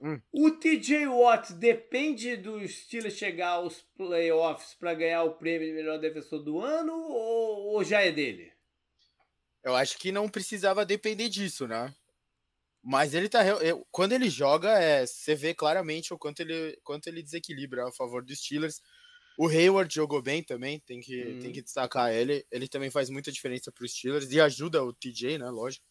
Hum. 0.00 0.20
O 0.30 0.48
TJ 0.52 1.08
Watt 1.08 1.54
depende 1.54 2.36
dos 2.36 2.70
Steelers 2.72 3.14
chegar 3.14 3.48
aos 3.48 3.80
playoffs 3.96 4.74
para 4.74 4.94
ganhar 4.94 5.24
o 5.24 5.34
prêmio 5.34 5.66
de 5.66 5.74
melhor 5.74 5.98
defensor 5.98 6.40
do 6.40 6.60
ano 6.60 6.92
ou, 6.92 7.74
ou, 7.74 7.82
já 7.82 8.00
é 8.00 8.12
dele? 8.12 8.52
Eu 9.64 9.74
acho 9.74 9.98
que 9.98 10.12
não 10.12 10.28
precisava 10.28 10.86
depender 10.86 11.28
disso, 11.28 11.66
né? 11.66 11.92
Mas 12.88 13.14
ele 13.14 13.28
tá. 13.28 13.40
Quando 13.90 14.12
ele 14.12 14.30
joga, 14.30 14.78
é, 14.78 15.04
você 15.04 15.34
vê 15.34 15.52
claramente 15.52 16.14
o 16.14 16.18
quanto 16.18 16.38
ele, 16.38 16.78
quanto 16.84 17.08
ele 17.08 17.20
desequilibra 17.20 17.88
a 17.88 17.90
favor 17.90 18.24
dos 18.24 18.38
Steelers. 18.38 18.80
O 19.36 19.48
Hayward 19.48 19.92
jogou 19.92 20.22
bem 20.22 20.40
também, 20.40 20.78
tem 20.78 21.00
que, 21.00 21.20
hum. 21.20 21.40
tem 21.40 21.50
que 21.50 21.60
destacar 21.60 22.12
ele. 22.12 22.46
Ele 22.48 22.68
também 22.68 22.88
faz 22.88 23.10
muita 23.10 23.32
diferença 23.32 23.72
para 23.72 23.84
os 23.84 23.92
Steelers 23.92 24.30
e 24.30 24.40
ajuda 24.40 24.84
o 24.84 24.92
TJ, 24.92 25.36
né? 25.36 25.50
Lógico. 25.50 25.84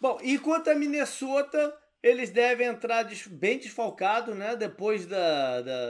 Bom, 0.00 0.18
e 0.22 0.40
quanto 0.40 0.70
a 0.70 0.74
Minnesota, 0.74 1.72
eles 2.02 2.30
devem 2.30 2.66
entrar 2.66 3.08
bem 3.30 3.58
desfalcados, 3.58 4.36
né? 4.36 4.56
Depois 4.56 5.06
da, 5.06 5.62
da, 5.62 5.84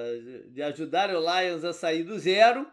de 0.51 0.63
ajudar 0.63 1.09
o 1.09 1.19
Lions 1.19 1.65
a 1.65 1.73
sair 1.73 2.05
do 2.05 2.19
zero. 2.19 2.71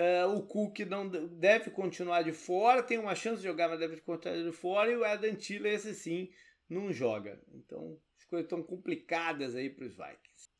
É, 0.00 0.24
o 0.24 0.40
Cook 0.42 0.78
não 0.86 1.08
deve 1.08 1.72
continuar 1.72 2.22
de 2.22 2.30
fora, 2.32 2.84
tem 2.84 2.98
uma 2.98 3.16
chance 3.16 3.42
de 3.42 3.48
jogar, 3.48 3.68
mas 3.68 3.80
deve 3.80 4.00
continuar 4.00 4.36
de 4.36 4.52
fora. 4.52 4.92
E 4.92 4.96
o 4.96 5.04
Adam 5.04 5.34
Tiller, 5.34 5.74
esse 5.74 5.92
sim, 5.92 6.30
não 6.70 6.92
joga. 6.92 7.42
Então, 7.52 7.98
as 8.16 8.24
coisas 8.26 8.44
estão 8.44 8.62
complicadas 8.62 9.56
aí 9.56 9.68
para 9.68 9.86
os 9.86 9.96
Vikings. 9.96 10.50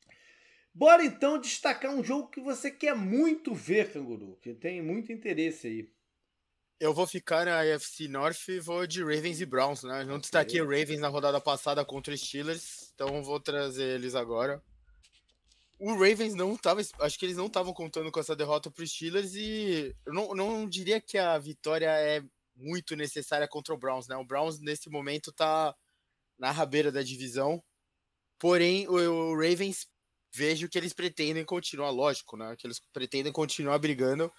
Bora 0.73 1.05
então 1.05 1.39
destacar 1.39 1.95
um 1.95 2.03
jogo 2.03 2.27
que 2.27 2.41
você 2.41 2.69
quer 2.69 2.93
muito 2.93 3.55
ver, 3.55 3.93
Canguru, 3.93 4.37
que 4.41 4.53
tem 4.53 4.81
muito 4.81 5.13
interesse 5.13 5.67
aí. 5.67 5.89
Eu 6.77 6.93
vou 6.93 7.07
ficar 7.07 7.45
na 7.45 7.61
AFC 7.61 8.09
North 8.09 8.49
e 8.49 8.59
vou 8.59 8.85
de 8.85 9.01
Ravens 9.01 9.39
e 9.39 9.45
Browns, 9.45 9.83
né? 9.83 10.03
Não 10.03 10.19
destaquei 10.19 10.59
o 10.59 10.65
Ravens 10.65 10.99
na 10.99 11.07
rodada 11.07 11.39
passada 11.39 11.85
contra 11.85 12.13
os 12.13 12.19
Steelers, 12.19 12.91
então 12.93 13.23
vou 13.23 13.39
trazer 13.39 13.95
eles 13.95 14.15
agora. 14.15 14.61
O 15.79 15.93
Ravens 15.93 16.35
não 16.35 16.57
tava. 16.57 16.81
Acho 16.99 17.17
que 17.17 17.25
eles 17.25 17.37
não 17.37 17.47
estavam 17.47 17.73
contando 17.73 18.11
com 18.11 18.19
essa 18.19 18.35
derrota 18.35 18.69
para 18.69 18.83
os 18.83 18.91
Steelers 18.91 19.33
e 19.33 19.95
eu 20.05 20.13
não, 20.13 20.35
não 20.35 20.67
diria 20.67 20.99
que 20.99 21.17
a 21.17 21.37
vitória 21.37 21.89
é 21.89 22.21
muito 22.53 22.95
necessária 22.95 23.47
contra 23.47 23.73
o 23.73 23.77
Browns, 23.77 24.07
né? 24.07 24.17
O 24.17 24.25
Browns 24.25 24.59
nesse 24.59 24.89
momento 24.89 25.31
tá 25.31 25.73
na 26.37 26.51
rabeira 26.51 26.91
da 26.91 27.01
divisão. 27.01 27.63
Porém, 28.37 28.87
o, 28.87 28.93
o 28.93 29.35
Ravens 29.35 29.87
vejo 30.33 30.69
que 30.69 30.77
eles 30.77 30.93
pretendem 30.93 31.43
continuar, 31.45 31.89
lógico, 31.89 32.37
né? 32.37 32.55
Que 32.57 32.67
eles 32.67 32.79
pretendem 32.93 33.31
continuar 33.31 33.79
brigando 33.79 34.31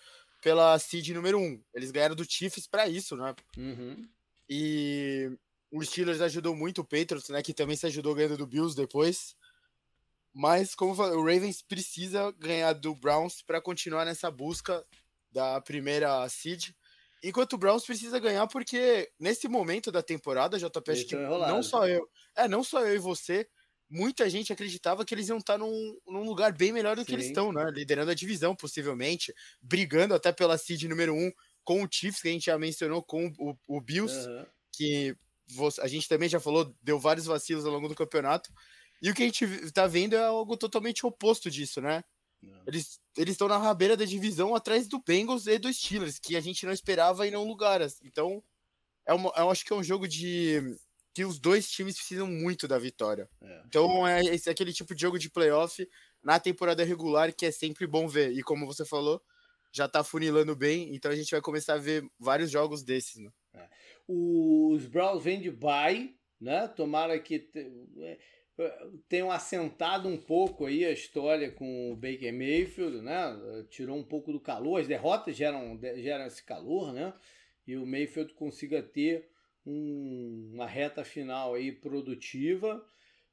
pela 0.42 0.78
seed 0.78 1.08
número 1.10 1.38
1. 1.38 1.42
Um. 1.42 1.62
Eles 1.74 1.90
ganharam 1.90 2.14
do 2.14 2.30
Chiefs 2.30 2.66
para 2.66 2.88
isso, 2.88 3.16
né? 3.16 3.34
Uhum. 3.56 4.08
E 4.48 5.30
o 5.70 5.82
Steelers 5.84 6.20
ajudou 6.20 6.54
muito 6.54 6.80
o 6.80 6.84
Patriots, 6.84 7.28
né? 7.28 7.42
Que 7.42 7.54
também 7.54 7.76
se 7.76 7.86
ajudou 7.86 8.14
ganhando 8.14 8.36
do 8.36 8.46
Bills 8.46 8.76
depois. 8.76 9.34
Mas, 10.32 10.74
como 10.74 10.92
eu 10.92 10.96
falei, 10.96 11.16
o 11.16 11.24
Ravens 11.24 11.62
precisa 11.62 12.30
ganhar 12.38 12.72
do 12.72 12.94
Browns 12.94 13.42
para 13.42 13.60
continuar 13.60 14.04
nessa 14.04 14.30
busca 14.30 14.84
da 15.30 15.60
primeira 15.60 16.28
seed. 16.28 16.70
Enquanto 17.22 17.54
o 17.54 17.58
Browns 17.58 17.84
precisa 17.84 18.18
ganhar, 18.18 18.46
porque 18.46 19.10
nesse 19.18 19.48
momento 19.48 19.92
da 19.92 20.02
temporada, 20.02 20.58
JP, 20.58 20.90
acho 20.90 21.06
que 21.06 21.16
não 21.16 21.62
só 21.62 21.86
eu, 21.86 22.08
é, 22.36 22.48
não 22.48 22.64
só 22.64 22.86
eu 22.86 22.94
e 22.94 22.98
você, 22.98 23.46
muita 23.90 24.30
gente 24.30 24.52
acreditava 24.52 25.04
que 25.04 25.12
eles 25.12 25.28
iam 25.28 25.38
estar 25.38 25.58
num, 25.58 25.98
num 26.06 26.24
lugar 26.24 26.52
bem 26.52 26.72
melhor 26.72 26.94
do 26.96 27.02
Sim. 27.02 27.06
que 27.06 27.14
eles 27.14 27.26
estão, 27.26 27.52
né? 27.52 27.68
Liderando 27.70 28.10
a 28.10 28.14
divisão, 28.14 28.54
possivelmente, 28.54 29.34
brigando 29.60 30.14
até 30.14 30.32
pela 30.32 30.56
seed 30.56 30.84
número 30.84 31.12
um 31.12 31.30
com 31.64 31.82
o 31.82 31.88
Chiefs, 31.90 32.22
que 32.22 32.28
a 32.28 32.32
gente 32.32 32.46
já 32.46 32.58
mencionou, 32.58 33.02
com 33.02 33.26
o, 33.38 33.54
o 33.68 33.80
Bills, 33.80 34.26
uhum. 34.26 34.46
que 34.72 35.14
a 35.82 35.88
gente 35.88 36.08
também 36.08 36.28
já 36.28 36.38
falou, 36.38 36.74
deu 36.80 36.98
vários 36.98 37.26
vacilos 37.26 37.66
ao 37.66 37.72
longo 37.72 37.88
do 37.88 37.94
campeonato. 37.94 38.50
E 39.02 39.10
o 39.10 39.14
que 39.14 39.22
a 39.22 39.26
gente 39.26 39.72
tá 39.72 39.86
vendo 39.86 40.14
é 40.14 40.24
algo 40.24 40.56
totalmente 40.56 41.06
oposto 41.06 41.50
disso, 41.50 41.80
né? 41.80 42.04
Não. 42.42 42.62
Eles 42.66 43.00
estão 43.16 43.48
na 43.48 43.58
rabeira 43.58 43.96
da 43.96 44.04
divisão 44.04 44.54
atrás 44.54 44.86
do 44.88 45.02
Bengals 45.02 45.46
e 45.46 45.58
dos 45.58 45.76
Steelers, 45.76 46.18
que 46.18 46.36
a 46.36 46.40
gente 46.40 46.64
não 46.64 46.72
esperava 46.72 47.26
em 47.26 47.30
não 47.30 47.46
lugares. 47.46 48.00
Então, 48.02 48.42
é 49.06 49.12
uma, 49.12 49.32
eu 49.36 49.50
acho 49.50 49.64
que 49.64 49.72
é 49.72 49.76
um 49.76 49.82
jogo 49.82 50.06
de 50.06 50.76
que 51.12 51.24
os 51.24 51.38
dois 51.38 51.68
times 51.70 51.96
precisam 51.96 52.26
muito 52.26 52.68
da 52.68 52.78
vitória. 52.78 53.28
É. 53.42 53.62
Então 53.66 54.06
é 54.06 54.20
é 54.24 54.50
aquele 54.50 54.72
tipo 54.72 54.94
de 54.94 55.02
jogo 55.02 55.18
de 55.18 55.30
playoff 55.30 55.88
na 56.22 56.38
temporada 56.38 56.84
regular 56.84 57.34
que 57.34 57.46
é 57.46 57.50
sempre 57.50 57.86
bom 57.86 58.06
ver. 58.06 58.32
E 58.32 58.42
como 58.42 58.66
você 58.66 58.84
falou, 58.84 59.20
já 59.72 59.88
tá 59.88 60.04
funilando 60.04 60.54
bem, 60.54 60.94
então 60.94 61.10
a 61.10 61.16
gente 61.16 61.30
vai 61.30 61.40
começar 61.40 61.74
a 61.74 61.78
ver 61.78 62.04
vários 62.18 62.50
jogos 62.50 62.82
desses, 62.82 63.16
né? 63.16 63.30
É. 63.54 63.68
Os 64.06 64.86
Browns 64.86 65.22
vêm 65.22 65.40
de 65.40 65.50
bye, 65.50 66.16
né? 66.40 66.68
Tomara 66.68 67.18
que 67.18 67.48
é, 67.98 68.18
tenham 69.08 69.30
assentado 69.30 70.08
um 70.08 70.16
pouco 70.16 70.66
aí 70.66 70.84
a 70.84 70.90
história 70.90 71.50
com 71.50 71.92
o 71.92 71.96
Baker 71.96 72.32
Mayfield, 72.32 73.00
né? 73.00 73.64
Tirou 73.70 73.96
um 73.96 74.04
pouco 74.04 74.32
do 74.32 74.40
calor, 74.40 74.80
as 74.80 74.88
derrotas 74.88 75.36
geram, 75.36 75.78
geram 75.96 76.26
esse 76.26 76.42
calor, 76.42 76.92
né? 76.92 77.12
E 77.66 77.76
o 77.76 77.86
Mayfield 77.86 78.34
consiga 78.34 78.82
ter 78.82 79.28
um, 79.66 80.50
uma 80.54 80.66
reta 80.66 81.04
final 81.04 81.54
aí 81.54 81.72
produtiva. 81.72 82.84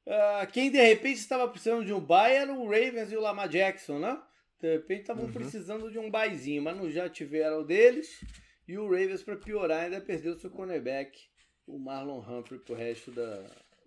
Uh, 0.06 0.50
quem 0.52 0.70
de 0.70 0.80
repente 0.80 1.18
estava 1.18 1.46
precisando 1.48 1.84
de 1.84 1.92
um 1.92 2.00
bye 2.00 2.34
era 2.34 2.52
o 2.52 2.64
Ravens 2.64 3.12
e 3.12 3.16
o 3.16 3.20
Lamar 3.20 3.48
Jackson, 3.48 3.98
né? 3.98 4.20
De 4.60 4.72
repente 4.72 5.02
estavam 5.02 5.24
uhum. 5.24 5.32
precisando 5.32 5.90
de 5.90 5.98
um 5.98 6.10
byezinho, 6.10 6.62
mas 6.62 6.76
não 6.76 6.90
já 6.90 7.08
tiveram 7.08 7.64
deles. 7.64 8.24
E 8.66 8.76
o 8.76 8.84
Ravens, 8.84 9.22
para 9.22 9.36
piorar, 9.36 9.84
ainda 9.84 10.00
perdeu 10.00 10.38
seu 10.38 10.50
cornerback, 10.50 11.18
o 11.66 11.78
Marlon 11.78 12.20
Humphrey, 12.20 12.58
para 12.58 12.74
o 12.74 12.76
resto 12.76 13.10
da, 13.10 13.36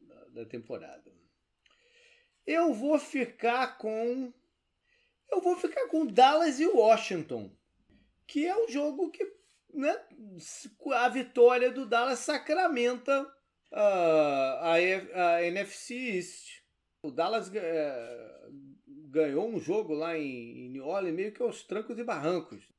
da, 0.02 0.26
da 0.34 0.46
temporada. 0.46 1.21
Eu 2.46 2.74
vou 2.74 2.98
ficar 2.98 3.78
com. 3.78 4.34
Eu 5.30 5.42
vou 5.42 5.56
ficar 5.56 5.88
com 5.88 6.06
Dallas 6.06 6.60
e 6.60 6.66
Washington, 6.66 7.52
que 8.28 8.46
é 8.46 8.56
um 8.56 8.68
jogo 8.68 9.10
que 9.10 9.26
né, 9.74 9.98
a 10.94 11.08
vitória 11.08 11.72
do 11.72 11.86
Dallas 11.86 12.20
sacramenta 12.20 13.24
uh, 13.72 14.60
a, 14.60 14.74
a, 14.74 15.44
NFC 15.46 15.96
East. 16.18 16.62
O 17.04 17.12
Dallas 17.12 17.48
uh, 17.48 17.52
ganhou 19.10 19.48
um 19.48 19.60
jogo 19.60 19.94
lá 19.94 20.18
em, 20.18 20.66
em 20.66 20.70
New 20.70 20.86
Orleans 20.86 21.16
meio 21.16 21.32
que 21.32 21.42
aos 21.42 21.64
trancos 21.64 21.98
e 21.98 22.04
barrancos. 22.04 22.71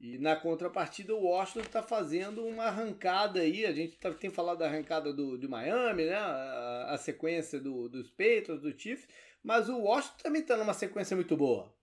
E 0.00 0.16
na 0.16 0.36
contrapartida, 0.36 1.12
o 1.14 1.24
Washington 1.24 1.66
está 1.66 1.82
fazendo 1.82 2.44
uma 2.46 2.64
arrancada 2.64 3.40
aí. 3.40 3.66
A 3.66 3.72
gente 3.72 3.96
tá, 3.96 4.12
tem 4.12 4.30
falado 4.30 4.58
da 4.58 4.66
arrancada 4.66 5.12
do, 5.12 5.36
de 5.36 5.48
Miami, 5.48 6.04
né? 6.04 6.14
A, 6.14 6.90
a 6.90 6.98
sequência 6.98 7.58
do, 7.58 7.88
dos 7.88 8.08
Patriots, 8.10 8.60
do 8.60 8.78
Chiefs. 8.78 9.08
Mas 9.42 9.68
o 9.68 9.78
Washington 9.78 10.22
também 10.22 10.42
está 10.42 10.56
numa 10.56 10.74
sequência 10.74 11.16
muito 11.16 11.36
boa. 11.36 11.74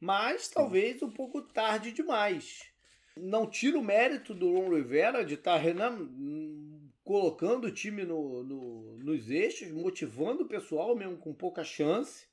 Mas 0.00 0.48
talvez 0.48 1.02
um 1.02 1.10
pouco 1.10 1.42
tarde 1.42 1.90
demais. 1.90 2.72
Não 3.16 3.50
tira 3.50 3.76
o 3.76 3.82
mérito 3.82 4.32
do 4.32 4.52
Ron 4.52 4.76
Rivera 4.76 5.24
de 5.24 5.34
estar 5.34 5.60
tá, 5.60 5.98
colocando 7.02 7.66
o 7.66 7.72
time 7.72 8.04
no, 8.04 8.44
no, 8.44 8.98
nos 8.98 9.28
eixos, 9.28 9.72
motivando 9.72 10.44
o 10.44 10.48
pessoal 10.48 10.94
mesmo 10.94 11.16
com 11.16 11.34
pouca 11.34 11.64
chance. 11.64 12.28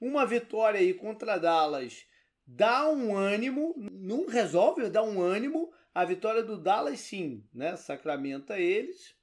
Uma 0.00 0.24
vitória 0.24 0.78
aí 0.78 0.94
contra 0.94 1.38
Dallas 1.38 2.06
dá 2.46 2.88
um 2.88 3.16
ânimo, 3.16 3.74
não 3.76 4.26
resolve, 4.26 4.88
dá 4.88 5.02
um 5.02 5.20
ânimo. 5.20 5.72
A 5.94 6.04
vitória 6.04 6.42
do 6.42 6.58
Dallas, 6.58 7.00
sim, 7.00 7.44
né? 7.52 7.76
Sacramenta 7.76 8.58
eles. 8.58 9.14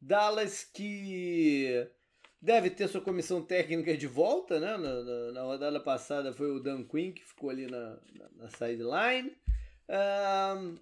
Dallas 0.00 0.64
que 0.64 1.88
deve 2.40 2.70
ter 2.70 2.88
sua 2.88 3.00
comissão 3.00 3.42
técnica 3.42 3.96
de 3.96 4.06
volta, 4.06 4.60
né? 4.60 4.76
Na, 4.76 5.02
na, 5.02 5.32
na 5.32 5.42
rodada 5.42 5.80
passada 5.80 6.32
foi 6.32 6.50
o 6.50 6.60
Dan 6.60 6.84
Quinn 6.84 7.12
que 7.12 7.24
ficou 7.24 7.50
ali 7.50 7.66
na, 7.66 7.98
na, 8.18 8.28
na 8.36 8.48
sideline. 8.48 9.36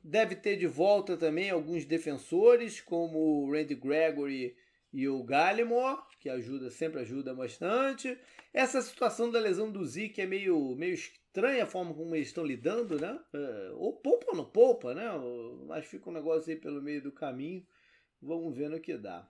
Deve 0.02 0.34
ter 0.36 0.56
de 0.56 0.66
volta 0.66 1.16
também 1.16 1.50
alguns 1.50 1.84
defensores, 1.84 2.80
como 2.80 3.18
o 3.18 3.52
Randy 3.52 3.74
Gregory 3.74 4.56
e 4.92 5.08
o 5.08 5.22
Gallimore, 5.22 6.00
que 6.20 6.30
ajuda, 6.30 6.70
sempre 6.70 7.00
ajuda 7.00 7.34
bastante. 7.34 8.16
Essa 8.52 8.80
situação 8.80 9.30
da 9.30 9.38
lesão 9.38 9.70
do 9.70 9.84
Zeke 9.84 10.22
é 10.22 10.26
meio, 10.26 10.74
meio 10.76 10.96
estranha 11.34 11.64
a 11.64 11.66
forma 11.66 11.92
como 11.92 12.14
eles 12.14 12.28
estão 12.28 12.44
lidando, 12.44 12.98
né? 12.98 13.18
Uh, 13.34 13.76
ou 13.76 13.92
poupa 13.92 14.26
ou 14.28 14.36
não 14.36 14.44
poupa, 14.44 14.94
né? 14.94 15.04
Mas 15.66 15.84
fica 15.84 16.08
um 16.08 16.12
negócio 16.12 16.48
aí 16.48 16.56
pelo 16.56 16.80
meio 16.80 17.02
do 17.02 17.10
caminho. 17.10 17.66
Vamos 18.22 18.56
ver 18.56 18.70
no 18.70 18.80
que 18.80 18.96
dá. 18.96 19.28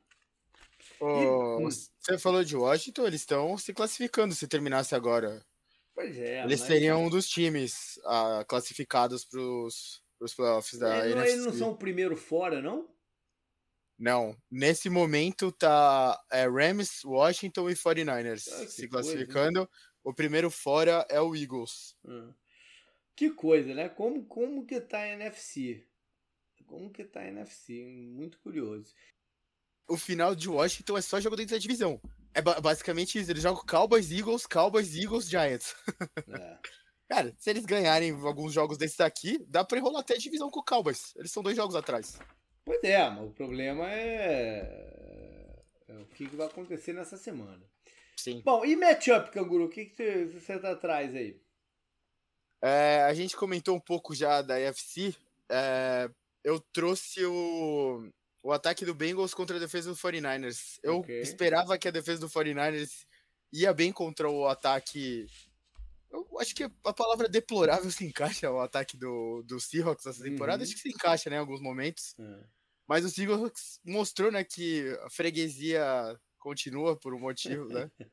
Oh, 1.01 1.59
e, 1.61 1.64
você 1.99 2.19
falou 2.19 2.45
de 2.45 2.55
Washington, 2.55 3.07
eles 3.07 3.23
estão 3.23 3.57
se 3.57 3.73
classificando 3.73 4.35
se 4.35 4.47
terminasse 4.47 4.95
agora. 4.95 5.43
Pois 5.95 6.19
é. 6.19 6.45
Eles 6.45 6.61
mas... 6.61 6.69
seriam 6.69 7.05
um 7.05 7.09
dos 7.09 7.27
times 7.27 7.99
uh, 8.05 8.45
classificados 8.47 9.25
para 9.25 9.40
os 9.40 10.35
playoffs 10.37 10.79
da 10.79 11.07
eles 11.07 11.17
NFC. 11.17 11.33
Eles 11.33 11.47
não 11.47 11.53
são 11.55 11.71
o 11.71 11.77
primeiro 11.77 12.17
fora, 12.17 12.61
não? 12.61 12.87
Não. 13.99 14.37
Nesse 14.51 14.90
momento 14.90 15.51
tá 15.51 16.21
é, 16.31 16.47
Rams, 16.47 17.03
Washington 17.05 17.71
e 17.71 17.75
49ers 17.75 18.47
ah, 18.53 18.67
se 18.67 18.88
classificando. 18.88 19.67
Coisa, 19.67 19.93
o 20.05 20.14
primeiro 20.14 20.51
fora 20.51 21.07
é 21.09 21.21
o 21.21 21.35
Eagles. 21.35 21.97
Hum. 22.05 22.33
Que 23.17 23.31
coisa, 23.31 23.75
né? 23.75 23.88
Como, 23.88 24.25
como 24.27 24.67
que 24.67 24.81
tá 24.81 24.99
a 24.99 25.09
NFC? 25.09 25.87
Como 26.67 26.90
que 26.90 27.05
tá 27.05 27.21
a 27.21 27.29
NFC? 27.29 27.85
Muito 27.85 28.38
curioso. 28.38 28.95
O 29.88 29.97
final 29.97 30.35
de 30.35 30.49
Washington 30.49 30.99
é 30.99 31.03
só 31.03 31.21
jogo 31.21 31.37
dentro 31.37 31.55
da 31.55 31.61
divisão. 31.61 32.01
É 32.33 32.43
basicamente 32.43 33.19
isso. 33.19 33.31
Eles 33.31 33.43
jogam 33.43 33.64
Cowboys, 33.64 34.11
Eagles, 34.11 34.47
Cowboys, 34.47 34.95
Eagles, 34.97 35.29
Giants. 35.29 35.75
É. 36.29 36.59
Cara, 37.07 37.35
se 37.38 37.51
eles 37.51 37.67
ganharem 37.67 38.11
alguns 38.11 38.53
jogos 38.53 38.79
desses 38.79 38.99
aqui, 38.99 39.38
dá 39.47 39.62
pra 39.62 39.79
enrolar 39.79 40.01
até 40.01 40.14
a 40.14 40.19
divisão 40.19 40.51
com 40.51 40.61
o 40.61 40.64
Cowboys. 40.64 41.14
Eles 41.17 41.31
são 41.31 41.43
dois 41.43 41.55
jogos 41.55 41.77
atrás. 41.77 42.19
Pois 42.64 42.83
é, 42.83 43.09
mas 43.11 43.29
o 43.29 43.31
problema 43.31 43.93
é, 43.93 45.62
é 45.87 45.93
o 45.99 46.07
que, 46.07 46.25
vai 46.35 46.47
acontecer 46.47 46.95
nessa 46.95 47.19
semana. 47.19 47.62
Sim. 48.16 48.42
Bom, 48.44 48.64
e 48.64 48.77
matchup, 48.77 49.31
Canguru? 49.31 49.64
O 49.64 49.68
que, 49.68 49.87
que 49.87 50.27
você 50.27 50.59
tá 50.59 50.72
atrás 50.72 51.14
aí? 51.14 51.40
É, 52.62 53.03
a 53.03 53.12
gente 53.12 53.37
comentou 53.37 53.77
um 53.77 53.81
pouco 53.81 54.14
já 54.14 54.40
da 54.40 54.55
UFC. 54.55 55.14
É, 55.50 56.09
eu 56.42 56.59
trouxe 56.72 57.24
o, 57.24 58.11
o 58.42 58.53
ataque 58.53 58.85
do 58.85 58.94
Bengals 58.94 59.35
contra 59.35 59.57
a 59.57 59.61
defesa 59.61 59.90
do 59.90 59.96
49ers. 59.96 60.79
Eu 60.83 60.98
okay. 60.98 61.20
esperava 61.20 61.77
que 61.77 61.88
a 61.88 61.90
defesa 61.90 62.20
do 62.20 62.29
49ers 62.29 63.07
ia 63.53 63.72
bem 63.72 63.92
contra 63.92 64.29
o 64.29 64.46
ataque. 64.46 65.27
Eu 66.11 66.27
acho 66.40 66.55
que 66.55 66.64
a 66.64 66.92
palavra 66.92 67.29
deplorável 67.29 67.90
se 67.90 68.07
encaixa 68.07 68.50
o 68.50 68.61
ataque 68.61 68.96
do, 68.96 69.42
do 69.42 69.61
Seahawks 69.61 70.07
essa 70.07 70.22
temporada. 70.22 70.59
Uhum. 70.59 70.64
Acho 70.64 70.74
que 70.74 70.83
se 70.83 70.88
encaixa, 70.88 71.29
né, 71.29 71.37
em 71.37 71.40
alguns 71.40 71.61
momentos. 71.61 72.14
Uhum. 72.18 72.44
Mas 72.87 73.05
o 73.05 73.11
Seahawks 73.11 73.81
mostrou, 73.85 74.31
né, 74.31 74.44
que 74.44 74.96
a 75.03 75.11
freguesia 75.11 76.18
continua 76.44 76.94
por 76.94 77.14
um 77.14 77.18
motivo, 77.18 77.66
né? 77.68 77.90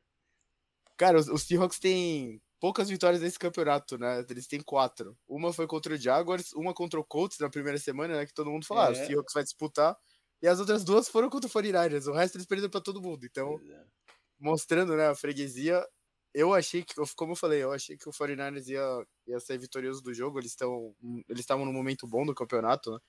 Cara, 0.97 1.19
os, 1.19 1.27
os 1.27 1.43
Seahawks 1.43 1.79
têm 1.79 2.41
poucas 2.59 2.87
vitórias 2.87 3.21
nesse 3.21 3.37
campeonato, 3.37 3.97
né? 3.97 4.25
Eles 4.29 4.47
têm 4.47 4.61
quatro. 4.61 5.17
Uma 5.27 5.51
foi 5.51 5.67
contra 5.67 5.93
o 5.93 5.97
Jaguars, 5.97 6.53
uma 6.53 6.73
contra 6.73 6.99
o 6.99 7.03
Colts 7.03 7.39
na 7.39 7.49
primeira 7.49 7.77
semana, 7.77 8.15
né? 8.15 8.25
Que 8.25 8.33
todo 8.33 8.49
mundo 8.49 8.65
falou, 8.65 8.83
é. 8.83 8.87
ah, 8.87 8.89
o 8.91 8.93
é. 8.93 9.05
Seahawks 9.05 9.33
vai 9.33 9.43
disputar. 9.43 9.97
E 10.41 10.47
as 10.47 10.59
outras 10.59 10.83
duas 10.83 11.09
foram 11.09 11.29
contra 11.29 11.47
o 11.47 11.51
49ers. 11.51 12.07
O 12.07 12.13
resto 12.13 12.37
eles 12.37 12.47
perderam 12.47 12.71
para 12.71 12.81
todo 12.81 13.01
mundo. 13.01 13.25
Então, 13.25 13.59
é. 13.69 13.83
mostrando, 14.39 14.95
né, 14.95 15.07
a 15.07 15.15
freguesia. 15.15 15.85
Eu 16.33 16.53
achei 16.53 16.81
que, 16.81 16.95
como 17.15 17.33
eu 17.33 17.35
falei, 17.35 17.61
eu 17.61 17.73
achei 17.73 17.97
que 17.97 18.07
o 18.07 18.13
49ers 18.13 18.67
ia, 18.67 19.05
ia 19.27 19.39
ser 19.39 19.57
vitorioso 19.57 20.01
do 20.01 20.13
jogo. 20.13 20.39
Eles 20.39 20.51
estão 20.51 20.95
eles 21.27 21.41
estavam 21.41 21.65
num 21.65 21.73
momento 21.73 22.07
bom 22.07 22.25
do 22.25 22.33
campeonato, 22.33 22.91
né? 22.91 22.99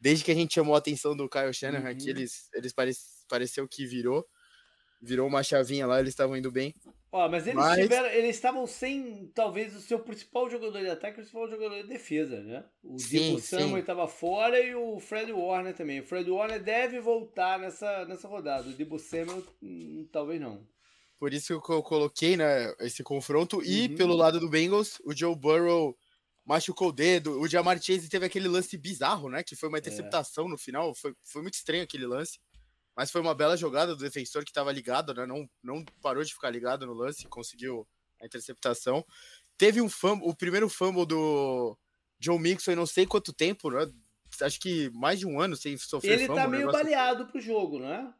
Desde 0.00 0.24
que 0.24 0.30
a 0.30 0.34
gente 0.34 0.54
chamou 0.54 0.74
a 0.74 0.78
atenção 0.78 1.16
do 1.16 1.28
Kyle 1.28 1.52
Shanahan 1.52 1.84
uhum. 1.84 1.90
aqui, 1.90 2.08
eles, 2.08 2.48
eles 2.54 2.72
pare, 2.72 2.92
pareceu 3.28 3.68
que 3.68 3.86
virou. 3.86 4.26
Virou 5.00 5.26
uma 5.26 5.42
chavinha 5.42 5.86
lá, 5.86 5.98
eles 5.98 6.10
estavam 6.10 6.36
indo 6.36 6.50
bem. 6.50 6.74
Ó, 7.12 7.28
mas 7.28 7.46
eles 7.46 7.56
mas... 7.56 7.80
tiveram. 7.80 8.08
Eles 8.10 8.36
estavam 8.36 8.66
sem, 8.66 9.30
talvez, 9.34 9.74
o 9.74 9.80
seu 9.80 9.98
principal 9.98 10.48
jogador 10.48 10.80
de 10.80 10.88
ataque 10.88 11.08
e 11.08 11.12
o 11.12 11.16
principal 11.16 11.48
jogador 11.48 11.82
de 11.82 11.88
defesa, 11.88 12.40
né? 12.40 12.64
O 12.84 12.96
Diego 12.96 13.40
Samuel 13.40 13.78
estava 13.78 14.06
fora 14.06 14.60
e 14.60 14.74
o 14.74 15.00
Fred 15.00 15.32
Warner 15.32 15.74
também. 15.74 16.00
O 16.00 16.04
Fred 16.04 16.30
Warner 16.30 16.62
deve 16.62 17.00
voltar 17.00 17.58
nessa, 17.58 18.04
nessa 18.04 18.28
rodada. 18.28 18.68
O 18.68 18.72
Debo 18.72 18.98
Samuel, 18.98 19.42
hum, 19.60 20.06
talvez 20.12 20.40
não. 20.40 20.64
Por 21.18 21.34
isso 21.34 21.60
que 21.60 21.70
eu 21.72 21.82
coloquei, 21.82 22.36
né, 22.36 22.72
esse 22.80 23.02
confronto. 23.02 23.62
E 23.62 23.88
uhum. 23.88 23.96
pelo 23.96 24.14
lado 24.14 24.38
do 24.38 24.48
Bengals, 24.48 25.00
o 25.04 25.14
Joe 25.14 25.34
Burrow 25.34 25.96
machucou 26.44 26.88
o 26.88 26.92
dedo. 26.92 27.40
O 27.40 27.48
Jamar 27.48 27.82
Chase 27.82 28.08
teve 28.08 28.24
aquele 28.24 28.48
lance 28.48 28.78
bizarro, 28.78 29.28
né? 29.28 29.42
Que 29.42 29.56
foi 29.56 29.68
uma 29.68 29.78
interceptação 29.78 30.46
é. 30.46 30.50
no 30.50 30.56
final. 30.56 30.94
Foi, 30.94 31.12
foi 31.24 31.42
muito 31.42 31.54
estranho 31.54 31.82
aquele 31.82 32.06
lance. 32.06 32.38
Mas 32.96 33.10
foi 33.10 33.20
uma 33.20 33.34
bela 33.34 33.56
jogada 33.56 33.94
do 33.94 34.02
defensor 34.02 34.44
que 34.44 34.50
estava 34.50 34.72
ligado, 34.72 35.14
né? 35.14 35.26
Não, 35.26 35.48
não 35.62 35.84
parou 36.02 36.22
de 36.22 36.32
ficar 36.32 36.50
ligado 36.50 36.86
no 36.86 36.92
lance, 36.92 37.26
conseguiu 37.28 37.86
a 38.20 38.26
interceptação. 38.26 39.04
Teve 39.56 39.80
um 39.80 39.88
fumble, 39.88 40.28
o 40.28 40.34
primeiro 40.34 40.68
fumble 40.68 41.06
do 41.06 41.76
Joe 42.18 42.38
Mixon 42.38 42.72
em 42.72 42.76
não 42.76 42.86
sei 42.86 43.06
quanto 43.06 43.32
tempo, 43.32 43.70
né? 43.70 43.90
Acho 44.42 44.60
que 44.60 44.90
mais 44.90 45.18
de 45.18 45.26
um 45.26 45.40
ano 45.40 45.56
sem 45.56 45.76
sofrer 45.76 46.12
Ele 46.12 46.28
tá 46.28 46.34
fumble, 46.34 46.42
tá 46.42 46.48
meio 46.48 46.72
baleado 46.72 47.26
pro 47.26 47.40
jogo, 47.40 47.78
né? 47.78 48.12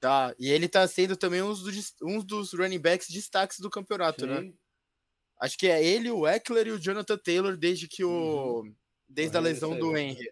Tá, 0.00 0.32
e 0.38 0.48
ele 0.48 0.68
tá 0.68 0.86
sendo 0.86 1.16
também 1.16 1.42
um 1.42 1.52
dos, 1.52 1.94
um 2.02 2.20
dos 2.20 2.52
running 2.52 2.78
backs 2.78 3.08
destaques 3.08 3.58
do 3.58 3.68
campeonato, 3.68 4.26
né? 4.26 4.40
Sim. 4.40 4.48
né? 4.48 4.54
Acho 5.40 5.56
que 5.56 5.68
é 5.68 5.84
ele, 5.84 6.10
o 6.10 6.26
Eckler 6.26 6.66
e 6.66 6.72
o 6.72 6.78
Jonathan 6.78 7.16
Taylor 7.16 7.56
desde 7.56 7.86
que 7.88 8.04
o. 8.04 8.62
Uhum. 8.62 8.74
Desde 9.08 9.36
a 9.36 9.40
lesão 9.40 9.78
do 9.78 9.96
Henry. 9.96 10.30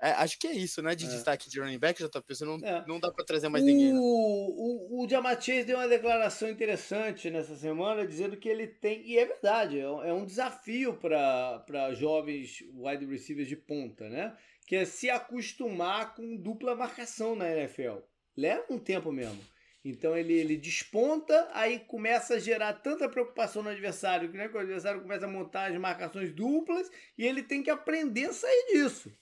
É, 0.00 0.10
acho 0.10 0.38
que 0.38 0.46
é 0.46 0.52
isso, 0.52 0.82
né? 0.82 0.94
De 0.94 1.06
é. 1.06 1.08
destaque 1.08 1.48
de 1.48 1.58
running 1.58 1.78
back, 1.78 2.00
já 2.00 2.08
tá 2.08 2.20
pensando, 2.20 2.58
não, 2.58 2.68
é. 2.68 2.84
não 2.86 3.00
dá 3.00 3.10
para 3.10 3.24
trazer 3.24 3.48
mais 3.48 3.64
o, 3.64 3.66
ninguém. 3.66 3.92
Né? 3.92 3.98
O, 3.98 5.02
o 5.02 5.08
Jamar 5.08 5.40
Chase 5.40 5.64
deu 5.64 5.78
uma 5.78 5.88
declaração 5.88 6.50
interessante 6.50 7.30
nessa 7.30 7.56
semana, 7.56 8.06
dizendo 8.06 8.36
que 8.36 8.48
ele 8.48 8.66
tem, 8.66 9.06
e 9.06 9.18
é 9.18 9.24
verdade, 9.24 9.80
é 9.80 9.88
um 9.88 10.22
é 10.22 10.26
desafio 10.26 10.94
para 10.94 11.94
jovens 11.94 12.62
wide 12.74 13.06
receivers 13.06 13.48
de 13.48 13.56
ponta, 13.56 14.08
né? 14.08 14.36
Que 14.66 14.76
é 14.76 14.84
se 14.84 15.08
acostumar 15.08 16.14
com 16.14 16.36
dupla 16.36 16.74
marcação 16.74 17.34
na 17.34 17.50
NFL. 17.50 17.98
Leva 18.36 18.66
um 18.68 18.78
tempo 18.78 19.10
mesmo. 19.10 19.40
Então 19.82 20.16
ele, 20.16 20.32
ele 20.32 20.56
desponta, 20.56 21.48
aí 21.52 21.78
começa 21.78 22.34
a 22.34 22.38
gerar 22.40 22.72
tanta 22.74 23.08
preocupação 23.08 23.62
no 23.62 23.68
adversário, 23.68 24.28
que, 24.28 24.36
né, 24.36 24.48
que 24.48 24.56
o 24.56 24.60
adversário 24.60 25.00
começa 25.00 25.26
a 25.26 25.28
montar 25.28 25.70
as 25.70 25.78
marcações 25.78 26.34
duplas 26.34 26.90
e 27.16 27.24
ele 27.24 27.40
tem 27.40 27.62
que 27.62 27.70
aprender 27.70 28.26
a 28.26 28.32
sair 28.32 28.66
disso. 28.72 29.12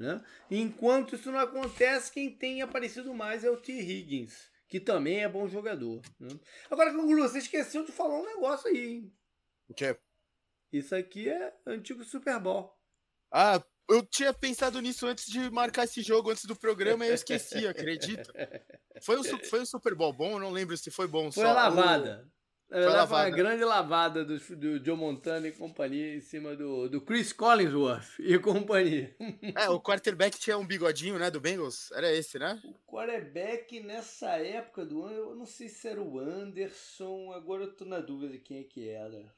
Né? 0.00 0.18
Enquanto 0.50 1.14
isso 1.14 1.30
não 1.30 1.38
acontece, 1.38 2.10
quem 2.10 2.34
tem 2.34 2.62
aparecido 2.62 3.12
mais 3.12 3.44
é 3.44 3.50
o 3.50 3.58
T. 3.58 3.70
Higgins, 3.70 4.50
que 4.66 4.80
também 4.80 5.22
é 5.22 5.28
bom 5.28 5.46
jogador. 5.46 6.00
Né? 6.18 6.30
Agora, 6.70 6.90
Canguru, 6.90 7.20
você 7.20 7.36
esqueceu 7.36 7.84
de 7.84 7.92
falar 7.92 8.18
um 8.18 8.24
negócio 8.24 8.68
aí, 8.68 8.94
hein? 8.94 9.12
O 9.68 9.74
quê? 9.74 9.94
Isso 10.72 10.94
aqui 10.94 11.28
é 11.28 11.54
antigo 11.66 12.02
Super 12.02 12.40
Bowl. 12.40 12.74
Ah, 13.30 13.62
eu 13.90 14.02
tinha 14.06 14.32
pensado 14.32 14.80
nisso 14.80 15.06
antes 15.06 15.26
de 15.26 15.50
marcar 15.50 15.84
esse 15.84 16.00
jogo, 16.00 16.30
antes 16.30 16.46
do 16.46 16.56
programa, 16.56 17.04
e 17.04 17.10
eu 17.10 17.14
esqueci, 17.14 17.66
acredita? 17.68 18.32
Foi 19.02 19.20
um, 19.20 19.24
foi 19.44 19.60
um 19.60 19.66
Super 19.66 19.94
Bowl 19.94 20.14
bom, 20.14 20.32
eu 20.32 20.38
não 20.38 20.50
lembro 20.50 20.78
se 20.78 20.90
foi 20.90 21.06
bom. 21.06 21.30
Foi 21.30 21.44
só. 21.44 21.50
a 21.50 21.52
lavada. 21.52 22.26
Foi, 22.70 22.84
a 22.84 22.88
lavada. 22.88 23.28
uma 23.28 23.36
grande 23.36 23.64
lavada 23.64 24.24
do, 24.24 24.38
do 24.38 24.84
Joe 24.84 24.96
Montana 24.96 25.48
e 25.48 25.52
companhia 25.52 26.14
em 26.14 26.20
cima 26.20 26.54
do, 26.54 26.88
do 26.88 27.00
Chris 27.00 27.32
Collinsworth 27.32 28.20
e 28.20 28.38
companhia. 28.38 29.14
É, 29.56 29.68
o 29.68 29.80
quarterback 29.80 30.38
tinha 30.38 30.56
um 30.56 30.64
bigodinho, 30.64 31.18
né, 31.18 31.30
do 31.30 31.40
Bengals? 31.40 31.90
Era 31.92 32.12
esse, 32.12 32.38
né? 32.38 32.60
O 32.64 32.74
quarterback 32.86 33.80
nessa 33.80 34.36
época 34.36 34.86
do 34.86 35.02
ano, 35.02 35.16
eu 35.16 35.34
não 35.34 35.46
sei 35.46 35.68
se 35.68 35.88
era 35.88 36.00
o 36.00 36.20
Anderson, 36.20 37.32
agora 37.32 37.64
eu 37.64 37.72
tô 37.72 37.84
na 37.84 37.98
dúvida 37.98 38.32
de 38.32 38.38
quem 38.38 38.60
é 38.60 38.64
que 38.64 38.88
era. 38.88 39.34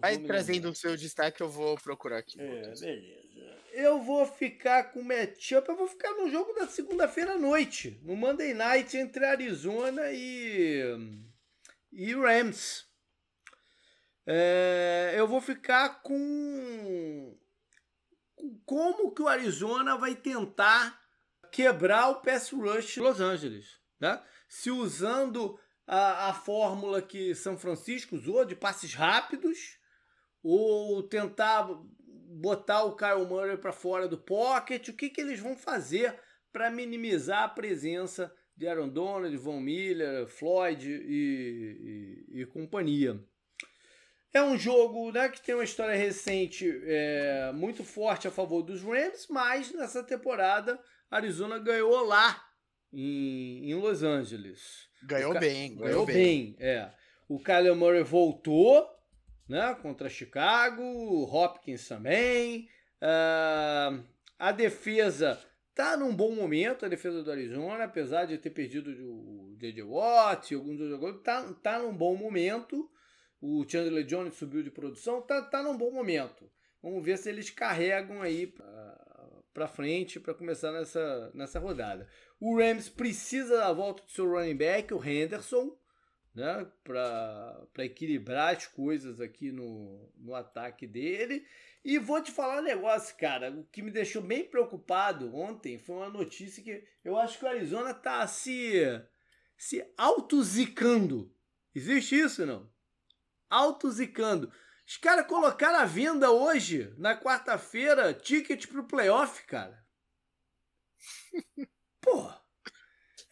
Vai 0.00 0.18
trazendo 0.18 0.70
o 0.70 0.74
seu 0.74 0.96
destaque, 0.96 1.42
eu 1.42 1.48
vou 1.48 1.76
procurar 1.76 2.18
aqui. 2.18 2.40
É, 2.40 2.46
beleza 2.46 2.86
eu 3.74 4.00
vou 4.00 4.24
ficar 4.24 4.92
com 4.92 5.02
matchup, 5.02 5.68
eu 5.68 5.76
vou 5.76 5.88
ficar 5.88 6.12
no 6.12 6.30
jogo 6.30 6.52
da 6.52 6.68
segunda-feira 6.68 7.32
à 7.32 7.38
noite, 7.38 7.98
no 8.04 8.14
Monday 8.14 8.54
Night 8.54 8.96
entre 8.96 9.24
Arizona 9.24 10.12
e, 10.12 10.80
e 11.94 12.14
Rams. 12.14 12.86
É, 14.26 15.14
eu 15.16 15.26
vou 15.28 15.40
ficar 15.40 16.02
com 16.02 17.38
como 18.64 19.14
que 19.14 19.22
o 19.22 19.28
Arizona 19.28 19.96
vai 19.96 20.14
tentar 20.14 21.00
quebrar 21.52 22.08
o 22.08 22.20
pass 22.20 22.50
rush 22.50 22.94
de 22.94 23.00
Los 23.00 23.20
Angeles, 23.20 23.78
né? 24.00 24.22
Se 24.48 24.70
usando 24.70 25.58
a, 25.86 26.30
a 26.30 26.34
fórmula 26.34 27.00
que 27.00 27.34
São 27.34 27.56
Francisco 27.56 28.16
usou 28.16 28.44
de 28.44 28.56
passes 28.56 28.94
rápidos 28.94 29.78
ou 30.42 31.02
tentar 31.02 31.68
botar 32.40 32.84
o 32.84 32.96
Kyle 32.96 33.26
Murray 33.26 33.56
para 33.56 33.72
fora 33.72 34.08
do 34.08 34.18
pocket, 34.18 34.88
o 34.88 34.92
que, 34.92 35.10
que 35.10 35.20
eles 35.20 35.38
vão 35.38 35.56
fazer 35.56 36.18
para 36.52 36.70
minimizar 36.70 37.44
a 37.44 37.48
presença 37.48 38.34
de 38.56 38.66
Aaron 38.68 38.88
Donald, 38.88 39.36
Von 39.36 39.60
Miller, 39.60 40.26
Floyd 40.26 40.88
e, 40.88 42.24
e, 42.30 42.40
e 42.40 42.46
companhia. 42.46 43.20
É 44.32 44.42
um 44.42 44.58
jogo 44.58 45.12
né, 45.12 45.28
que 45.28 45.40
tem 45.40 45.54
uma 45.54 45.64
história 45.64 45.94
recente 45.96 46.68
é, 46.84 47.52
muito 47.54 47.84
forte 47.84 48.26
a 48.26 48.32
favor 48.32 48.62
dos 48.62 48.82
Rams, 48.82 49.28
mas 49.30 49.72
nessa 49.72 50.02
temporada 50.02 50.78
Arizona 51.10 51.58
ganhou 51.58 52.04
lá 52.04 52.44
em, 52.92 53.70
em 53.70 53.74
Los 53.74 54.02
Angeles. 54.02 54.88
Ganhou 55.04 55.38
bem, 55.38 55.76
ganhou, 55.76 56.06
bem. 56.06 56.14
bem. 56.14 56.56
É. 56.58 56.90
O 57.28 57.38
Kyler 57.38 57.74
Murray 57.76 58.02
voltou 58.02 58.88
né, 59.48 59.76
contra 59.80 60.08
Chicago, 60.08 60.82
o 60.82 61.24
Hopkins 61.24 61.86
também. 61.86 62.68
Uh, 63.00 64.02
a 64.38 64.50
defesa 64.50 65.38
tá 65.74 65.96
num 65.96 66.14
bom 66.14 66.34
momento, 66.34 66.84
a 66.84 66.88
defesa 66.88 67.22
do 67.22 67.30
Arizona, 67.30 67.84
apesar 67.84 68.26
de 68.26 68.38
ter 68.38 68.50
perdido 68.50 68.90
o 68.90 69.56
J.J. 69.58 69.82
Watt 69.82 70.50
e 70.50 70.54
alguns 70.54 70.80
outros 70.80 70.90
jogadores, 70.90 71.22
tá, 71.22 71.52
tá 71.62 71.78
num 71.78 71.94
bom 71.94 72.16
momento. 72.16 72.88
O 73.40 73.64
Chandler 73.68 74.04
Jones 74.04 74.34
subiu 74.34 74.62
de 74.62 74.70
produção, 74.70 75.20
tá, 75.20 75.42
tá 75.42 75.62
num 75.62 75.76
bom 75.76 75.90
momento. 75.90 76.50
Vamos 76.82 77.04
ver 77.04 77.18
se 77.18 77.28
eles 77.28 77.50
carregam 77.50 78.22
aí 78.22 78.54
para 79.52 79.66
frente 79.66 80.20
para 80.20 80.34
começar 80.34 80.70
nessa, 80.72 81.30
nessa 81.34 81.58
rodada. 81.58 82.08
O 82.40 82.56
Rams 82.58 82.88
precisa 82.88 83.58
da 83.58 83.72
volta 83.72 84.02
do 84.02 84.10
seu 84.10 84.30
running 84.30 84.56
back, 84.56 84.92
o 84.94 85.04
Henderson, 85.04 85.76
né, 86.34 86.66
para 86.82 87.66
equilibrar 87.78 88.54
as 88.54 88.66
coisas 88.66 89.20
aqui 89.20 89.50
no, 89.50 90.12
no 90.16 90.34
ataque 90.34 90.86
dele. 90.86 91.44
E 91.84 91.98
vou 91.98 92.22
te 92.22 92.32
falar 92.32 92.60
um 92.60 92.64
negócio, 92.64 93.14
cara. 93.18 93.50
O 93.50 93.64
que 93.64 93.82
me 93.82 93.90
deixou 93.90 94.22
bem 94.22 94.42
preocupado 94.48 95.36
ontem 95.36 95.76
foi 95.78 95.96
uma 95.96 96.08
notícia 96.08 96.62
que 96.62 96.82
eu 97.04 97.18
acho 97.18 97.38
que 97.38 97.44
o 97.44 97.48
Arizona 97.48 97.92
tá 97.92 98.26
se, 98.26 98.82
se 99.54 99.86
autozicando. 99.98 101.30
Existe 101.74 102.18
isso, 102.18 102.46
não? 102.46 102.72
Autozicando. 103.50 104.50
Os 104.86 104.96
caras 104.96 105.26
colocaram 105.26 105.78
à 105.78 105.84
venda 105.84 106.30
hoje, 106.30 106.94
na 106.96 107.18
quarta-feira, 107.20 108.14
ticket 108.14 108.66
pro 108.66 108.86
playoff, 108.86 109.44
cara. 109.44 109.84
Pô, 112.00 112.30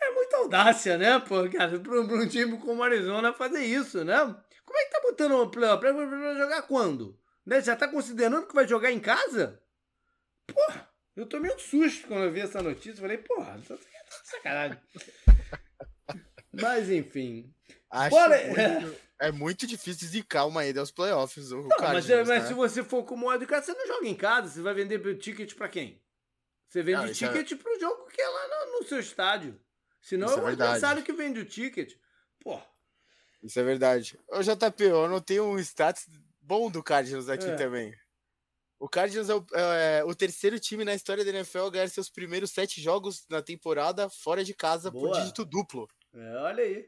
é 0.01 0.11
muita 0.13 0.37
audácia, 0.39 0.99
né, 0.99 1.19
pô, 1.21 1.49
cara, 1.51 1.79
pra, 1.79 2.01
um 2.01 2.27
time 2.27 2.59
como 2.59 2.81
o 2.81 2.83
Arizona 2.83 3.35
fazer 3.35 3.63
isso, 3.65 4.03
né? 4.03 4.19
Como 4.65 4.79
é 4.79 4.85
que 4.85 4.91
tá 4.91 5.01
botando 5.03 5.33
o 5.33 5.51
playoff? 5.51 5.79
Pra 5.79 5.93
jogar 6.35 6.63
quando? 6.63 7.22
Né? 7.45 7.61
Já 7.61 7.77
tá 7.77 7.89
considerando 7.89 8.47
que 8.47 8.55
vai 8.55 8.67
jogar 8.67 8.93
em 8.93 9.01
casa? 9.01 9.61
Porra, 10.47 10.89
eu 11.17 11.27
tomei 11.27 11.55
um 11.55 11.59
susto 11.59 12.07
quando 12.07 12.25
eu 12.25 12.33
vi 12.33 12.41
essa 12.41 12.63
notícia. 12.63 13.01
Falei, 13.01 13.19
porra, 13.19 13.61
tá 13.67 13.77
sacanagem. 14.25 14.81
Mas 16.53 16.91
enfim. 16.91 17.53
Acho 17.91 18.17
muito, 18.17 18.99
é 19.21 19.33
muito 19.33 19.67
difícil 19.67 20.09
zicar 20.09 20.47
uma 20.47 20.65
ida 20.65 20.81
aos 20.81 20.91
playoffs. 20.91 21.53
O 21.53 21.63
não, 21.63 21.77
mas, 21.79 22.09
é, 22.09 22.19
mas 22.19 22.29
né? 22.29 22.47
se 22.47 22.55
você 22.55 22.83
for 22.83 23.05
como 23.05 23.31
o 23.31 23.47
casa, 23.47 23.67
você 23.67 23.75
não 23.75 23.87
joga 23.87 24.07
em 24.07 24.15
casa. 24.15 24.49
Você 24.49 24.63
vai 24.63 24.75
vender 24.75 24.99
ticket 25.19 25.55
pra 25.55 25.69
quem? 25.69 26.03
Você 26.69 26.83
vende 26.83 26.99
não, 26.99 27.05
é 27.05 27.13
ticket 27.13 27.53
é... 27.53 27.57
pro 27.57 27.81
jogo 27.81 28.07
que 28.07 28.21
é 28.21 28.29
lá 28.29 28.49
no, 28.49 28.81
no 28.81 28.87
seu 28.87 28.99
estádio. 28.99 29.61
Senão 30.01 30.27
isso 30.27 30.39
é 30.39 30.43
o 30.43 30.49
é 30.49 30.53
adversário 30.53 31.03
que 31.03 31.13
vende 31.13 31.41
o 31.41 31.45
ticket. 31.45 31.95
Pô. 32.41 32.61
Isso 33.43 33.61
é 33.61 33.63
verdade. 33.63 34.19
Ô, 34.29 34.41
JP, 34.41 34.85
eu 34.85 35.09
não 35.09 35.21
tenho 35.21 35.45
um 35.45 35.59
status 35.59 36.07
bom 36.53 36.71
do 36.71 36.83
Cardinals 36.83 37.31
aqui 37.31 37.47
é. 37.47 37.57
também. 37.57 37.95
O 38.79 38.87
Cardinals 38.87 39.31
é 39.31 39.35
o, 39.35 39.47
é 39.55 40.05
o, 40.05 40.15
terceiro 40.15 40.61
time 40.61 40.85
na 40.85 40.95
história 40.95 41.25
da 41.25 41.31
NFL 41.31 41.61
a 41.61 41.71
ganhar 41.71 41.89
seus 41.89 42.11
primeiros 42.11 42.51
sete 42.51 42.79
jogos 42.79 43.25
na 43.31 43.41
temporada 43.41 44.11
fora 44.11 44.45
de 44.45 44.53
casa 44.53 44.91
Boa. 44.91 45.09
por 45.09 45.19
dígito 45.19 45.47
duplo. 45.47 45.89
É, 46.13 46.37
olha 46.43 46.63
aí. 46.63 46.87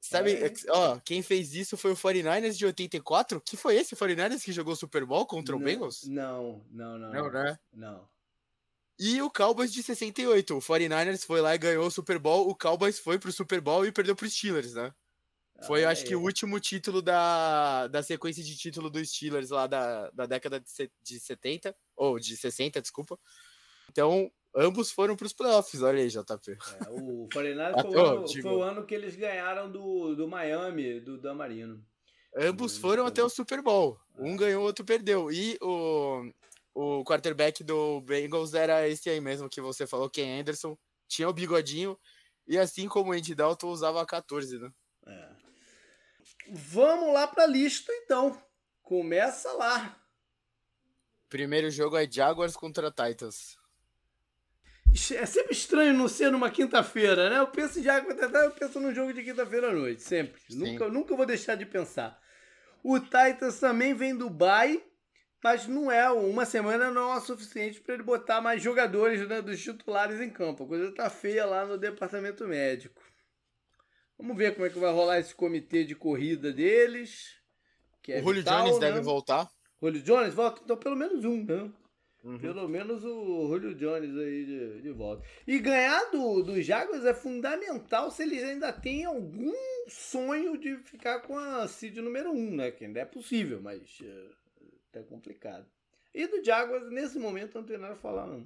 Sabe, 0.00 0.36
olha 0.36 0.46
aí. 0.46 0.54
ó, 0.70 0.98
quem 1.00 1.22
fez 1.22 1.54
isso 1.54 1.76
foi 1.76 1.92
o 1.92 1.96
49ers 1.96 2.54
de 2.54 2.64
84? 2.64 3.42
Que 3.42 3.58
foi 3.58 3.76
esse 3.76 3.94
49ers 3.94 4.42
que 4.42 4.52
jogou 4.52 4.74
Super 4.74 5.04
Bowl 5.04 5.26
contra 5.26 5.54
não, 5.54 5.60
o 5.60 5.64
Bengals? 5.64 6.04
Não, 6.04 6.64
não, 6.70 6.96
não. 6.96 7.12
Não, 7.12 7.30
né? 7.30 7.58
Não. 7.70 8.08
E 8.98 9.20
o 9.20 9.30
Cowboys 9.30 9.70
de 9.70 9.82
68. 9.82 10.56
O 10.56 10.60
49ers 10.60 11.26
foi 11.26 11.42
lá 11.42 11.54
e 11.54 11.58
ganhou 11.58 11.86
o 11.86 11.90
Super 11.90 12.18
Bowl. 12.18 12.48
O 12.48 12.54
Cowboys 12.54 12.98
foi 12.98 13.18
pro 13.18 13.30
Super 13.30 13.60
Bowl 13.60 13.84
e 13.84 13.92
perdeu 13.92 14.16
pro 14.16 14.30
Steelers, 14.30 14.72
né? 14.72 14.94
Foi, 15.66 15.84
ah, 15.84 15.90
acho 15.90 16.04
é. 16.04 16.06
que, 16.08 16.14
o 16.14 16.22
último 16.22 16.60
título 16.60 17.02
da, 17.02 17.88
da 17.88 18.02
sequência 18.02 18.44
de 18.44 18.56
título 18.56 18.88
dos 18.88 19.10
Steelers 19.10 19.50
lá 19.50 19.66
da, 19.66 20.10
da 20.10 20.26
década 20.26 20.60
de, 20.60 20.90
de 21.02 21.18
70, 21.18 21.74
ou 21.96 22.18
de 22.18 22.36
60, 22.36 22.80
desculpa. 22.80 23.18
Então, 23.90 24.30
ambos 24.54 24.92
foram 24.92 25.16
para 25.16 25.26
os 25.26 25.32
playoffs, 25.32 25.82
olha 25.82 26.00
aí, 26.00 26.08
JP. 26.08 26.52
É, 26.52 26.90
o 26.90 27.28
49 27.32 27.82
foi, 27.82 27.90
o 27.90 28.06
ano, 28.06 28.28
foi 28.28 28.52
o 28.52 28.62
ano 28.62 28.86
que 28.86 28.94
eles 28.94 29.16
ganharam 29.16 29.70
do, 29.70 30.14
do 30.14 30.28
Miami, 30.28 31.00
do 31.00 31.18
Dan 31.18 31.34
Marino. 31.34 31.84
Ambos 32.36 32.76
foram 32.76 33.06
até 33.06 33.22
o 33.22 33.28
Super 33.28 33.62
Bowl. 33.62 33.98
Um 34.16 34.36
ganhou, 34.36 34.62
outro 34.62 34.84
perdeu. 34.84 35.30
E 35.32 35.58
o, 35.60 36.30
o 36.74 37.04
quarterback 37.04 37.64
do 37.64 38.00
Bengals 38.02 38.54
era 38.54 38.88
esse 38.88 39.10
aí 39.10 39.20
mesmo 39.20 39.48
que 39.48 39.60
você 39.60 39.86
falou, 39.86 40.10
Ken 40.10 40.40
Anderson. 40.40 40.78
Tinha 41.08 41.28
o 41.28 41.32
bigodinho. 41.32 41.98
E 42.46 42.56
assim 42.56 42.86
como 42.86 43.10
o 43.10 43.12
Andy 43.12 43.34
Dalton 43.34 43.68
usava 43.68 44.00
a 44.00 44.06
14, 44.06 44.58
né? 44.58 44.70
Vamos 46.50 47.12
lá 47.12 47.26
para 47.26 47.44
a 47.44 47.46
lista 47.46 47.92
então. 47.92 48.40
Começa 48.82 49.52
lá. 49.52 50.00
Primeiro 51.28 51.70
jogo 51.70 51.96
é 51.96 52.10
Jaguars 52.10 52.56
contra 52.56 52.90
Titans. 52.90 53.56
É 55.14 55.26
sempre 55.26 55.52
estranho 55.52 55.92
não 55.92 56.08
ser 56.08 56.30
numa 56.32 56.50
quinta-feira, 56.50 57.28
né? 57.28 57.38
Eu 57.38 57.48
penso 57.48 57.78
em 57.78 57.82
Jaguars 57.82 58.14
contra 58.14 58.26
Titans, 58.26 58.44
eu 58.44 58.50
penso 58.52 58.80
num 58.80 58.94
jogo 58.94 59.12
de 59.12 59.22
quinta-feira 59.22 59.68
à 59.68 59.72
noite, 59.72 60.02
sempre. 60.02 60.40
Nunca, 60.50 60.88
nunca 60.88 61.14
vou 61.14 61.26
deixar 61.26 61.54
de 61.54 61.66
pensar. 61.66 62.18
O 62.82 62.98
Titans 62.98 63.60
também 63.60 63.92
vem 63.92 64.16
do 64.16 64.30
bye, 64.30 64.82
mas 65.44 65.66
não 65.66 65.90
é 65.90 66.10
uma 66.10 66.46
semana 66.46 66.90
não 66.90 67.12
é 67.12 67.16
o 67.16 67.20
suficiente 67.20 67.80
para 67.80 67.94
ele 67.94 68.02
botar 68.02 68.40
mais 68.40 68.62
jogadores 68.62 69.26
né, 69.28 69.42
dos 69.42 69.62
titulares 69.62 70.20
em 70.20 70.30
campo. 70.30 70.64
A 70.64 70.68
coisa 70.68 70.94
tá 70.94 71.10
feia 71.10 71.44
lá 71.44 71.66
no 71.66 71.76
departamento 71.76 72.46
médico. 72.48 73.02
Vamos 74.18 74.36
ver 74.36 74.54
como 74.54 74.66
é 74.66 74.70
que 74.70 74.78
vai 74.78 74.92
rolar 74.92 75.20
esse 75.20 75.34
comitê 75.34 75.84
de 75.84 75.94
corrida 75.94 76.52
deles. 76.52 77.36
É 78.08 78.20
o 78.20 78.22
Julio 78.22 78.40
vital, 78.40 78.64
Jones 78.64 78.80
né? 78.80 78.86
deve 78.88 79.00
voltar. 79.00 79.50
Julio 79.80 80.02
Jones 80.02 80.34
volta? 80.34 80.62
Então 80.64 80.76
pelo 80.76 80.96
menos 80.96 81.24
um, 81.24 81.44
né? 81.44 81.70
Uhum. 82.24 82.38
Pelo 82.38 82.68
menos 82.68 83.04
o 83.04 83.46
Julio 83.48 83.74
Jones 83.74 84.16
aí 84.16 84.44
de, 84.44 84.82
de 84.82 84.90
volta. 84.90 85.24
E 85.46 85.58
ganhar 85.58 86.10
do, 86.10 86.42
do 86.42 86.60
Jaguars 86.60 87.04
é 87.04 87.14
fundamental 87.14 88.10
se 88.10 88.22
eles 88.22 88.42
ainda 88.42 88.72
têm 88.72 89.04
algum 89.04 89.52
sonho 89.86 90.58
de 90.58 90.76
ficar 90.78 91.20
com 91.20 91.38
a 91.38 91.68
seed 91.68 91.96
número 91.98 92.32
1, 92.32 92.34
um, 92.34 92.56
né? 92.56 92.70
Que 92.72 92.86
ainda 92.86 93.00
é 93.00 93.04
possível, 93.04 93.60
mas 93.62 94.02
tá 94.90 95.02
complicado. 95.02 95.66
E 96.12 96.26
do 96.26 96.42
Jaguars, 96.42 96.90
nesse 96.90 97.18
momento, 97.18 97.54
não 97.54 97.64
tem 97.64 97.78
nada 97.78 97.94
a 97.94 97.96
falar, 97.96 98.26
não. 98.26 98.44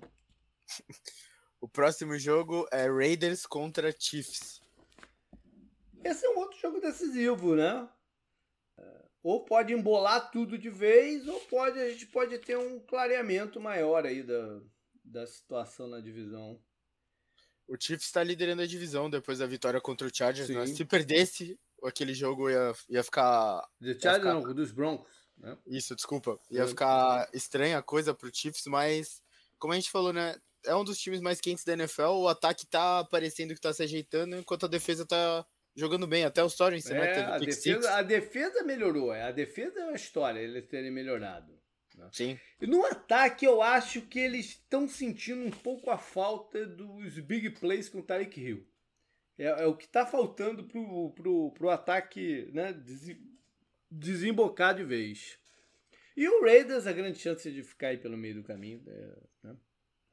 o 1.61 1.69
próximo 1.69 2.19
jogo 2.19 2.67
é 2.71 2.89
Raiders 2.89 3.47
contra 3.47 3.95
Chiefs. 3.97 4.61
Esse 6.05 6.27
é 6.27 6.31
um 6.31 6.39
outro 6.39 6.59
jogo 6.59 6.81
decisivo, 6.81 7.55
né? 7.55 7.89
É, 8.79 9.05
ou 9.23 9.45
pode 9.45 9.73
embolar 9.73 10.31
tudo 10.31 10.59
de 10.59 10.71
vez, 10.71 11.27
ou 11.29 11.39
pode 11.41 11.79
a 11.79 11.91
gente 11.91 12.07
pode 12.07 12.39
ter 12.39 12.57
um 12.57 12.81
clareamento 12.81 13.61
maior 13.61 14.05
aí 14.07 14.23
da, 14.23 14.61
da 15.05 15.27
situação 15.27 15.89
na 15.89 16.01
divisão. 16.01 16.61
O 17.69 17.77
Chiefs 17.79 18.07
está 18.07 18.23
liderando 18.23 18.63
a 18.63 18.67
divisão 18.67 19.09
depois 19.09 19.39
da 19.39 19.47
vitória 19.47 19.81
contra 19.81 20.07
o 20.07 20.15
Chargers. 20.15 20.49
Né? 20.49 20.67
Se 20.67 20.85
perdesse 20.85 21.59
aquele 21.83 22.13
jogo, 22.13 22.51
ia, 22.51 22.73
ia 22.89 23.03
ficar. 23.03 23.67
The 23.81 23.99
Chargers 23.99 24.17
ficar... 24.17 24.35
não, 24.35 24.55
dos 24.55 24.73
Broncos. 24.73 25.13
Né? 25.39 25.57
Isso, 25.67 25.95
desculpa. 25.95 26.39
Ia 26.51 26.67
ficar 26.67 27.29
estranha 27.33 27.79
a 27.79 27.83
coisa 27.83 28.15
pro 28.15 28.35
Chiefs, 28.35 28.67
mas 28.67 29.23
como 29.59 29.73
a 29.73 29.77
gente 29.77 29.91
falou, 29.91 30.13
né? 30.13 30.37
É 30.65 30.75
um 30.77 30.85
dos 30.85 30.99
times 30.99 31.21
mais 31.21 31.41
quentes 31.41 31.65
da 31.65 31.73
NFL. 31.73 32.03
O 32.03 32.29
ataque 32.29 32.67
tá 32.67 33.05
parecendo 33.05 33.55
que 33.55 33.61
tá 33.61 33.73
se 33.73 33.83
ajeitando, 33.83 34.37
enquanto 34.37 34.67
a 34.67 34.69
defesa 34.69 35.05
tá 35.05 35.45
jogando 35.75 36.07
bem, 36.07 36.25
até 36.25 36.43
o 36.43 36.49
Sorensen, 36.49 36.97
é, 36.97 37.01
né? 37.01 37.25
A 37.25 37.39
defesa, 37.39 37.95
a 37.95 38.03
defesa 38.03 38.63
melhorou, 38.63 39.13
é, 39.13 39.23
a 39.23 39.33
defesa 39.33 39.81
é 39.81 39.85
uma 39.85 39.97
história, 39.97 40.41
eles 40.41 40.67
terem 40.69 40.91
melhorado. 40.91 41.53
Né? 41.97 42.09
Sim. 42.13 42.41
E 42.61 42.67
no 42.67 42.85
ataque, 42.85 43.45
eu 43.45 43.63
acho 43.63 44.03
que 44.03 44.19
eles 44.19 44.47
estão 44.47 44.89
sentindo 44.89 45.43
um 45.43 45.51
pouco 45.51 45.91
a 45.91 45.99
falta 45.99 46.67
dos 46.67 47.19
big 47.19 47.51
plays 47.51 47.89
com 47.89 47.99
o 47.99 48.03
Tarek 48.03 48.41
Hill. 48.41 48.67
É, 49.39 49.45
é 49.45 49.67
o 49.67 49.77
que 49.77 49.85
está 49.85 50.07
faltando 50.07 50.65
pro, 50.65 51.11
pro, 51.13 51.53
pro 51.53 51.71
ataque 51.71 52.51
né, 52.53 52.73
des, 52.73 53.17
desembocar 53.91 54.75
de 54.75 54.85
vez. 54.85 55.39
E 56.17 56.29
o 56.29 56.43
Raiders, 56.43 56.87
a 56.87 56.93
grande 56.93 57.19
chance 57.19 57.51
de 57.51 57.63
ficar 57.63 57.89
aí 57.89 57.99
pelo 57.99 58.17
meio 58.17 58.35
do 58.35 58.43
caminho 58.43 58.83
é, 58.87 59.17
né, 59.43 59.57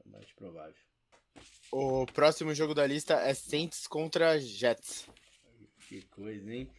é 0.05 0.10
mais 0.10 0.32
provável. 0.34 0.76
O 1.72 2.05
próximo 2.07 2.53
jogo 2.53 2.74
da 2.74 2.88
lista 2.88 3.16
é 3.16 3.34
Saints 3.34 3.86
contra 3.86 4.39
Jets. 4.39 5.07
Que 5.89 6.03
coisa, 6.03 6.53
hein? 6.53 6.71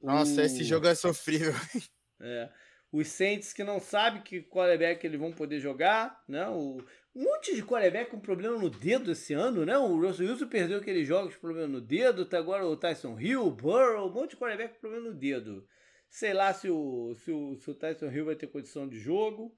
Nossa, 0.00 0.40
o... 0.40 0.44
esse 0.44 0.62
jogo 0.62 0.86
é 0.86 0.94
sofrível. 0.94 1.52
É. 2.24 2.48
Os 2.92 3.08
Saints 3.08 3.52
que 3.52 3.64
não 3.64 3.80
sabem 3.80 4.22
que 4.22 4.42
quarterback 4.42 5.04
eles 5.04 5.18
vão 5.18 5.32
poder 5.32 5.58
jogar, 5.58 6.22
né? 6.28 6.46
O... 6.50 6.80
Um 7.12 7.24
monte 7.24 7.52
de 7.52 7.64
quarterback 7.64 8.12
com 8.12 8.20
problema 8.20 8.56
no 8.56 8.70
dedo 8.70 9.10
esse 9.10 9.34
ano, 9.34 9.66
né? 9.66 9.76
O 9.76 10.00
Russell 10.00 10.28
Wilson 10.28 10.46
perdeu 10.46 10.78
aqueles 10.78 11.08
jogos 11.08 11.34
com 11.34 11.40
problema 11.40 11.66
no 11.66 11.80
dedo, 11.80 12.24
tá 12.24 12.38
agora 12.38 12.64
o 12.64 12.76
Tyson 12.76 13.18
Hill, 13.18 13.44
o 13.44 13.50
Burrow, 13.50 14.08
um 14.08 14.12
monte 14.12 14.30
de 14.30 14.36
quarterback 14.36 14.74
com 14.74 14.80
problema 14.82 15.08
no 15.08 15.14
dedo. 15.14 15.66
Sei 16.08 16.32
lá 16.32 16.54
se 16.54 16.70
o, 16.70 17.16
se 17.16 17.32
o, 17.32 17.56
se 17.56 17.68
o 17.68 17.74
Tyson 17.74 18.08
Hill 18.08 18.26
vai 18.26 18.36
ter 18.36 18.46
condição 18.46 18.88
de 18.88 19.00
jogo. 19.00 19.52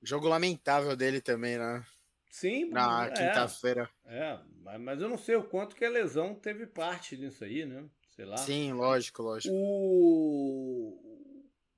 Jogo 0.00 0.28
lamentável 0.28 0.94
dele 0.94 1.20
também, 1.20 1.58
né? 1.58 1.84
Sim, 2.30 2.66
Na 2.66 3.06
é, 3.06 3.10
quinta-feira. 3.10 3.90
É, 4.04 4.38
mas, 4.62 4.80
mas 4.80 5.02
eu 5.02 5.08
não 5.08 5.18
sei 5.18 5.34
o 5.34 5.42
quanto 5.42 5.74
que 5.74 5.84
a 5.84 5.90
lesão 5.90 6.36
teve 6.36 6.68
parte 6.68 7.16
nisso 7.16 7.42
aí, 7.42 7.66
né? 7.66 7.84
Sei 8.16 8.24
lá. 8.24 8.38
Sim, 8.38 8.72
lógico, 8.72 9.22
lógico. 9.22 9.54
O, 9.54 10.98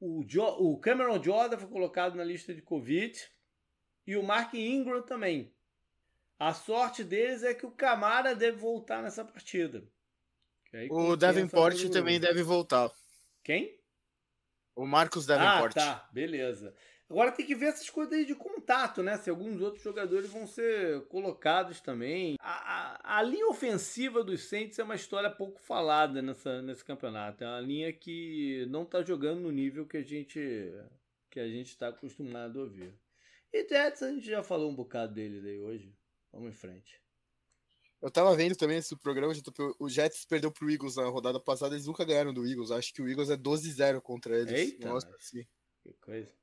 o, 0.01 0.25
jo, 0.25 0.45
o 0.45 0.79
Cameron 0.79 1.21
Jordan 1.21 1.59
foi 1.59 1.69
colocado 1.69 2.15
na 2.15 2.23
lista 2.23 2.55
de 2.55 2.63
Covid 2.63 3.21
e 4.07 4.17
o 4.17 4.23
Mark 4.23 4.55
Ingram 4.55 5.03
também. 5.03 5.53
A 6.39 6.55
sorte 6.55 7.03
deles 7.03 7.43
é 7.43 7.53
que 7.53 7.67
o 7.67 7.73
Camara 7.73 8.37
deve 8.37 8.57
voltar 8.57 9.03
nessa 9.03 9.25
partida. 9.25 9.83
o 10.89 11.17
Davenport 11.17 11.91
também 11.91 12.21
deve 12.21 12.45
voltar. 12.45 12.93
Quem? 13.43 13.77
O 14.77 14.87
Marcos 14.87 15.27
Davenport. 15.27 15.77
Ah, 15.77 15.81
tá, 15.81 16.09
beleza. 16.13 16.73
Agora 17.11 17.33
tem 17.33 17.47
que 17.47 17.55
ver 17.55 17.67
essas 17.67 17.89
coisas 17.89 18.13
aí 18.13 18.27
de 18.27 18.35
contato, 18.35 19.03
né? 19.03 19.17
Se 19.17 19.31
alguns 19.31 19.63
outros 19.63 19.83
jogadores 19.83 20.29
vão 20.29 20.47
ser 20.47 21.07
colocados 21.07 21.81
também. 21.81 22.37
A, 22.39 23.17
a, 23.17 23.19
a, 23.19 23.23
linha 23.23 23.49
ofensiva 23.49 24.23
dos 24.23 24.47
Saints 24.47 24.79
é 24.79 24.85
uma 24.85 24.95
história 24.95 25.31
pouco 25.31 25.59
falada 25.59 26.21
nessa, 26.21 26.61
nesse 26.61 26.85
campeonato. 26.85 27.43
É 27.43 27.47
uma 27.47 27.61
linha 27.61 27.91
que 27.93 28.67
não 28.69 28.83
está 28.83 29.03
jogando 29.03 29.41
no 29.41 29.51
nível 29.51 29.87
que 29.87 29.97
a 29.97 30.03
gente 30.03 30.39
que 31.31 31.41
a 31.41 31.49
gente 31.49 31.69
está 31.69 31.89
acostumado 31.89 32.63
a 32.63 32.67
ver. 32.67 32.95
E 33.53 33.67
Jets, 33.67 34.03
a 34.03 34.11
gente 34.11 34.27
já 34.27 34.43
falou 34.43 34.71
um 34.71 34.75
bocado 34.75 35.15
dele 35.15 35.41
daí 35.41 35.61
hoje. 35.61 35.95
Vamos 36.33 36.51
em 36.51 36.53
frente. 36.53 37.01
Eu 38.01 38.11
tava 38.11 38.35
vendo 38.37 38.55
também 38.55 38.79
esse 38.79 38.97
programa, 38.97 39.33
o 39.81 39.89
Jets 39.89 40.25
perdeu 40.25 40.53
pro 40.53 40.71
Eagles 40.71 40.97
na 40.97 41.07
rodada 41.09 41.41
passada, 41.41 41.75
eles 41.75 41.87
nunca 41.87 42.05
ganharam 42.05 42.33
do 42.33 42.47
Eagles. 42.47 42.71
Acho 42.71 42.93
que 42.93 43.03
o 43.03 43.09
Eagles 43.09 43.31
é 43.31 43.37
12-0 43.37 44.01
contra 44.01 44.39
eles. 44.39 44.53
Eita, 44.53 44.89
Nossa, 44.89 45.11
que 45.83 45.93
coisa. 46.01 46.38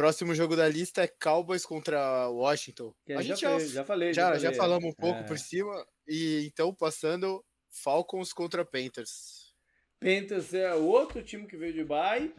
Próximo 0.00 0.34
jogo 0.34 0.56
da 0.56 0.66
lista 0.66 1.02
é 1.02 1.06
Cowboys 1.06 1.66
contra 1.66 2.26
Washington. 2.30 2.94
Que 3.04 3.12
a 3.12 3.20
gente 3.20 3.38
já, 3.38 3.58
já, 3.58 3.66
já 3.66 3.84
falei. 3.84 4.14
Já, 4.14 4.22
já, 4.22 4.28
falei. 4.28 4.40
já 4.40 4.52
falamos 4.54 4.88
um 4.88 4.94
pouco 4.94 5.18
é. 5.18 5.22
por 5.24 5.38
cima. 5.38 5.86
E 6.08 6.46
então, 6.46 6.74
passando, 6.74 7.44
Falcons 7.68 8.32
contra 8.32 8.64
Panthers. 8.64 9.54
Panthers 10.00 10.54
é 10.54 10.74
o 10.74 10.86
outro 10.86 11.22
time 11.22 11.46
que 11.46 11.54
veio 11.54 11.74
de 11.74 11.84
bye. 11.84 12.32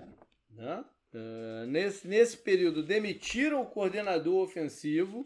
Né? 0.50 0.84
Uh, 1.14 1.68
nesse, 1.68 2.08
nesse 2.08 2.36
período, 2.36 2.82
demitiram 2.82 3.62
o 3.62 3.68
coordenador 3.68 4.44
ofensivo, 4.44 5.24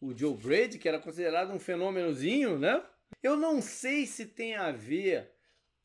o 0.00 0.16
Joe 0.16 0.36
Brady, 0.36 0.78
que 0.78 0.88
era 0.88 1.00
considerado 1.00 1.52
um 1.52 1.58
fenômenozinho, 1.58 2.60
né? 2.60 2.80
Eu 3.20 3.36
não 3.36 3.60
sei 3.60 4.06
se 4.06 4.26
tem 4.26 4.54
a 4.54 4.70
ver 4.70 5.32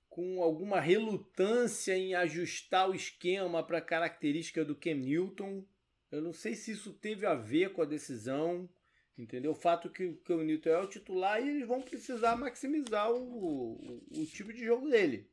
com 0.07 0.43
alguma 0.43 0.79
relutância 0.79 1.97
em 1.97 2.13
ajustar 2.13 2.87
o 2.87 2.93
esquema 2.93 3.63
para 3.63 3.79
a 3.79 3.81
característica 3.81 4.63
do 4.63 4.75
Cam 4.75 4.93
Newton 4.93 5.65
eu 6.11 6.21
não 6.21 6.33
sei 6.33 6.55
se 6.55 6.71
isso 6.71 6.93
teve 6.93 7.25
a 7.25 7.35
ver 7.35 7.73
com 7.73 7.81
a 7.81 7.85
decisão, 7.85 8.69
entendeu? 9.17 9.51
O 9.51 9.55
fato 9.55 9.89
que, 9.89 10.13
que 10.13 10.33
o 10.33 10.43
Newton 10.43 10.69
é 10.69 10.79
o 10.79 10.87
titular 10.87 11.41
e 11.41 11.49
eles 11.49 11.67
vão 11.67 11.81
precisar 11.81 12.35
maximizar 12.35 13.11
o, 13.11 13.73
o, 13.73 14.21
o 14.21 14.25
tipo 14.25 14.53
de 14.53 14.63
jogo 14.63 14.89
dele. 14.89 15.29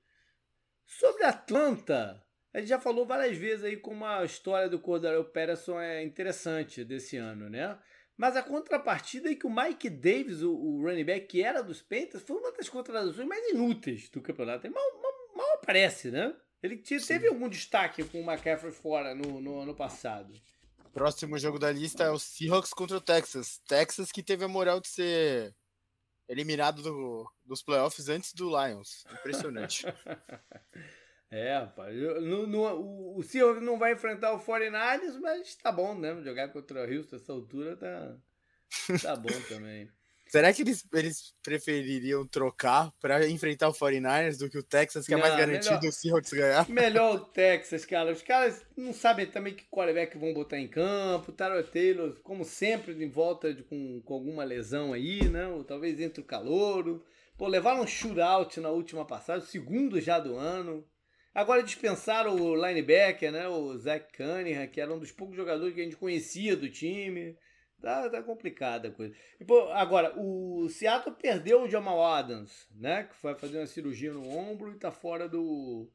Sobre 0.87 1.25
Atlanta, 1.25 2.23
a 2.53 2.59
gente 2.61 2.69
já 2.69 2.81
falou 2.81 3.07
várias 3.07 3.37
vezes 3.37 3.65
aí 3.65 3.77
como 3.77 4.05
a 4.05 4.25
história 4.25 4.69
do 4.69 4.79
Cordarel 4.79 5.25
Patterson 5.25 5.81
é 5.81 6.03
interessante 6.03 6.85
desse 6.85 7.17
ano, 7.17 7.49
né? 7.49 7.79
Mas 8.17 8.37
a 8.37 8.43
contrapartida 8.43 9.31
é 9.31 9.35
que 9.35 9.47
o 9.47 9.55
Mike 9.55 9.91
Davis, 9.91 10.43
o, 10.43 10.53
o 10.53 10.83
running 10.83 11.05
back 11.05 11.27
que 11.27 11.43
era 11.43 11.63
dos 11.63 11.83
Panthers, 11.83 12.23
foi 12.23 12.37
uma 12.37 12.53
das 12.53 12.69
contratações 12.69 13.27
mais 13.27 13.49
inúteis 13.49 14.09
do 14.09 14.23
campeonato. 14.23 14.67
Ele 14.67 14.75
mal, 14.75 15.03
mal, 15.03 15.37
mal 15.37 15.55
aparece, 15.55 16.11
né? 16.11 16.35
Ele 16.63 16.77
teve 16.77 17.29
algum 17.29 17.49
destaque 17.49 18.05
com 18.05 18.23
o 18.23 18.25
McCaffrey 18.25 18.73
fora 18.73 19.15
no, 19.15 19.41
no 19.41 19.59
ano 19.59 19.75
passado. 19.75 20.33
Próximo 20.95 21.37
jogo 21.39 21.59
da 21.59 21.73
lista 21.73 22.05
é 22.05 22.11
o 22.11 22.19
Seahawks 22.21 22.71
contra 22.71 22.97
o 22.97 23.01
Texas. 23.01 23.61
Texas 23.67 24.13
que 24.13 24.23
teve 24.23 24.45
a 24.45 24.49
moral 24.49 24.81
de 24.81 24.87
ser 24.87 25.53
eliminado 26.29 26.83
do, 26.83 27.29
dos 27.45 27.65
playoffs 27.65 28.09
antes 28.09 28.33
do 28.33 28.49
Lions. 28.49 29.05
Impressionante. 29.13 29.85
é, 31.33 31.59
rapaz. 31.59 31.97
No, 31.97 32.47
no, 32.47 32.63
o, 32.77 33.19
o 33.19 33.23
Seahawks 33.25 33.61
não 33.61 33.77
vai 33.77 33.95
enfrentar 33.95 34.33
o 34.35 34.41
49ers, 34.41 35.19
mas 35.21 35.57
tá 35.57 35.73
bom, 35.73 35.99
né? 35.99 36.23
Jogar 36.23 36.51
contra 36.51 36.89
o 36.89 36.97
Houston 36.97 37.17
nessa 37.17 37.33
altura 37.33 37.77
tá, 37.77 38.17
tá 39.03 39.17
bom 39.17 39.29
também. 39.49 39.91
Será 40.35 40.53
que 40.53 40.63
eles, 40.63 40.85
eles 40.93 41.33
prefeririam 41.45 42.27
trocar 42.27 42.93
para 43.01 43.25
enfrentar 43.29 43.69
o 43.69 43.73
49ers 43.73 44.37
do 44.37 44.51
que 44.51 44.59
o 44.59 44.65
Texas, 44.65 45.07
que 45.07 45.13
não, 45.13 45.21
é 45.21 45.23
mais 45.23 45.37
garantido 45.37 45.77
melhor, 45.77 45.89
o 45.89 45.93
Seahawks 45.93 46.33
ganhar? 46.33 46.69
Melhor 46.69 47.15
o 47.15 47.21
Texas, 47.21 47.85
cara. 47.85 48.11
Os 48.11 48.21
caras 48.21 48.67
não 48.77 48.93
sabem 48.93 49.27
também 49.27 49.55
que 49.55 49.65
quarterback 49.71 50.19
vão 50.19 50.35
botar 50.35 50.59
em 50.59 50.67
campo. 50.67 51.31
Taro 51.31 51.63
Taylor, 51.63 52.17
como 52.25 52.45
sempre, 52.45 52.93
em 52.95 53.09
volta 53.09 53.55
de, 53.55 53.63
com, 53.63 54.03
com 54.03 54.13
alguma 54.13 54.43
lesão 54.43 54.93
aí, 54.93 55.23
né? 55.29 55.47
Ou 55.47 55.63
talvez 55.63 56.01
entre 56.01 56.21
o 56.21 56.27
calouro. 56.27 57.05
Pô, 57.39 57.47
levaram 57.47 57.83
um 57.83 57.87
shootout 57.87 58.59
na 58.59 58.71
última 58.71 59.05
passagem, 59.05 59.47
segundo 59.47 60.01
já 60.01 60.19
do 60.19 60.37
ano. 60.37 60.85
Agora 61.33 61.63
dispensaram 61.63 62.35
o 62.35 62.57
linebacker, 62.57 63.31
né? 63.31 63.47
O 63.47 63.79
Zach 63.79 64.13
Cunningham, 64.17 64.67
que 64.67 64.81
era 64.81 64.93
um 64.93 64.99
dos 64.99 65.13
poucos 65.13 65.37
jogadores 65.37 65.73
que 65.73 65.81
a 65.81 65.85
gente 65.85 65.97
conhecia 65.97 66.57
do 66.57 66.69
time. 66.69 67.37
Tá, 67.85 68.09
tá 68.09 68.23
complicada 68.23 68.89
a 68.89 68.91
coisa. 68.91 69.15
E, 69.39 69.45
pô, 69.45 69.69
agora, 69.69 70.19
o 70.19 70.71
Seattle 70.71 71.15
perdeu 71.15 71.63
o 71.63 71.69
Jamal 71.69 72.03
Adams, 72.03 72.67
né? 72.75 73.05
Que 73.05 73.15
foi 73.15 73.35
fazer 73.35 73.59
uma 73.59 73.67
cirurgia 73.67 74.11
no 74.11 74.27
ombro 74.27 74.73
e 74.73 74.79
tá 74.79 74.91
fora 74.91 75.29
do, 75.29 75.87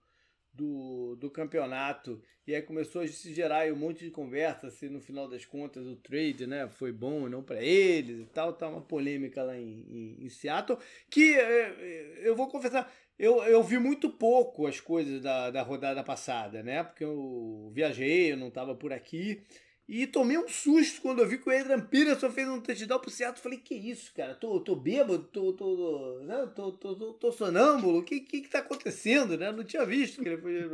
do, 0.54 1.16
do 1.16 1.32
campeonato. 1.32 2.22
E 2.46 2.54
aí 2.54 2.62
começou 2.62 3.02
a 3.02 3.08
se 3.08 3.34
gerar 3.34 3.74
um 3.74 3.76
monte 3.76 4.06
de 4.06 4.12
conversa 4.12 4.70
se 4.70 4.88
no 4.88 5.02
final 5.02 5.28
das 5.28 5.46
contas 5.46 5.88
o 5.88 5.96
trade 5.96 6.46
né, 6.46 6.68
foi 6.68 6.92
bom 6.92 7.22
ou 7.24 7.30
não 7.30 7.42
para 7.42 7.60
eles 7.60 8.20
e 8.20 8.26
tal. 8.28 8.54
Tá 8.54 8.70
uma 8.70 8.82
polêmica 8.82 9.42
lá 9.42 9.58
em, 9.58 9.82
em, 9.90 10.26
em 10.26 10.30
Seattle. 10.30 10.78
Que 11.10 11.40
é, 11.40 12.20
eu 12.22 12.36
vou 12.36 12.50
confessar, 12.50 12.94
eu, 13.18 13.42
eu 13.46 13.64
vi 13.64 13.80
muito 13.80 14.12
pouco 14.12 14.68
as 14.68 14.80
coisas 14.80 15.20
da, 15.24 15.50
da 15.50 15.64
rodada 15.64 16.04
passada, 16.04 16.62
né? 16.62 16.84
Porque 16.84 17.04
eu 17.04 17.72
viajei, 17.74 18.32
eu 18.32 18.38
não 18.38 18.50
estava 18.50 18.76
por 18.76 18.94
aqui. 18.94 19.44
E 19.92 20.06
tomei 20.06 20.38
um 20.38 20.48
susto 20.48 21.02
quando 21.02 21.20
eu 21.20 21.28
vi 21.28 21.40
que 21.40 21.50
o 21.50 21.52
Adrian 21.52 21.82
Peterson 21.82 22.30
fez 22.30 22.48
um 22.48 22.62
touchdown 22.62 23.00
pro 23.00 23.10
Seattle. 23.10 23.42
Falei, 23.42 23.58
que 23.58 23.74
isso, 23.74 24.14
cara? 24.14 24.36
Tô, 24.36 24.60
tô 24.60 24.76
bêbado? 24.76 25.24
Tô, 25.24 25.52
tô, 25.54 26.20
né? 26.22 26.48
tô, 26.56 26.72
tô, 26.74 26.96
tô, 26.96 27.14
tô 27.14 27.32
sonâmbulo? 27.32 27.98
O 27.98 28.04
que, 28.04 28.20
que 28.20 28.42
que 28.42 28.50
tá 28.50 28.60
acontecendo, 28.60 29.36
né? 29.36 29.52
Não 29.52 29.64
tinha 29.64 29.84
visto 29.88 30.22
que 30.22 30.30
ele 30.30 30.40
foi... 30.40 30.70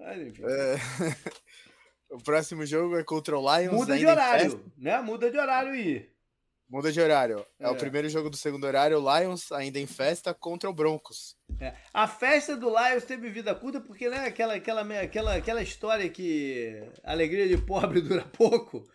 Mas, 0.00 0.28
enfim. 0.28 0.42
É... 0.44 0.76
O 2.08 2.22
próximo 2.22 2.64
jogo 2.64 2.96
é 2.96 3.04
contra 3.04 3.36
o 3.36 3.58
Lions. 3.58 3.74
Muda 3.74 3.98
de 3.98 4.06
horário, 4.06 4.72
né? 4.78 5.00
Muda 5.00 5.30
de 5.30 5.36
horário 5.36 5.72
aí. 5.72 6.08
Muda 6.68 6.92
de 6.92 7.00
horário. 7.00 7.44
É. 7.58 7.64
é. 7.64 7.68
o 7.68 7.76
primeiro 7.76 8.08
jogo 8.08 8.30
do 8.30 8.36
segundo 8.36 8.64
horário. 8.64 8.98
O 8.98 9.18
Lions 9.18 9.50
ainda 9.52 9.78
em 9.78 9.86
festa 9.86 10.32
contra 10.32 10.70
o 10.70 10.72
Broncos. 10.72 11.35
É. 11.60 11.74
A 11.92 12.06
festa 12.06 12.56
do 12.56 12.68
Lions 12.68 13.04
teve 13.04 13.30
vida 13.30 13.54
curta 13.54 13.80
porque, 13.80 14.08
né, 14.08 14.26
aquela, 14.26 14.54
aquela, 14.54 14.82
aquela, 15.00 15.34
aquela 15.34 15.62
história 15.62 16.08
que 16.08 16.82
alegria 17.02 17.48
de 17.48 17.56
pobre 17.56 18.00
dura 18.02 18.24
pouco. 18.24 18.88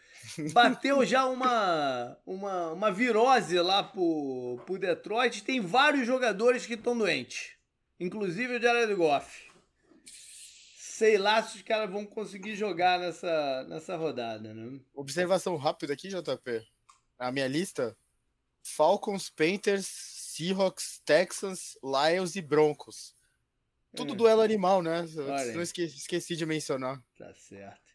Bateu 0.54 1.04
já 1.06 1.26
uma, 1.26 2.18
uma, 2.26 2.72
uma 2.72 2.92
virose 2.92 3.60
lá 3.60 3.84
pro, 3.84 4.62
pro 4.66 4.78
Detroit. 4.78 5.44
Tem 5.44 5.60
vários 5.60 6.06
jogadores 6.06 6.66
que 6.66 6.76
estão 6.76 6.98
doentes. 6.98 7.54
Inclusive 8.00 8.58
o 8.58 8.62
Jared 8.62 8.94
Goff. 8.94 9.50
Sei 10.78 11.18
lá 11.18 11.42
se 11.42 11.58
os 11.58 11.62
caras 11.64 11.90
vão 11.90 12.06
conseguir 12.06 12.56
jogar 12.56 13.00
nessa, 13.00 13.66
nessa 13.68 13.96
rodada, 13.96 14.54
né? 14.54 14.80
Observação 14.94 15.56
rápida 15.56 15.94
aqui, 15.94 16.10
JP 16.10 16.64
a 17.22 17.32
minha 17.32 17.48
lista: 17.48 17.96
Falcons, 18.64 19.30
Panthers, 19.30 19.86
Seahawks, 20.42 21.02
Texans, 21.06 21.78
Lions 21.84 22.36
e 22.36 22.42
Broncos. 22.42 23.16
Tudo 23.96 24.14
é. 24.14 24.16
duelo 24.16 24.42
animal, 24.42 24.82
né? 24.82 25.06
Olha. 25.18 25.54
Não 25.54 25.62
esqueci, 25.62 25.98
esqueci 25.98 26.36
de 26.36 26.46
mencionar. 26.46 27.00
Tá 27.16 27.32
certo. 27.36 27.92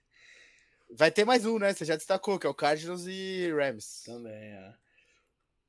Vai 0.93 1.11
ter 1.11 1.25
mais 1.25 1.45
um, 1.45 1.59
né? 1.59 1.73
Você 1.73 1.85
já 1.85 1.97
destacou, 1.97 2.39
que 2.39 2.47
é 2.47 2.51
o 2.51 2.55
Cardinals 2.55 3.07
e 3.07 3.51
Rams. 3.53 4.05
Também, 4.05 4.33
é. 4.33 4.75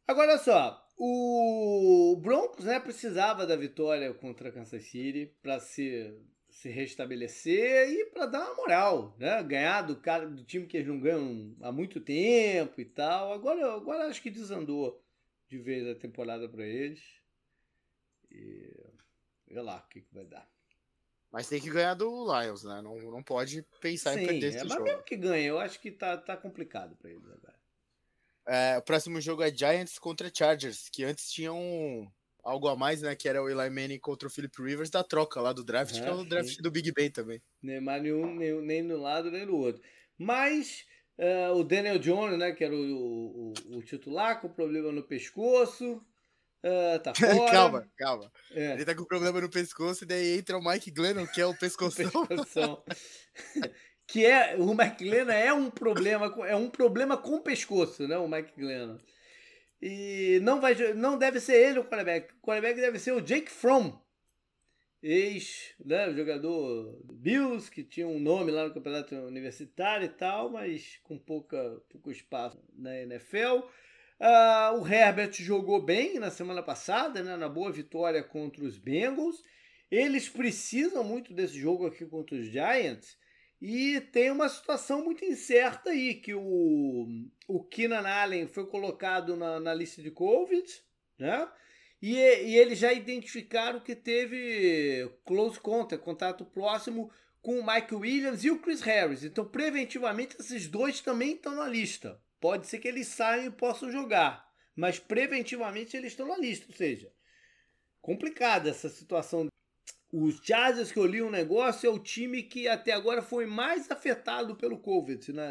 Agora 0.07 0.33
olha 0.33 0.39
só, 0.39 0.87
o 0.97 2.19
Broncos, 2.21 2.65
né, 2.65 2.79
precisava 2.79 3.47
da 3.47 3.55
vitória 3.55 4.13
contra 4.13 4.51
Kansas 4.51 4.85
City 4.85 5.33
para 5.41 5.59
se 5.59 6.15
se 6.49 6.69
restabelecer 6.69 7.87
e 7.87 8.05
para 8.05 8.25
dar 8.25 8.45
uma 8.45 8.55
moral, 8.55 9.15
né? 9.19 9.43
Ganhar 9.43 9.83
do 9.83 9.95
cara 9.95 10.27
do 10.27 10.43
time 10.43 10.65
que 10.65 10.77
eles 10.77 10.87
não 10.87 10.99
ganham 10.99 11.55
há 11.61 11.71
muito 11.71 11.99
tempo 11.99 12.81
e 12.81 12.85
tal. 12.85 13.31
Agora, 13.31 13.75
agora 13.75 14.07
acho 14.07 14.21
que 14.23 14.31
desandou 14.31 14.99
de 15.49 15.57
vez 15.57 15.87
a 15.87 15.95
temporada 15.95 16.47
para 16.47 16.65
eles. 16.65 17.01
E 18.31 18.73
vê 19.47 19.61
lá 19.61 19.77
o 19.77 19.89
que, 19.89 20.01
que 20.01 20.13
vai 20.13 20.25
dar. 20.25 20.49
Mas 21.31 21.49
tem 21.49 21.61
que 21.61 21.69
ganhar 21.69 21.93
do 21.93 22.09
Lions, 22.25 22.63
né? 22.63 22.81
Não, 22.81 22.97
não 22.97 23.21
pode 23.21 23.63
pensar 23.81 24.13
Sim, 24.13 24.21
em 24.21 24.25
perder 24.25 24.47
esse 24.47 24.57
é, 24.57 24.63
mas 24.63 24.69
jogo. 24.69 24.83
Mas 24.83 24.91
mesmo 24.91 25.03
que 25.03 25.17
ganhe, 25.17 25.45
eu 25.45 25.59
acho 25.59 25.79
que 25.79 25.91
tá, 25.91 26.17
tá 26.17 26.37
complicado 26.37 26.95
para 26.95 27.09
eles 27.09 27.25
agora. 27.25 27.57
É, 28.47 28.77
o 28.77 28.81
próximo 28.81 29.19
jogo 29.19 29.43
é 29.43 29.53
Giants 29.53 29.99
contra 29.99 30.31
Chargers, 30.33 30.87
que 30.89 31.03
antes 31.03 31.29
tinham 31.29 32.09
algo 32.41 32.69
a 32.69 32.77
mais, 32.77 33.01
né? 33.01 33.13
Que 33.13 33.27
era 33.27 33.43
o 33.43 33.49
Eli 33.49 33.69
Manning 33.69 33.99
contra 33.99 34.27
o 34.27 34.31
Philip 34.31 34.61
Rivers 34.61 34.89
da 34.89 35.03
troca 35.03 35.41
lá 35.41 35.51
do 35.51 35.65
draft, 35.65 35.97
ah, 35.97 36.01
que 36.01 36.07
é 36.07 36.13
o 36.13 36.23
draft 36.23 36.55
sim. 36.55 36.61
do 36.61 36.71
Big 36.71 36.93
Ben 36.93 37.11
também. 37.11 37.41
Neymar 37.61 38.01
nenhum, 38.01 38.33
nem, 38.35 38.61
nem 38.61 38.81
no 38.81 38.97
lado 38.97 39.29
nem 39.29 39.45
no 39.45 39.57
outro. 39.57 39.81
Mas 40.17 40.85
uh, 41.17 41.55
o 41.55 41.63
Daniel 41.63 41.99
Jones, 41.99 42.37
né? 42.37 42.51
Que 42.51 42.63
era 42.63 42.75
o, 42.75 43.53
o, 43.69 43.77
o 43.77 43.81
titular, 43.83 44.39
com 44.41 44.49
problema 44.49 44.91
no 44.91 45.03
pescoço. 45.03 46.01
Uh, 46.63 46.99
tá 46.99 47.13
fora. 47.15 47.51
calma, 47.51 47.87
calma. 47.97 48.31
É. 48.51 48.73
Ele 48.73 48.85
tá 48.85 48.95
com 48.95 49.05
problema 49.05 49.39
no 49.41 49.49
pescoço 49.49 50.03
e 50.03 50.07
daí 50.07 50.37
entra 50.37 50.57
o 50.57 50.63
Mike 50.63 50.91
Glennon, 50.91 51.27
que 51.27 51.41
é 51.41 51.45
o 51.45 51.57
pescoção. 51.57 52.09
o 52.13 52.25
pescoção. 52.27 52.83
que 54.07 54.25
é 54.25 54.55
o 54.57 54.73
Mike 54.73 55.03
Glennon 55.03 55.31
é 55.31 55.53
um 55.53 55.69
problema, 55.69 56.33
é 56.47 56.55
um 56.55 56.69
problema 56.69 57.17
com 57.17 57.35
o 57.35 57.41
pescoço, 57.41 58.07
né? 58.07 58.17
O 58.17 58.27
Mike 58.27 58.53
Glennon. 58.57 58.97
E 59.81 60.39
não 60.41 60.59
vai, 60.59 60.73
não 60.93 61.17
deve 61.17 61.39
ser 61.39 61.55
ele 61.55 61.79
o 61.79 61.83
quarterback. 61.83 62.33
O 62.33 62.41
quarterback 62.41 62.81
deve 62.81 62.97
ser 62.97 63.11
o 63.11 63.21
Jake 63.21 63.51
Fromm, 63.51 63.91
ex, 65.07 65.73
né, 65.83 66.11
jogador 66.13 67.01
do 67.03 67.13
Bills, 67.13 67.71
que 67.71 67.83
tinha 67.83 68.07
um 68.07 68.19
nome 68.19 68.51
lá 68.51 68.67
no 68.67 68.73
campeonato 68.73 69.15
universitário 69.15 70.05
e 70.05 70.09
tal, 70.09 70.49
mas 70.49 70.99
com 71.03 71.17
pouca, 71.17 71.81
pouco 71.89 72.11
espaço 72.11 72.59
na 72.73 72.93
NFL. 73.01 73.63
Uh, 74.19 74.81
o 74.81 74.87
Herbert 74.87 75.31
jogou 75.33 75.81
bem 75.81 76.19
na 76.19 76.29
semana 76.29 76.61
passada, 76.61 77.23
né, 77.23 77.37
na 77.37 77.47
boa 77.47 77.71
vitória 77.71 78.21
contra 78.21 78.65
os 78.65 78.77
Bengals. 78.77 79.41
Eles 79.89 80.27
precisam 80.27 81.03
muito 81.03 81.33
desse 81.33 81.57
jogo 81.57 81.85
aqui 81.85 82.05
contra 82.05 82.35
os 82.35 82.47
Giants. 82.47 83.17
E 83.61 84.01
tem 84.11 84.29
uma 84.29 84.49
situação 84.49 85.03
muito 85.03 85.23
incerta 85.23 85.89
aí, 85.91 86.15
que 86.15 86.33
o, 86.33 87.07
o 87.47 87.63
Keenan 87.63 88.07
Allen 88.07 88.47
foi 88.47 88.67
colocado 88.67 89.35
na, 89.35 89.59
na 89.59 89.73
lista 89.73 90.01
de 90.01 90.11
Covid, 90.11 90.67
né? 91.17 91.47
E, 92.01 92.15
e 92.15 92.55
eles 92.55 92.77
já 92.77 92.93
identificaram 92.93 93.79
que 93.79 93.95
teve 93.95 95.09
close 95.25 95.59
contact, 95.59 96.03
contato 96.03 96.45
próximo 96.45 97.11
com 97.41 97.59
o 97.59 97.65
Mike 97.65 97.95
Williams 97.95 98.43
e 98.43 98.51
o 98.51 98.59
Chris 98.59 98.81
Harris. 98.81 99.23
Então, 99.23 99.45
preventivamente, 99.45 100.35
esses 100.39 100.67
dois 100.67 101.01
também 101.01 101.33
estão 101.33 101.55
na 101.55 101.67
lista. 101.67 102.21
Pode 102.39 102.67
ser 102.67 102.79
que 102.79 102.87
eles 102.87 103.07
saiam 103.07 103.45
e 103.45 103.51
possam 103.51 103.91
jogar, 103.91 104.47
mas 104.75 104.99
preventivamente 104.99 105.97
eles 105.97 106.11
estão 106.11 106.27
na 106.27 106.37
lista. 106.37 106.67
Ou 106.69 106.75
seja, 106.75 107.11
complicada 108.01 108.69
essa 108.69 108.89
situação. 108.89 109.47
Os 110.11 110.39
Chargers 110.41 110.91
que 110.91 110.99
eu 110.99 111.05
li 111.05 111.21
um 111.21 111.29
negócio 111.29 111.87
é 111.87 111.89
o 111.89 111.99
time 111.99 112.43
que 112.43 112.67
até 112.67 112.93
agora 112.93 113.21
foi 113.21 113.45
mais 113.45 113.89
afetado 113.91 114.55
pelo 114.55 114.79
Covid 114.79 115.33
na, 115.33 115.49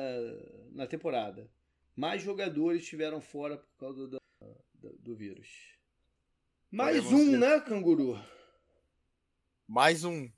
na 0.72 0.86
temporada. 0.86 1.50
Mais 1.94 2.22
jogadores 2.22 2.82
estiveram 2.82 3.20
fora 3.20 3.58
por 3.58 3.76
causa 3.78 4.06
do, 4.06 4.18
do, 4.74 4.92
do 4.98 5.16
vírus. 5.16 5.75
Mais 6.70 7.04
um, 7.06 7.38
né, 7.38 7.60
canguru? 7.60 8.18
Mais 9.66 10.04
um. 10.04 10.28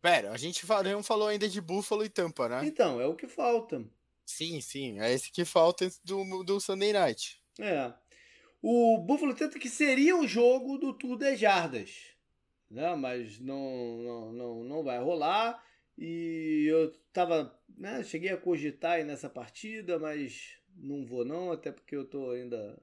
Pera, 0.00 0.32
a 0.32 0.36
gente 0.36 0.64
não 0.84 1.02
falou 1.02 1.28
ainda 1.28 1.48
de 1.48 1.60
Buffalo 1.60 2.04
e 2.04 2.08
Tampa, 2.08 2.48
né? 2.48 2.64
Então, 2.64 3.00
é 3.00 3.06
o 3.06 3.14
que 3.14 3.26
falta. 3.26 3.84
Sim, 4.24 4.60
sim. 4.60 5.00
É 5.00 5.12
esse 5.12 5.30
que 5.30 5.44
falta 5.44 5.88
do, 6.04 6.42
do 6.44 6.60
Sunday 6.60 6.92
Night. 6.92 7.42
É. 7.58 7.92
O 8.62 8.98
Buffalo 8.98 9.34
tenta 9.34 9.58
que 9.58 9.68
seria 9.68 10.16
um 10.16 10.26
jogo 10.26 10.78
do 10.78 10.92
Tour 10.92 11.16
de 11.18 11.36
Jardas. 11.36 11.90
Né? 12.70 12.94
Mas 12.94 13.38
não, 13.38 13.98
não, 13.98 14.32
não, 14.32 14.64
não 14.64 14.82
vai 14.82 14.98
rolar. 14.98 15.62
E 15.98 16.66
eu 16.68 16.92
tava. 17.12 17.58
Né, 17.76 18.02
cheguei 18.02 18.30
a 18.30 18.36
cogitar 18.36 18.92
aí 18.92 19.04
nessa 19.04 19.28
partida, 19.28 19.98
mas 19.98 20.56
não 20.74 21.04
vou 21.04 21.24
não, 21.24 21.52
até 21.52 21.70
porque 21.70 21.94
eu 21.94 22.04
tô 22.04 22.30
ainda 22.30 22.80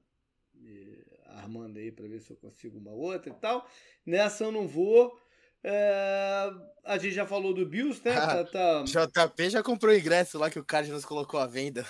armando 1.34 1.78
aí 1.78 1.90
para 1.90 2.06
ver 2.06 2.20
se 2.20 2.30
eu 2.30 2.36
consigo 2.36 2.78
uma 2.78 2.92
outra 2.92 3.30
e 3.30 3.34
tal. 3.34 3.68
Nessa 4.06 4.44
eu 4.44 4.52
não 4.52 4.66
vou. 4.66 5.18
É, 5.66 6.50
a 6.84 6.98
gente 6.98 7.14
já 7.14 7.24
falou 7.24 7.54
do 7.54 7.64
Bills, 7.64 7.98
né? 8.04 8.14
Ah, 8.14 8.44
tá, 8.44 8.84
tá... 8.84 8.86
JP 9.26 9.48
já 9.48 9.62
comprou 9.62 9.94
o 9.94 9.96
ingresso 9.96 10.38
lá 10.38 10.50
que 10.50 10.58
o 10.58 10.64
Cardinals 10.64 11.06
colocou 11.06 11.40
à 11.40 11.46
venda. 11.46 11.86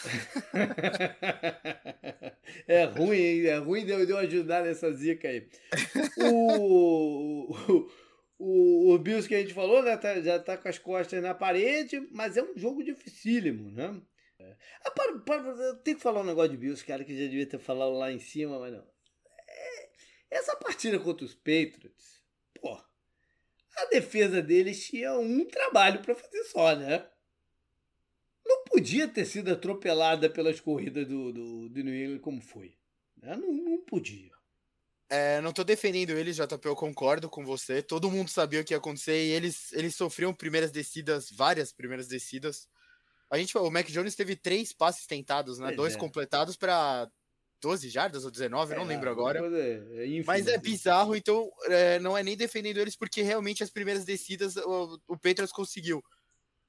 é 2.68 2.84
ruim, 2.84 3.16
hein? 3.16 3.46
É 3.46 3.56
ruim 3.56 3.84
de 3.84 3.90
eu, 3.90 4.18
ajudar 4.18 4.62
nessa 4.62 4.92
zica 4.92 5.26
aí. 5.26 5.48
O, 6.18 7.50
o, 7.50 7.90
o, 8.38 8.94
o 8.94 8.98
Bills 8.98 9.26
que 9.26 9.34
a 9.34 9.40
gente 9.40 9.52
falou, 9.52 9.82
né? 9.82 9.96
Tá, 9.96 10.20
já 10.20 10.38
tá 10.38 10.56
com 10.56 10.68
as 10.68 10.78
costas 10.78 11.20
na 11.20 11.34
parede, 11.34 12.00
mas 12.12 12.36
é 12.36 12.44
um 12.44 12.56
jogo 12.56 12.84
dificílimo, 12.84 13.72
né? 13.72 14.00
Ah, 14.84 14.90
para, 14.90 15.18
para, 15.18 15.42
eu 15.42 15.76
tenho 15.78 15.96
que 15.96 16.02
falar 16.02 16.20
um 16.20 16.24
negócio 16.24 16.50
de 16.50 16.56
Bills, 16.56 16.84
cara, 16.84 17.04
que 17.04 17.16
já 17.16 17.24
devia 17.24 17.46
ter 17.46 17.58
falado 17.58 17.94
lá 17.94 18.12
em 18.12 18.18
cima, 18.18 18.58
mas 18.58 18.72
não. 18.72 18.93
Essa 20.36 20.56
partida 20.56 20.98
contra 20.98 21.24
os 21.24 21.34
Patriots, 21.34 22.22
pô 22.60 22.78
a 23.76 23.86
defesa 23.86 24.40
deles 24.40 24.86
tinha 24.86 25.12
um 25.18 25.44
trabalho 25.46 26.00
para 26.00 26.14
fazer 26.14 26.44
só, 26.44 26.76
né? 26.76 27.06
Não 28.46 28.64
podia 28.64 29.08
ter 29.08 29.24
sido 29.24 29.52
atropelada 29.52 30.28
pelas 30.30 30.60
corridas 30.60 31.06
do, 31.06 31.32
do, 31.32 31.68
do 31.68 31.84
New 31.84 31.94
England 31.94 32.20
como 32.20 32.40
foi. 32.40 32.76
Né? 33.20 33.36
Não, 33.36 33.52
não 33.52 33.78
podia. 33.84 34.32
É, 35.08 35.40
não 35.40 35.52
tô 35.52 35.64
defendendo 35.64 36.10
eles, 36.10 36.36
JP, 36.36 36.66
eu 36.66 36.76
concordo 36.76 37.28
com 37.28 37.44
você. 37.44 37.82
Todo 37.82 38.10
mundo 38.10 38.30
sabia 38.30 38.60
o 38.60 38.64
que 38.64 38.74
ia 38.74 38.78
acontecer 38.78 39.24
e 39.24 39.30
eles, 39.30 39.72
eles 39.72 39.94
sofriam 39.94 40.34
primeiras 40.34 40.70
descidas, 40.70 41.30
várias 41.30 41.72
primeiras 41.72 42.06
descidas. 42.06 42.68
A 43.30 43.38
gente, 43.38 43.56
o 43.56 43.70
Mac 43.70 43.86
Jones 43.88 44.14
teve 44.14 44.36
três 44.36 44.72
passes 44.72 45.06
tentados, 45.06 45.58
né? 45.58 45.68
Pois 45.68 45.76
Dois 45.76 45.94
é. 45.94 45.98
completados 45.98 46.56
para 46.56 47.10
12 47.64 47.88
jardas 47.88 48.26
ou 48.26 48.30
19, 48.30 48.74
é, 48.74 48.76
não 48.76 48.84
lembro 48.84 49.08
agora. 49.10 49.40
É, 49.40 50.04
é 50.04 50.22
mas 50.26 50.46
é 50.46 50.58
bizarro, 50.58 51.16
então 51.16 51.50
é, 51.64 51.98
não 51.98 52.16
é 52.16 52.22
nem 52.22 52.36
defendendo 52.36 52.76
eles, 52.76 52.94
porque 52.94 53.22
realmente 53.22 53.62
as 53.62 53.70
primeiras 53.70 54.04
descidas 54.04 54.56
o, 54.56 55.00
o 55.08 55.16
Petras 55.16 55.50
conseguiu. 55.50 56.04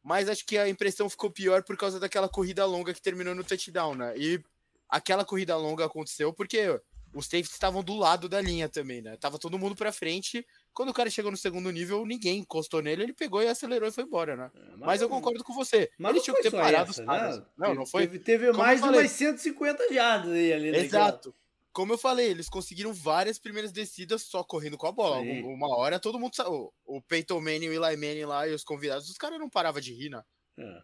Mas 0.02 0.30
acho 0.30 0.46
que 0.46 0.58
a 0.58 0.70
impressão 0.70 1.10
ficou 1.10 1.30
pior 1.30 1.64
por 1.64 1.76
causa 1.76 2.00
daquela 2.00 2.30
corrida 2.30 2.66
longa 2.66 2.94
que 2.94 3.02
terminou 3.02 3.36
no 3.36 3.44
touchdown, 3.44 3.94
né? 3.94 4.14
E 4.18 4.42
aquela 4.88 5.26
corrida 5.26 5.58
longa 5.58 5.84
aconteceu 5.84 6.32
porque 6.32 6.80
os 7.14 7.26
safeties 7.26 7.52
estavam 7.52 7.84
do 7.84 7.96
lado 7.96 8.30
da 8.30 8.40
linha 8.40 8.70
também, 8.70 9.02
né? 9.02 9.18
Tava 9.18 9.38
todo 9.38 9.60
mundo 9.60 9.76
pra 9.76 9.92
frente 9.92 10.48
quando 10.76 10.90
o 10.90 10.94
cara 10.94 11.10
chegou 11.10 11.32
no 11.32 11.38
segundo 11.38 11.72
nível, 11.72 12.06
ninguém 12.06 12.40
encostou 12.40 12.82
nele, 12.82 13.04
ele 13.04 13.14
pegou 13.14 13.42
e 13.42 13.48
acelerou 13.48 13.88
e 13.88 13.92
foi 13.92 14.04
embora, 14.04 14.36
né? 14.36 14.52
É, 14.54 14.60
mas, 14.72 14.80
mas, 14.80 15.02
eu 15.02 15.10
concordo 15.10 15.44
com 15.44 15.54
você. 15.54 15.90
Mas 15.98 16.12
ele 16.12 16.24
tinha 16.24 16.36
que 16.36 16.44
ter 16.44 16.52
parado 16.52 16.92
essa, 16.92 17.02
os 17.02 17.08
caras. 17.08 17.40
Né? 17.40 17.46
Não, 17.58 17.74
não 17.74 17.86
foi. 17.86 18.02
Teve, 18.08 18.20
teve 18.20 18.52
mais 18.52 18.82
de 18.82 18.88
umas 18.90 19.10
150 19.10 19.94
jardas 19.94 20.34
aí 20.34 20.52
ali. 20.52 20.76
Exato. 20.76 21.30
Naquela... 21.30 21.46
Como 21.72 21.94
eu 21.94 21.98
falei, 21.98 22.30
eles 22.30 22.50
conseguiram 22.50 22.94
várias 22.94 23.40
primeiras 23.40 23.72
descidas 23.72 24.22
só 24.24 24.44
correndo 24.44 24.78
com 24.78 24.88
a 24.88 24.92
bola. 24.92 25.22
Sim. 25.22 25.44
Uma 25.44 25.76
hora 25.76 26.00
todo 26.00 26.20
mundo. 26.20 26.34
O, 26.46 26.74
o 26.86 27.02
Peyton 27.02 27.40
Manning, 27.40 27.70
o 27.70 27.74
Eli 27.86 27.96
Manning 27.96 28.26
lá 28.26 28.48
e 28.48 28.54
os 28.54 28.64
convidados, 28.64 29.10
os 29.10 29.18
caras 29.18 29.40
não 29.40 29.50
paravam 29.50 29.82
de 29.82 29.94
rir, 29.94 30.10
né? 30.10 30.22
É. 30.58 30.82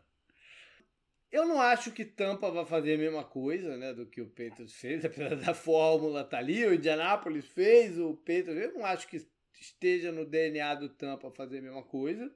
Eu 1.31 1.45
não 1.45 1.61
acho 1.61 1.91
que 1.91 2.03
Tampa 2.03 2.51
vai 2.51 2.65
fazer 2.65 2.95
a 2.95 2.97
mesma 2.97 3.23
coisa, 3.23 3.77
né, 3.77 3.93
do 3.93 4.05
que 4.05 4.19
o 4.19 4.27
Patriots 4.27 4.73
fez, 4.73 5.03
apesar 5.05 5.35
da 5.35 5.53
fórmula 5.53 6.25
tá 6.25 6.37
ali, 6.37 6.65
o 6.65 6.73
Indianapolis 6.73 7.45
fez, 7.45 7.97
o 7.97 8.15
Patriots, 8.15 8.61
eu 8.61 8.73
não 8.73 8.85
acho 8.85 9.07
que 9.07 9.25
esteja 9.61 10.11
no 10.11 10.25
DNA 10.25 10.75
do 10.75 10.89
Tampa 10.89 11.31
fazer 11.31 11.59
a 11.59 11.61
mesma 11.61 11.83
coisa. 11.83 12.33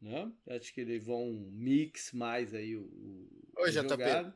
Né? 0.00 0.30
Acho 0.48 0.72
que 0.72 0.80
eles 0.80 1.04
vão 1.04 1.32
mix 1.50 2.12
mais 2.12 2.54
aí 2.54 2.76
o, 2.76 2.82
o 2.82 3.28
Oi, 3.58 3.70
JP. 3.70 4.32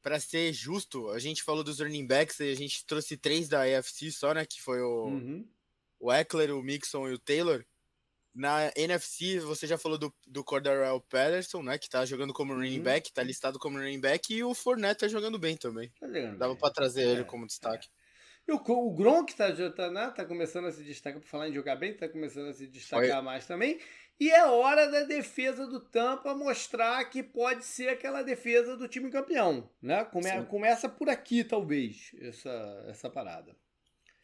Para 0.00 0.20
ser 0.20 0.52
justo, 0.52 1.10
a 1.10 1.18
gente 1.18 1.42
falou 1.42 1.64
dos 1.64 1.80
running 1.80 2.06
backs 2.06 2.38
e 2.40 2.50
a 2.50 2.54
gente 2.54 2.86
trouxe 2.86 3.16
três 3.16 3.48
da 3.48 3.62
AFC 3.62 4.10
só, 4.10 4.32
né? 4.32 4.46
Que 4.46 4.62
foi 4.62 4.80
o, 4.80 5.06
uhum. 5.06 5.48
o 5.98 6.12
Eckler, 6.12 6.54
o 6.54 6.62
Mixon 6.62 7.08
e 7.08 7.12
o 7.12 7.18
Taylor. 7.18 7.64
Na 8.32 8.70
NFC, 8.76 9.40
você 9.40 9.66
já 9.66 9.76
falou 9.76 9.98
do, 9.98 10.14
do 10.24 10.44
Cordarrelle 10.44 11.02
Patterson, 11.08 11.62
né? 11.62 11.76
Que 11.76 11.90
tá 11.90 12.06
jogando 12.06 12.32
como 12.32 12.52
uhum. 12.52 12.60
running 12.60 12.80
back, 12.80 13.12
tá 13.12 13.22
listado 13.22 13.58
como 13.58 13.78
running 13.78 14.00
back, 14.00 14.32
e 14.32 14.44
o 14.44 14.54
Fournette 14.54 15.00
tá 15.00 15.08
jogando 15.08 15.38
bem 15.38 15.56
também. 15.56 15.92
Tá 15.98 16.06
Dava 16.38 16.54
para 16.54 16.72
trazer 16.72 17.02
é, 17.02 17.10
ele 17.10 17.24
como 17.24 17.46
destaque. 17.46 17.88
É. 17.88 17.97
O, 18.48 18.86
o 18.88 18.94
Gronk 18.94 19.34
tá, 19.34 19.48
tá, 19.76 19.90
né, 19.90 20.10
tá 20.10 20.24
começando 20.24 20.66
a 20.66 20.72
se 20.72 20.82
destacar, 20.82 21.20
por 21.20 21.28
falar 21.28 21.48
em 21.48 21.52
jogar 21.52 21.76
bem, 21.76 21.94
tá 21.94 22.08
começando 22.08 22.48
a 22.48 22.54
se 22.54 22.66
destacar 22.66 23.16
Foi. 23.16 23.22
mais 23.22 23.46
também. 23.46 23.78
E 24.18 24.30
é 24.30 24.44
hora 24.46 24.90
da 24.90 25.04
defesa 25.04 25.66
do 25.66 25.78
Tampa 25.78 26.34
mostrar 26.34 27.04
que 27.04 27.22
pode 27.22 27.64
ser 27.64 27.90
aquela 27.90 28.22
defesa 28.22 28.76
do 28.76 28.88
time 28.88 29.10
campeão. 29.10 29.70
Né? 29.80 30.04
Come, 30.06 30.46
começa 30.46 30.88
por 30.88 31.08
aqui, 31.08 31.44
talvez, 31.44 32.10
essa, 32.20 32.84
essa 32.88 33.10
parada. 33.10 33.54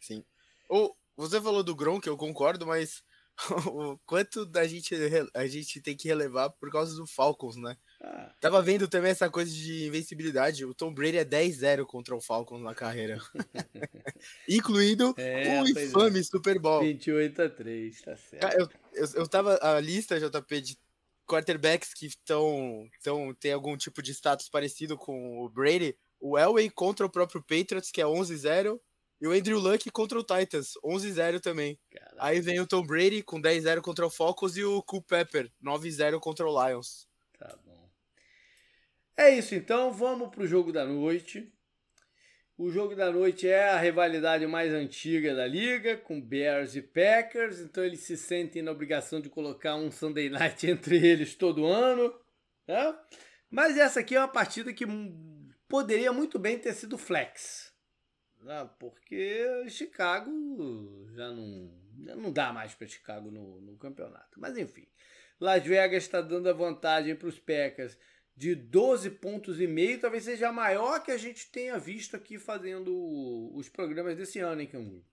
Sim. 0.01 0.25
Ou, 0.69 0.97
você 1.17 1.41
falou 1.41 1.63
do 1.63 1.77
Gronk, 1.77 2.07
eu 2.07 2.17
concordo, 2.17 2.67
mas 2.67 3.05
o 3.73 3.99
quanto 4.07 4.45
da 4.47 4.67
gente, 4.67 4.95
a 5.35 5.47
gente 5.47 5.81
tem 5.81 5.97
que 5.97 6.09
relevar 6.09 6.51
por 6.51 6.71
causa 6.71 6.97
do 6.97 7.07
Falcons, 7.07 7.57
né? 7.57 7.77
Ah. 8.05 8.31
Tava 8.39 8.61
vendo 8.61 8.87
também 8.87 9.11
essa 9.11 9.31
coisa 9.31 9.51
de 9.51 9.87
invencibilidade. 9.87 10.65
O 10.65 10.75
Tom 10.75 10.93
Brady 10.93 11.17
é 11.17 11.25
10-0 11.25 11.87
contra 11.87 12.15
o 12.15 12.21
Falcons 12.21 12.61
na 12.61 12.75
carreira. 12.75 13.19
Incluindo 14.47 15.15
é, 15.17 15.63
o 15.63 15.67
é. 15.67 15.71
infame 15.71 16.21
é. 16.21 16.23
Super 16.23 16.59
Bowl. 16.59 16.81
28 16.81 17.43
a 17.43 17.49
3, 17.49 18.03
tá 18.03 18.17
certo. 18.17 18.57
Eu, 18.59 18.69
eu, 18.93 19.09
eu 19.15 19.29
tava. 19.29 19.59
A 19.63 19.81
lista, 19.81 20.21
JP, 20.21 20.61
de 20.61 20.79
quarterbacks 21.27 21.95
que 21.95 22.07
estão. 22.07 22.87
Tão, 23.03 23.35
tem 23.35 23.53
algum 23.53 23.75
tipo 23.77 24.03
de 24.03 24.13
status 24.13 24.51
parecido 24.51 24.99
com 24.99 25.43
o 25.43 25.49
Brady. 25.49 25.97
O 26.21 26.39
Elway 26.39 26.69
contra 26.69 27.07
o 27.07 27.11
próprio 27.11 27.43
Patriots, 27.43 27.91
que 27.91 28.03
é 28.03 28.05
11-0. 28.05 28.79
E 29.21 29.27
o 29.27 29.33
Andrew 29.33 29.59
Luck 29.59 29.91
contra 29.91 30.19
o 30.19 30.25
Titans, 30.25 30.73
11-0 30.85 31.41
também. 31.41 31.79
Caraca. 31.91 32.17
Aí 32.19 32.41
vem 32.43 32.61
o 32.61 32.67
Tom 32.67 32.85
Brady 32.85 33.23
com 33.23 33.41
10-0 33.41 33.81
contra 33.81 34.05
o 34.05 34.11
Falcons 34.11 34.57
e 34.59 34.65
o 34.65 34.83
Pepper 35.09 35.51
9-0 35.65 36.21
contra 36.21 36.47
o 36.47 36.67
Lions. 36.67 37.07
É 39.17 39.31
isso 39.31 39.55
então, 39.55 39.93
vamos 39.93 40.29
pro 40.31 40.47
jogo 40.47 40.73
da 40.73 40.85
noite. 40.85 41.53
O 42.57 42.71
jogo 42.71 42.95
da 42.95 43.11
noite 43.11 43.49
é 43.49 43.71
a 43.71 43.79
rivalidade 43.79 44.47
mais 44.47 44.73
antiga 44.73 45.35
da 45.35 45.45
liga, 45.45 45.97
com 45.97 46.21
Bears 46.21 46.77
e 46.77 46.83
Packers, 46.83 47.59
então 47.59 47.85
eles 47.85 48.01
se 48.01 48.17
sentem 48.17 48.63
na 48.63 48.71
obrigação 48.71 49.21
de 49.21 49.29
colocar 49.29 49.75
um 49.75 49.91
Sunday 49.91 50.29
Night 50.29 50.67
entre 50.71 51.05
eles 51.05 51.35
todo 51.35 51.67
ano. 51.67 52.15
Né? 52.67 52.97
Mas 53.51 53.77
essa 53.77 54.01
aqui 54.01 54.15
é 54.15 54.21
uma 54.21 54.29
partida 54.29 54.73
que 54.73 54.85
poderia 55.69 56.13
muito 56.13 56.39
bem 56.39 56.59
ter 56.59 56.75
sido 56.75 56.97
flex. 56.97 57.73
Né? 58.41 58.71
Porque 58.79 59.65
Chicago 59.69 60.31
já 61.15 61.33
não, 61.33 61.73
já 62.05 62.15
não 62.15 62.33
dá 62.33 62.53
mais 62.53 62.73
para 62.75 62.87
Chicago 62.87 63.31
no, 63.33 63.61
no 63.61 63.77
campeonato. 63.77 64.39
Mas 64.39 64.57
enfim, 64.57 64.87
Las 65.41 65.65
Vegas 65.65 66.05
está 66.05 66.21
dando 66.21 66.49
a 66.49 66.53
vantagem 66.53 67.17
para 67.17 67.29
os 67.29 67.39
Packers 67.39 67.99
de 68.37 68.55
12 68.55 69.11
pontos 69.11 69.61
e 69.61 69.67
meio, 69.67 70.01
talvez 70.01 70.25
seja 70.25 70.49
a 70.49 70.53
maior 70.53 71.03
que 71.03 71.11
a 71.11 71.17
gente 71.17 71.47
tenha 71.47 71.79
visto 71.79 72.17
aqui 72.17 72.39
fazendo 72.39 73.51
os 73.55 73.69
programas 73.69 74.17
desse 74.17 74.41
ano, 74.41 74.61
hein, 74.61 74.67
Canguru? 74.67 75.05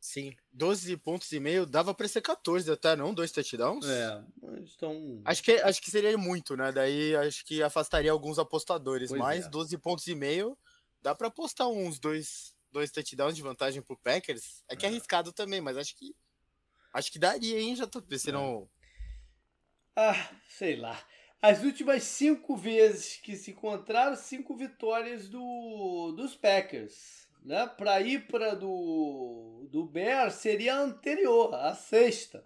Sim, 0.00 0.34
12 0.52 0.96
pontos 0.98 1.30
e 1.32 1.40
meio, 1.40 1.66
dava 1.66 1.92
para 1.92 2.08
ser 2.08 2.22
14 2.22 2.70
até, 2.70 2.94
não? 2.94 3.12
Dois 3.12 3.32
touchdowns? 3.32 3.84
É, 3.84 4.24
estão... 4.64 5.20
Acho 5.24 5.42
que, 5.42 5.52
acho 5.52 5.82
que 5.82 5.90
seria 5.90 6.16
muito, 6.16 6.56
né? 6.56 6.70
Daí 6.72 7.16
acho 7.16 7.44
que 7.44 7.62
afastaria 7.62 8.10
alguns 8.10 8.38
apostadores, 8.38 9.10
pois 9.10 9.20
mas 9.20 9.46
é. 9.46 9.48
12 9.48 9.76
pontos 9.78 10.06
e 10.06 10.14
meio, 10.14 10.56
dá 11.02 11.14
para 11.14 11.26
apostar 11.26 11.68
uns 11.68 11.98
dois, 11.98 12.54
dois 12.70 12.90
touchdowns 12.92 13.34
de 13.34 13.42
vantagem 13.42 13.82
pro 13.82 13.98
Packers. 13.98 14.62
É 14.68 14.76
que 14.76 14.86
é, 14.86 14.88
é 14.88 14.92
arriscado 14.92 15.32
também, 15.32 15.60
mas 15.60 15.76
acho 15.76 15.94
que 15.96 16.14
acho 16.94 17.12
que 17.12 17.18
daria, 17.18 17.60
hein, 17.60 17.76
já 17.76 17.86
tô 17.86 18.00
pensando... 18.00 18.70
É. 19.96 20.00
Ah, 20.00 20.30
sei 20.48 20.76
lá. 20.76 20.96
As 21.40 21.62
últimas 21.62 22.02
cinco 22.02 22.56
vezes 22.56 23.16
que 23.16 23.36
se 23.36 23.52
encontraram, 23.52 24.16
cinco 24.16 24.56
vitórias 24.56 25.28
do, 25.28 26.12
dos 26.16 26.34
Packers. 26.34 27.28
Né? 27.44 27.66
Para 27.78 28.00
ir 28.00 28.26
para 28.26 28.54
do, 28.54 29.68
do 29.70 29.84
Bears 29.84 30.34
seria 30.34 30.74
a 30.74 30.80
anterior, 30.80 31.54
a 31.54 31.74
sexta, 31.74 32.44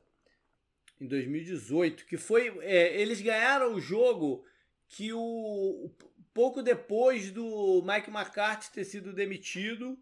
em 1.01 1.07
2018, 1.07 2.05
que 2.05 2.19
foi. 2.19 2.57
É, 2.61 3.01
eles 3.01 3.21
ganharam 3.21 3.75
o 3.75 3.81
jogo 3.81 4.45
que 4.87 5.13
o 5.13 5.91
pouco 6.35 6.63
depois 6.63 7.31
do 7.31 7.83
Mike 7.83 8.11
McCarthy 8.11 8.73
ter 8.73 8.85
sido 8.85 9.13
demitido 9.13 9.99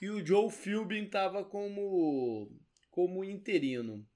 e 0.00 0.10
o 0.10 0.24
Joe 0.24 0.50
Philbin 0.50 1.04
estava 1.04 1.44
como, 1.44 2.50
como 2.90 3.24
interino. 3.24 4.06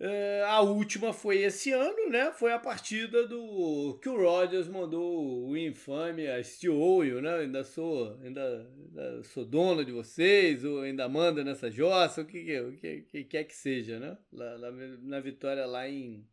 Uh, 0.00 0.44
a 0.46 0.62
última 0.62 1.12
foi 1.12 1.42
esse 1.42 1.72
ano, 1.72 2.08
né? 2.08 2.32
Foi 2.32 2.50
a 2.54 2.58
partida 2.58 3.28
do 3.28 3.98
que 4.00 4.08
o 4.08 4.16
Rogers 4.16 4.66
mandou 4.66 5.46
o 5.46 5.54
infame 5.54 6.26
a 6.26 6.42
Steel 6.42 7.20
né? 7.20 7.40
Ainda 7.40 7.62
sou, 7.62 8.18
ainda, 8.22 8.66
ainda, 8.78 9.22
sou 9.24 9.44
dono 9.44 9.84
de 9.84 9.92
vocês, 9.92 10.64
ou 10.64 10.80
ainda 10.80 11.06
manda 11.06 11.44
nessa 11.44 11.70
jossa, 11.70 12.22
o 12.22 12.24
que, 12.24 12.42
que, 12.80 13.02
que 13.02 13.24
quer 13.24 13.44
que 13.44 13.54
seja, 13.54 14.00
né? 14.00 14.16
Lá, 14.32 14.56
lá, 14.56 14.70
na 15.02 15.20
vitória 15.20 15.66
lá 15.66 15.86
em, 15.86 16.26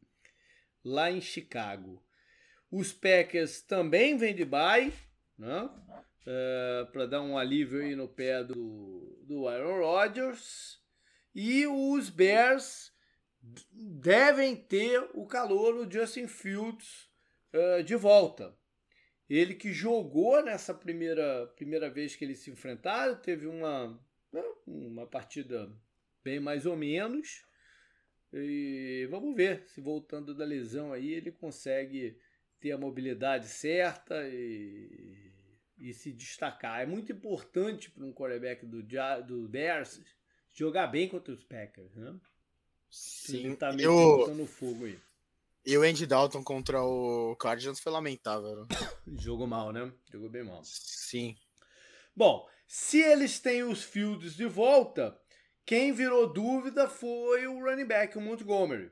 lá 0.81 1.11
em 1.11 1.19
Chicago. 1.19 2.01
Os 2.71 2.93
Packers 2.93 3.61
também 3.61 4.15
vêm 4.15 4.33
de 4.33 4.45
bye, 4.45 4.93
né? 5.37 5.69
Uh, 6.21 6.89
para 6.93 7.05
dar 7.05 7.21
um 7.21 7.37
alívio 7.37 7.81
aí 7.81 7.97
no 7.97 8.07
pé 8.07 8.45
do, 8.45 9.21
do 9.27 9.45
Aaron 9.45 9.81
Rodgers. 9.81 10.79
E 11.35 11.67
os 11.67 12.09
Bears 12.09 12.95
devem 13.71 14.55
ter 14.55 15.09
o 15.13 15.25
calor 15.25 15.91
Justin 15.91 16.27
Fields 16.27 17.09
uh, 17.53 17.83
de 17.83 17.95
volta. 17.95 18.57
Ele 19.29 19.53
que 19.53 19.73
jogou 19.73 20.43
nessa 20.43 20.73
primeira, 20.73 21.47
primeira 21.55 21.89
vez 21.89 22.15
que 22.15 22.23
eles 22.23 22.39
se 22.39 22.49
enfrentaram, 22.49 23.15
teve 23.15 23.45
uma, 23.45 23.99
né, 24.31 24.43
uma 24.65 25.05
partida 25.05 25.69
bem 26.23 26.39
mais 26.39 26.65
ou 26.65 26.77
menos. 26.77 27.45
E 28.33 29.07
vamos 29.09 29.35
ver 29.35 29.67
se 29.67 29.81
voltando 29.81 30.35
da 30.35 30.45
lesão 30.45 30.93
aí 30.93 31.13
ele 31.13 31.31
consegue 31.31 32.17
ter 32.59 32.71
a 32.71 32.77
mobilidade 32.77 33.47
certa 33.47 34.27
e, 34.27 35.31
e 35.79 35.93
se 35.93 36.11
destacar. 36.11 36.81
É 36.81 36.85
muito 36.85 37.11
importante 37.11 37.91
para 37.91 38.05
um 38.05 38.13
quarterback 38.13 38.65
do, 38.65 38.83
do 39.25 39.47
Bears 39.47 40.01
jogar 40.51 40.87
bem 40.87 41.07
contra 41.07 41.33
os 41.33 41.43
Packers, 41.43 41.95
né? 41.95 42.19
Sim, 42.89 43.55
tá 43.55 43.71
meio 43.71 43.89
eu... 43.89 44.35
no 44.35 44.45
fogo 44.45 44.85
aí. 44.85 44.99
E 45.65 45.77
o 45.77 45.81
Andy 45.81 46.07
Dalton 46.07 46.41
contra 46.43 46.81
o 46.81 47.35
Cardinals 47.35 47.81
foi 47.81 47.91
lamentável. 47.91 48.55
Né? 48.55 48.67
Jogou 49.19 49.45
mal, 49.45 49.73
né? 49.73 49.91
Jogou 50.09 50.29
bem 50.29 50.43
mal. 50.43 50.61
Sim. 50.63 51.35
Bom, 52.15 52.47
se 52.65 53.01
eles 53.01 53.39
têm 53.39 53.63
os 53.63 53.83
Fields 53.83 54.35
de 54.35 54.45
volta, 54.45 55.19
quem 55.65 55.91
virou 55.91 56.31
dúvida 56.31 56.87
foi 56.87 57.47
o 57.47 57.59
running 57.59 57.85
back, 57.85 58.17
o 58.17 58.21
Montgomery. 58.21 58.91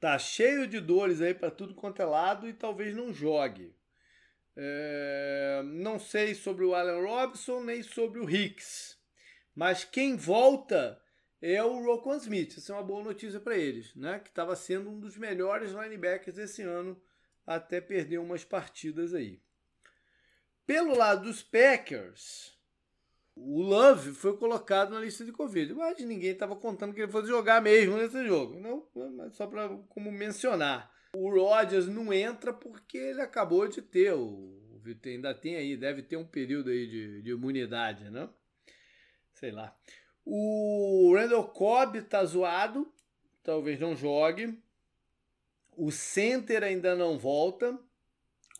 Tá 0.00 0.18
cheio 0.18 0.66
de 0.66 0.80
dores 0.80 1.20
aí 1.20 1.34
para 1.34 1.50
tudo 1.50 1.74
quanto 1.74 2.00
é 2.00 2.06
lado 2.06 2.48
e 2.48 2.54
talvez 2.54 2.96
não 2.96 3.12
jogue. 3.12 3.76
É... 4.56 5.62
Não 5.64 5.98
sei 5.98 6.34
sobre 6.34 6.64
o 6.64 6.74
Allen 6.74 7.04
Robinson 7.04 7.62
nem 7.62 7.82
sobre 7.82 8.18
o 8.18 8.30
Hicks. 8.30 8.98
Mas 9.54 9.84
quem 9.84 10.16
volta 10.16 10.98
é 11.52 11.62
o 11.62 11.84
Roquan 11.84 12.16
Smith. 12.16 12.56
Isso 12.56 12.72
é 12.72 12.74
uma 12.74 12.82
boa 12.82 13.04
notícia 13.04 13.38
para 13.38 13.54
eles, 13.54 13.94
né? 13.94 14.18
Que 14.18 14.30
estava 14.30 14.56
sendo 14.56 14.88
um 14.88 14.98
dos 14.98 15.18
melhores 15.18 15.72
linebackers 15.72 16.38
esse 16.38 16.62
ano, 16.62 16.98
até 17.46 17.82
perder 17.82 18.16
umas 18.16 18.42
partidas 18.42 19.12
aí. 19.12 19.42
Pelo 20.66 20.96
lado 20.96 21.24
dos 21.24 21.42
Packers, 21.42 22.58
o 23.36 23.60
Love 23.60 24.12
foi 24.12 24.34
colocado 24.38 24.92
na 24.92 25.00
lista 25.00 25.22
de 25.22 25.32
Covid, 25.32 25.74
mas 25.74 25.98
ninguém 25.98 26.30
estava 26.30 26.56
contando 26.56 26.94
que 26.94 27.02
ele 27.02 27.12
fosse 27.12 27.28
jogar 27.28 27.60
mesmo 27.60 27.98
nesse 27.98 28.26
jogo. 28.26 28.58
Não, 28.58 29.30
só 29.32 29.46
para 29.46 29.68
como 29.90 30.10
mencionar. 30.10 30.90
O 31.14 31.28
Rodgers 31.28 31.86
não 31.86 32.10
entra 32.10 32.54
porque 32.54 32.96
ele 32.96 33.20
acabou 33.20 33.68
de 33.68 33.82
ter, 33.82 34.14
o 34.14 34.80
ainda 35.04 35.34
tem 35.34 35.56
aí, 35.56 35.76
deve 35.76 36.02
ter 36.02 36.16
um 36.16 36.26
período 36.26 36.70
aí 36.70 36.86
de, 36.86 37.22
de 37.22 37.30
imunidade, 37.30 38.10
né? 38.10 38.28
Sei 39.34 39.50
lá. 39.50 39.76
O 40.24 41.14
Randall 41.14 41.48
Cobb 41.48 42.00
tá 42.02 42.24
zoado, 42.24 42.90
talvez 43.42 43.78
não 43.78 43.94
jogue. 43.94 44.58
O 45.76 45.90
center 45.90 46.62
ainda 46.62 46.94
não 46.94 47.18
volta. 47.18 47.78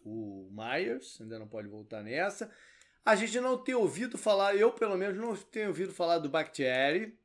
O 0.04 0.50
Myers 0.50 1.18
ainda 1.20 1.38
não 1.38 1.48
pode 1.48 1.68
voltar 1.68 2.02
nessa. 2.02 2.50
A 3.04 3.14
gente 3.16 3.38
não 3.40 3.56
tem 3.56 3.74
ouvido 3.74 4.18
falar, 4.18 4.56
eu 4.56 4.72
pelo 4.72 4.96
menos 4.96 5.16
não 5.16 5.34
tenho 5.36 5.68
ouvido 5.68 5.92
falar 5.92 6.18
do 6.18 6.28
Bakhtiari. 6.28 7.18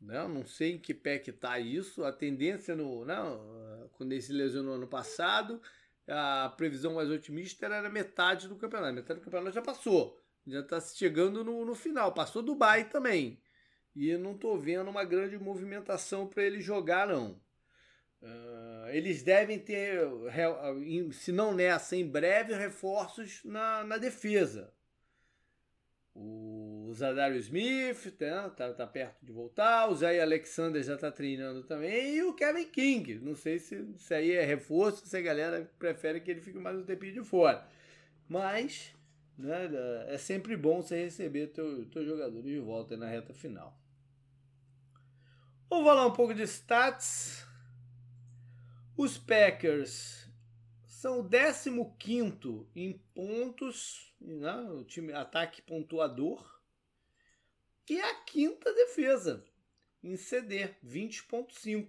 Né? 0.00 0.26
Não 0.28 0.44
sei 0.44 0.72
em 0.72 0.78
que 0.78 0.92
pé 0.92 1.18
que 1.18 1.32
tá 1.32 1.58
isso. 1.58 2.04
A 2.04 2.12
tendência 2.12 2.74
no. 2.74 3.04
Não, 3.04 3.88
quando 3.92 4.12
ele 4.12 4.22
se 4.22 4.32
lesionou 4.32 4.74
ano 4.74 4.86
passado, 4.86 5.60
a 6.06 6.52
previsão 6.56 6.94
mais 6.94 7.10
otimista 7.10 7.66
era 7.66 7.88
metade 7.88 8.48
do 8.48 8.56
campeonato. 8.56 8.94
Metade 8.94 9.20
do 9.20 9.24
campeonato 9.24 9.54
já 9.54 9.62
passou. 9.62 10.20
Já 10.46 10.60
está 10.60 10.80
chegando 10.80 11.42
no, 11.42 11.64
no 11.64 11.74
final. 11.74 12.12
Passou 12.12 12.42
Dubai 12.42 12.88
também. 12.88 13.40
E 13.96 14.14
não 14.18 14.32
estou 14.32 14.58
vendo 14.58 14.90
uma 14.90 15.04
grande 15.04 15.38
movimentação 15.38 16.26
para 16.26 16.44
ele 16.44 16.60
jogar, 16.60 17.08
não. 17.08 17.40
Uh, 18.20 18.88
eles 18.90 19.22
devem 19.22 19.58
ter, 19.58 20.00
se 21.12 21.32
não 21.32 21.54
nessa, 21.54 21.96
em 21.96 22.06
breve, 22.06 22.54
reforços 22.54 23.42
na, 23.42 23.82
na 23.84 23.96
defesa. 23.96 24.70
O 26.14 26.92
Zadario 26.92 27.38
Smith 27.38 28.10
tá, 28.18 28.50
tá, 28.50 28.74
tá, 28.74 28.86
perto 28.86 29.24
de 29.24 29.32
voltar, 29.32 29.88
o 29.88 29.94
Zay 29.94 30.20
Alexander 30.20 30.82
já 30.82 30.94
está 30.94 31.10
treinando 31.10 31.62
também, 31.62 32.16
e 32.16 32.22
o 32.22 32.34
Kevin 32.34 32.66
King. 32.66 33.14
Não 33.14 33.34
sei 33.34 33.58
se, 33.58 33.82
se 33.96 34.12
aí 34.12 34.32
é 34.32 34.44
reforço, 34.44 35.06
se 35.06 35.16
a 35.16 35.22
galera 35.22 35.70
prefere 35.78 36.20
que 36.20 36.30
ele 36.30 36.42
fique 36.42 36.58
mais 36.58 36.76
um 36.76 36.84
tempinho 36.84 37.14
de 37.14 37.24
fora. 37.24 37.66
Mas 38.28 38.94
né, 39.38 39.70
é 40.08 40.18
sempre 40.18 40.54
bom 40.54 40.82
você 40.82 41.02
receber 41.02 41.46
teu, 41.48 41.86
teu 41.86 42.04
jogador 42.04 42.42
de 42.42 42.58
volta 42.58 42.94
na 42.94 43.06
reta 43.06 43.32
final. 43.32 43.85
Vamos 45.68 45.84
falar 45.84 46.06
um 46.06 46.12
pouco 46.12 46.32
de 46.32 46.44
stats. 46.44 47.44
Os 48.96 49.18
Packers 49.18 50.30
são 50.86 51.20
o 51.20 51.94
15 51.98 52.68
em 52.74 52.92
pontos, 53.12 54.14
né? 54.20 54.54
o 54.70 54.84
time 54.84 55.12
ataque 55.12 55.60
pontuador, 55.62 56.60
e 57.90 58.00
a 58.00 58.14
quinta 58.22 58.72
defesa 58.72 59.44
em 60.04 60.16
CD, 60.16 60.68
20.5. 60.84 61.88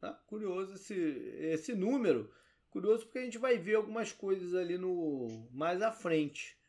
Tá? 0.00 0.12
Curioso 0.26 0.74
esse, 0.74 0.94
esse 0.94 1.74
número. 1.76 2.34
Curioso 2.70 3.04
porque 3.04 3.20
a 3.20 3.24
gente 3.24 3.38
vai 3.38 3.56
ver 3.56 3.76
algumas 3.76 4.10
coisas 4.10 4.52
ali 4.52 4.76
no 4.76 5.48
mais 5.52 5.80
à 5.80 5.92
frente. 5.92 6.59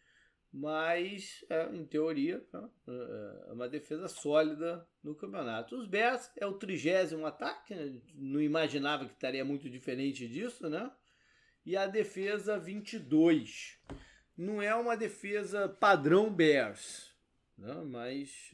Mas 0.54 1.46
é, 1.50 1.64
em 1.74 1.86
teoria 1.86 2.44
né, 2.52 2.70
é, 2.88 3.50
é 3.50 3.54
uma 3.54 3.70
defesa 3.70 4.08
sólida 4.08 4.86
no 5.02 5.16
campeonato. 5.16 5.76
Os 5.76 5.88
Bears 5.88 6.30
é 6.38 6.46
o 6.46 6.54
trigésimo 6.54 7.26
ataque, 7.26 7.74
né? 7.74 8.02
não 8.16 8.42
imaginava 8.42 9.06
que 9.06 9.14
estaria 9.14 9.46
muito 9.46 9.70
diferente 9.70 10.28
disso, 10.28 10.70
né? 10.70 10.92
E 11.66 11.78
a 11.78 11.88
defesa 11.88 12.58
22. 12.58 13.80
Não 14.36 14.62
é 14.62 14.74
uma 14.76 14.98
defesa 14.98 15.70
padrão 15.70 16.34
Bears, 16.34 17.16
né? 17.58 17.76
mas 17.86 18.52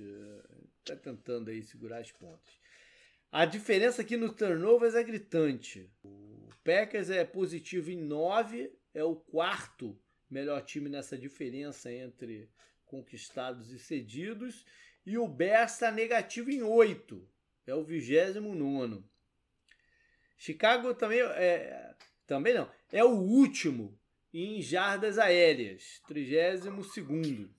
está 0.79 0.93
é, 0.93 0.97
tentando 0.97 1.49
aí 1.49 1.63
segurar 1.63 1.99
as 1.99 2.11
pontas. 2.11 2.53
A 3.31 3.45
diferença 3.45 4.01
aqui 4.01 4.17
no 4.17 4.33
turnovers 4.33 4.95
é 4.95 5.03
gritante. 5.03 5.89
O 6.03 6.49
Packers 6.63 7.09
é 7.09 7.23
positivo 7.23 7.89
em 7.89 7.97
9, 7.97 8.71
é 8.93 9.03
o 9.03 9.15
quarto 9.15 9.97
melhor 10.29 10.61
time 10.61 10.89
nessa 10.89 11.17
diferença 11.17 11.91
entre 11.91 12.49
conquistados 12.85 13.71
e 13.71 13.79
cedidos. 13.79 14.65
E 15.05 15.17
o 15.17 15.27
Bears 15.27 15.73
está 15.73 15.91
negativo 15.91 16.51
em 16.51 16.61
8, 16.61 17.27
é 17.65 17.73
o 17.73 17.83
29. 17.83 19.03
Chicago 20.37 20.93
também 20.93 21.21
é. 21.21 21.95
Também 22.25 22.53
não. 22.53 22.69
É 22.91 23.03
o 23.03 23.11
último 23.11 23.97
em 24.33 24.61
jardas 24.61 25.17
aéreas, 25.17 26.01
32. 26.07 27.49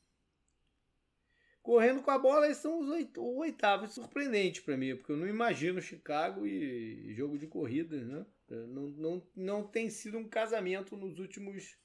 Correndo 1.62 2.02
com 2.02 2.10
a 2.10 2.18
bola, 2.18 2.46
eles 2.46 2.58
são 2.58 2.78
os 2.78 2.88
oitavos. 3.16 3.92
Surpreendente 3.92 4.62
para 4.62 4.76
mim, 4.76 4.94
porque 4.96 5.12
eu 5.12 5.16
não 5.16 5.26
imagino 5.26 5.80
Chicago 5.80 6.46
e 6.46 7.12
jogo 7.14 7.38
de 7.38 7.46
corridas, 7.46 8.06
né? 8.06 8.24
Não, 8.48 8.88
não, 8.88 9.22
não 9.36 9.62
tem 9.66 9.90
sido 9.90 10.16
um 10.16 10.28
casamento 10.28 10.96
nos 10.96 11.18
últimos 11.18 11.76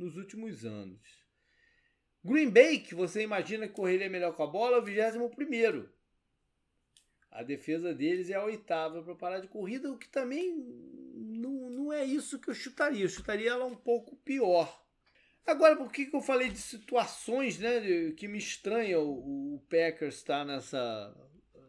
nos 0.00 0.16
últimos 0.16 0.64
anos. 0.64 0.98
Green 2.24 2.50
Bay, 2.50 2.80
que 2.80 2.94
você 2.94 3.22
imagina 3.22 3.68
que 3.68 3.74
correria 3.74 4.08
melhor 4.08 4.34
com 4.34 4.42
a 4.42 4.46
bola, 4.46 4.76
é 4.76 4.80
o 4.80 4.82
21 4.82 5.88
A 7.30 7.42
defesa 7.42 7.94
deles 7.94 8.30
é 8.30 8.34
a 8.34 8.44
oitava 8.44 9.02
para 9.02 9.14
parar 9.14 9.40
de 9.40 9.48
corrida, 9.48 9.92
o 9.92 9.98
que 9.98 10.08
também 10.08 10.54
não, 11.14 11.70
não 11.70 11.92
é 11.92 12.04
isso 12.04 12.38
que 12.38 12.48
eu 12.48 12.54
chutaria. 12.54 13.04
Eu 13.04 13.08
chutaria 13.08 13.50
ela 13.50 13.66
um 13.66 13.76
pouco 13.76 14.16
pior. 14.16 14.84
Agora, 15.46 15.76
por 15.76 15.92
que, 15.92 16.06
que 16.06 16.16
eu 16.16 16.20
falei 16.20 16.48
de 16.48 16.58
situações 16.58 17.58
né, 17.58 18.12
que 18.16 18.28
me 18.28 18.38
estranha 18.38 18.98
o, 18.98 19.56
o 19.56 19.60
Packers 19.68 20.16
estar 20.16 20.44
nessa, 20.44 21.14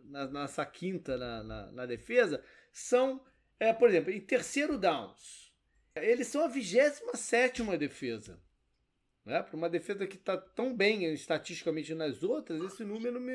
na, 0.05 0.27
nessa 0.27 0.65
quinta 0.65 1.17
na, 1.17 1.43
na, 1.43 1.71
na 1.71 1.85
defesa? 1.85 2.43
São, 2.71 3.23
é, 3.59 3.73
por 3.73 3.89
exemplo, 3.89 4.11
em 4.11 4.21
terceiro 4.21 4.77
downs 4.77 5.50
eles 5.95 6.27
são 6.27 6.43
a 6.43 6.47
27 6.47 7.63
defesa. 7.77 8.39
Né? 9.25 9.41
Para 9.41 9.55
uma 9.55 9.69
defesa 9.69 10.07
que 10.07 10.15
está 10.15 10.37
tão 10.37 10.75
bem 10.75 11.03
estatisticamente 11.13 11.93
nas 11.93 12.23
outras, 12.23 12.61
esse 12.63 12.83
número 12.83 13.19
me, 13.19 13.33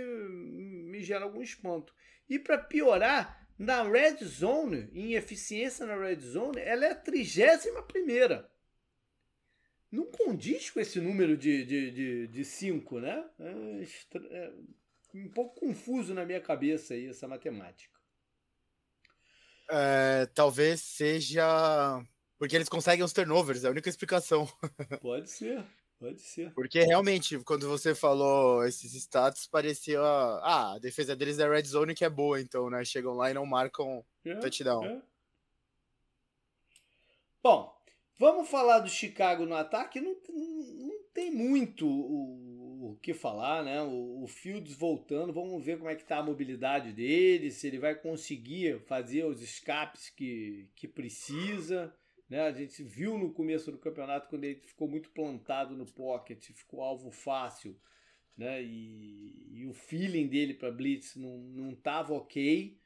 me 0.91 1.03
gera 1.03 1.25
algum 1.25 1.43
espanto. 1.43 1.95
E 2.29 2.39
para 2.39 2.59
piorar, 2.59 3.49
na 3.59 3.83
red 3.83 4.17
zone, 4.25 4.91
em 4.93 5.15
eficiência 5.15 5.87
na 5.87 5.97
red 5.97 6.21
zone, 6.21 6.61
ela 6.61 6.87
é 6.87 6.91
a 6.91 6.95
31. 6.95 8.45
Não 9.91 10.07
condiz 10.07 10.71
com 10.71 10.81
esse 10.81 11.01
número 11.01 11.37
de 11.37 11.61
5, 11.61 11.67
de, 11.69 11.91
de, 11.91 12.27
de 12.27 12.45
cinco, 12.45 12.99
né? 12.99 13.25
É, 13.39 13.83
é 14.31 14.53
um 15.15 15.29
pouco 15.29 15.61
confuso 15.61 16.13
na 16.13 16.25
minha 16.25 16.41
cabeça 16.41 16.95
aí 16.95 17.07
essa 17.07 17.29
matemática. 17.29 17.97
É, 19.71 20.27
talvez 20.35 20.81
seja 20.81 22.05
porque 22.39 22.55
eles 22.55 22.69
conseguem 22.69 23.05
os 23.05 23.13
turnovers, 23.13 23.65
é 23.65 23.69
a 23.69 23.71
única 23.71 23.89
explicação. 23.89 24.49
Pode 25.01 25.31
ser, 25.31 25.65
pode 25.99 26.21
ser. 26.21 26.53
Porque 26.53 26.81
realmente, 26.83 27.39
quando 27.41 27.67
você 27.69 27.95
falou 27.95 28.65
esses 28.65 28.95
status, 28.95 29.47
parecia. 29.47 30.01
Ah, 30.01 30.75
a 30.75 30.79
defesa 30.79 31.17
deles 31.17 31.39
é 31.39 31.49
red 31.49 31.65
zone 31.65 31.95
que 31.95 32.05
é 32.05 32.11
boa, 32.11 32.41
então, 32.41 32.69
né? 32.69 32.85
Chegam 32.85 33.15
lá 33.15 33.31
e 33.31 33.35
não 33.35 33.47
marcam 33.47 34.05
é, 34.25 34.35
touchdown. 34.35 34.85
É. 34.85 35.03
Bom, 37.43 37.75
vamos 38.19 38.49
falar 38.49 38.81
do 38.81 38.91
Chicago 38.91 39.47
no 39.47 39.55
ataque. 39.55 40.01
Não, 40.01 40.17
não 40.29 41.05
tem 41.15 41.31
muito 41.31 41.89
o, 41.89 42.91
o 42.91 42.99
que 43.01 43.15
falar, 43.15 43.65
né? 43.65 43.81
O, 43.83 44.25
o, 44.25 44.27
Fields 44.27 44.75
voltando, 44.75 45.33
vamos 45.33 45.65
ver 45.65 45.79
como 45.79 45.89
é 45.89 45.95
que 45.95 46.05
tá 46.05 46.19
a 46.19 46.23
mobilidade 46.23 46.93
dele, 46.93 47.51
se 47.51 47.67
ele 47.67 47.79
vai 47.79 47.95
conseguir 47.95 48.81
fazer 48.81 49.25
os 49.25 49.41
escapes 49.41 50.11
que, 50.11 50.69
que 50.75 50.87
precisa. 50.87 51.95
Né? 52.29 52.41
A 52.41 52.53
gente 52.53 52.83
viu 52.83 53.19
no 53.19 53.33
começo 53.33 53.71
do 53.71 53.79
campeonato 53.79 54.29
quando 54.29 54.45
ele 54.45 54.61
ficou 54.61 54.89
muito 54.89 55.11
plantado 55.11 55.77
no 55.77 55.87
pocket, 55.87 56.51
ficou 56.53 56.83
alvo 56.83 57.11
fácil, 57.11 57.79
né? 58.37 58.63
E, 58.63 59.61
e 59.61 59.67
o 59.67 59.73
feeling 59.73 60.29
dele 60.29 60.55
para 60.55 60.71
blitz 60.71 61.17
não 61.17 61.39
não 61.39 61.79
ok. 62.11 62.79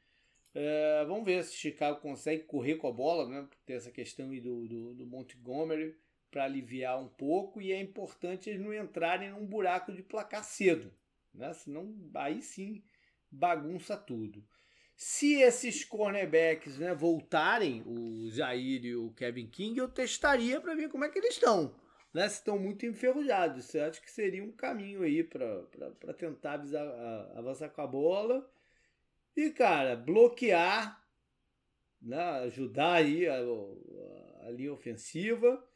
É, 0.53 1.05
vamos 1.05 1.25
ver 1.25 1.43
se 1.43 1.55
Chicago 1.55 2.01
consegue 2.01 2.43
correr 2.43 2.75
com 2.75 2.87
a 2.87 2.91
bola, 2.91 3.27
né? 3.27 3.47
Tem 3.65 3.75
essa 3.75 3.91
questão 3.91 4.29
do, 4.29 4.67
do, 4.67 4.93
do 4.95 5.07
Montgomery 5.07 5.97
para 6.29 6.45
aliviar 6.45 7.01
um 7.01 7.07
pouco 7.09 7.61
e 7.61 7.71
é 7.71 7.81
importante 7.81 8.49
eles 8.49 8.61
não 8.61 8.73
entrarem 8.73 9.31
num 9.31 9.45
buraco 9.45 9.91
de 9.91 10.03
placar 10.03 10.43
cedo, 10.43 10.93
né? 11.33 11.53
Senão 11.53 11.95
aí 12.15 12.41
sim 12.41 12.83
bagunça 13.29 13.97
tudo. 13.97 14.45
Se 15.03 15.41
esses 15.41 15.83
cornerbacks 15.83 16.77
né, 16.77 16.93
voltarem, 16.93 17.81
o 17.87 18.29
Jair 18.29 18.85
e 18.85 18.95
o 18.95 19.09
Kevin 19.13 19.47
King, 19.47 19.79
eu 19.79 19.89
testaria 19.89 20.61
para 20.61 20.75
ver 20.75 20.89
como 20.89 21.03
é 21.03 21.09
que 21.09 21.17
eles 21.17 21.33
estão. 21.33 21.73
Né, 22.13 22.29
se 22.29 22.35
estão 22.35 22.59
muito 22.59 22.85
enferrujados. 22.85 23.65
Você 23.65 23.79
acha 23.79 23.99
que 23.99 24.11
seria 24.11 24.43
um 24.43 24.51
caminho 24.51 25.01
aí 25.01 25.23
para 25.23 26.13
tentar 26.19 26.53
avisar, 26.53 26.85
avançar 27.35 27.69
com 27.69 27.81
a 27.81 27.87
bola. 27.87 28.47
E, 29.35 29.49
cara, 29.49 29.95
bloquear, 29.95 31.03
né, 31.99 32.21
ajudar 32.45 32.97
aí 32.97 33.27
a, 33.27 33.37
a, 33.39 34.47
a 34.49 34.51
linha 34.51 34.71
ofensiva 34.71 35.67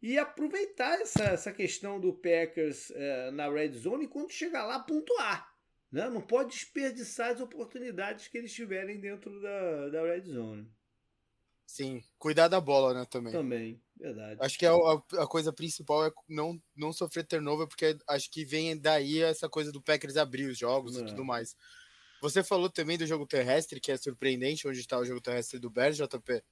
e 0.00 0.16
aproveitar 0.16 1.00
essa, 1.00 1.24
essa 1.24 1.52
questão 1.52 1.98
do 1.98 2.12
Packers 2.12 2.92
é, 2.92 3.32
na 3.32 3.50
red 3.50 3.72
zone 3.72 4.04
e 4.04 4.08
quando 4.08 4.30
chegar 4.30 4.64
lá 4.66 4.78
pontuar. 4.78 5.47
Né? 5.90 6.08
Não 6.10 6.20
pode 6.20 6.50
desperdiçar 6.50 7.30
as 7.30 7.40
oportunidades 7.40 8.28
que 8.28 8.36
eles 8.36 8.52
tiverem 8.52 9.00
dentro 9.00 9.40
da, 9.40 9.88
da 9.88 10.02
red 10.02 10.22
zone. 10.22 10.70
Sim, 11.66 12.02
cuidar 12.18 12.48
da 12.48 12.60
bola, 12.60 12.94
né, 12.94 13.06
também. 13.10 13.32
Também, 13.32 13.82
verdade. 13.94 14.40
Acho 14.40 14.58
que 14.58 14.64
a, 14.64 14.72
a, 14.72 15.22
a, 15.22 15.26
coisa 15.26 15.52
principal 15.52 16.06
é 16.06 16.10
não, 16.26 16.60
não 16.74 16.94
sofrer 16.94 17.26
turnover, 17.26 17.66
porque 17.66 17.98
acho 18.08 18.30
que 18.30 18.42
vem 18.42 18.76
daí 18.76 19.20
essa 19.20 19.50
coisa 19.50 19.70
do 19.70 19.82
Packers 19.82 20.16
abrir 20.16 20.46
os 20.46 20.56
jogos 20.56 20.96
e 20.96 21.04
tudo 21.04 21.24
mais. 21.24 21.54
Você 22.22 22.42
falou 22.42 22.70
também 22.70 22.96
do 22.96 23.06
jogo 23.06 23.26
terrestre, 23.26 23.80
que 23.80 23.92
é 23.92 23.96
surpreendente, 23.98 24.66
onde 24.66 24.80
está 24.80 24.98
o 24.98 25.04
jogo 25.04 25.20
terrestre 25.20 25.58
do 25.58 25.68
Bears, 25.68 25.98
JP. 25.98 26.42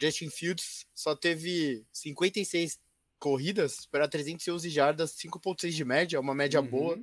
Justin 0.00 0.30
Fields 0.30 0.86
só 0.94 1.16
teve 1.16 1.84
56 1.90 2.78
corridas 3.18 3.86
para 3.86 4.06
311 4.06 4.68
jardas, 4.68 5.16
5.6 5.16 5.70
de 5.70 5.84
média, 5.84 6.20
uma 6.20 6.34
média 6.34 6.60
uhum. 6.60 6.68
boa 6.68 6.98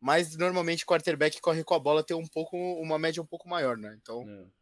mas 0.00 0.36
normalmente 0.36 0.84
o 0.84 0.86
quarterback 0.86 1.40
corre 1.40 1.64
com 1.64 1.74
a 1.74 1.78
bola 1.78 2.04
tem 2.04 2.16
um 2.16 2.26
pouco 2.26 2.56
uma 2.56 2.98
média 2.98 3.22
um 3.22 3.26
pouco 3.26 3.48
maior, 3.48 3.76
né? 3.76 3.96
Então. 4.00 4.28
É. 4.28 4.58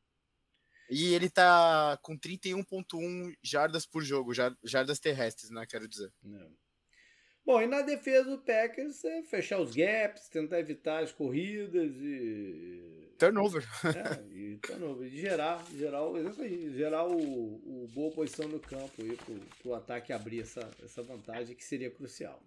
E 0.88 1.14
ele 1.14 1.28
tá 1.28 1.98
com 2.00 2.16
31.1 2.16 3.36
jardas 3.42 3.84
por 3.84 4.02
jogo, 4.02 4.32
jardas 4.62 5.00
terrestres, 5.00 5.50
né, 5.50 5.66
quero 5.68 5.88
dizer. 5.88 6.12
É. 6.24 6.46
Bom, 7.46 7.62
e 7.62 7.66
na 7.68 7.82
defesa 7.82 8.28
do 8.28 8.38
Packers 8.38 9.04
é 9.04 9.22
fechar 9.22 9.60
os 9.60 9.74
gaps, 9.74 10.28
tentar 10.28 10.58
evitar 10.58 11.04
as 11.04 11.12
corridas 11.12 11.92
e. 12.00 13.12
Turnover. 13.16 13.64
É, 13.86 14.36
e 14.36 14.58
turnover. 14.58 15.06
E 15.06 15.20
gerar, 15.20 15.64
gerar, 15.72 16.00
aí, 16.40 16.72
gerar 16.74 17.06
o, 17.06 17.14
o 17.14 17.88
boa 17.94 18.12
posição 18.12 18.48
no 18.48 18.58
campo 18.58 19.00
aí 19.00 19.16
pro, 19.16 19.34
pro 19.62 19.74
ataque 19.74 20.12
abrir 20.12 20.40
essa, 20.40 20.68
essa 20.82 21.04
vantagem 21.04 21.54
que 21.54 21.64
seria 21.64 21.88
crucial. 21.88 22.42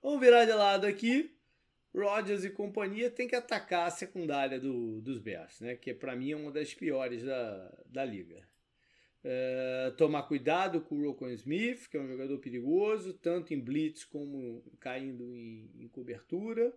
Vamos 0.00 0.20
virar 0.20 0.44
de 0.44 0.52
lado 0.52 0.86
aqui. 0.86 1.36
Rodgers 1.94 2.44
e 2.44 2.50
companhia 2.50 3.10
tem 3.10 3.26
que 3.26 3.34
atacar 3.34 3.86
a 3.86 3.90
secundária 3.90 4.60
do, 4.60 5.00
dos 5.00 5.18
Bears, 5.18 5.60
né? 5.60 5.76
que 5.76 5.94
para 5.94 6.14
mim 6.14 6.32
é 6.32 6.36
uma 6.36 6.52
das 6.52 6.74
piores 6.74 7.22
da, 7.22 7.74
da 7.86 8.04
liga. 8.04 8.46
É, 9.24 9.92
tomar 9.96 10.22
cuidado 10.22 10.80
com 10.80 10.96
o 10.96 11.06
Rocco 11.06 11.28
Smith, 11.30 11.88
que 11.88 11.96
é 11.96 12.00
um 12.00 12.08
jogador 12.08 12.38
perigoso, 12.38 13.12
tanto 13.14 13.52
em 13.52 13.60
blitz 13.60 14.04
como 14.04 14.62
caindo 14.78 15.34
em, 15.34 15.70
em 15.76 15.88
cobertura. 15.88 16.72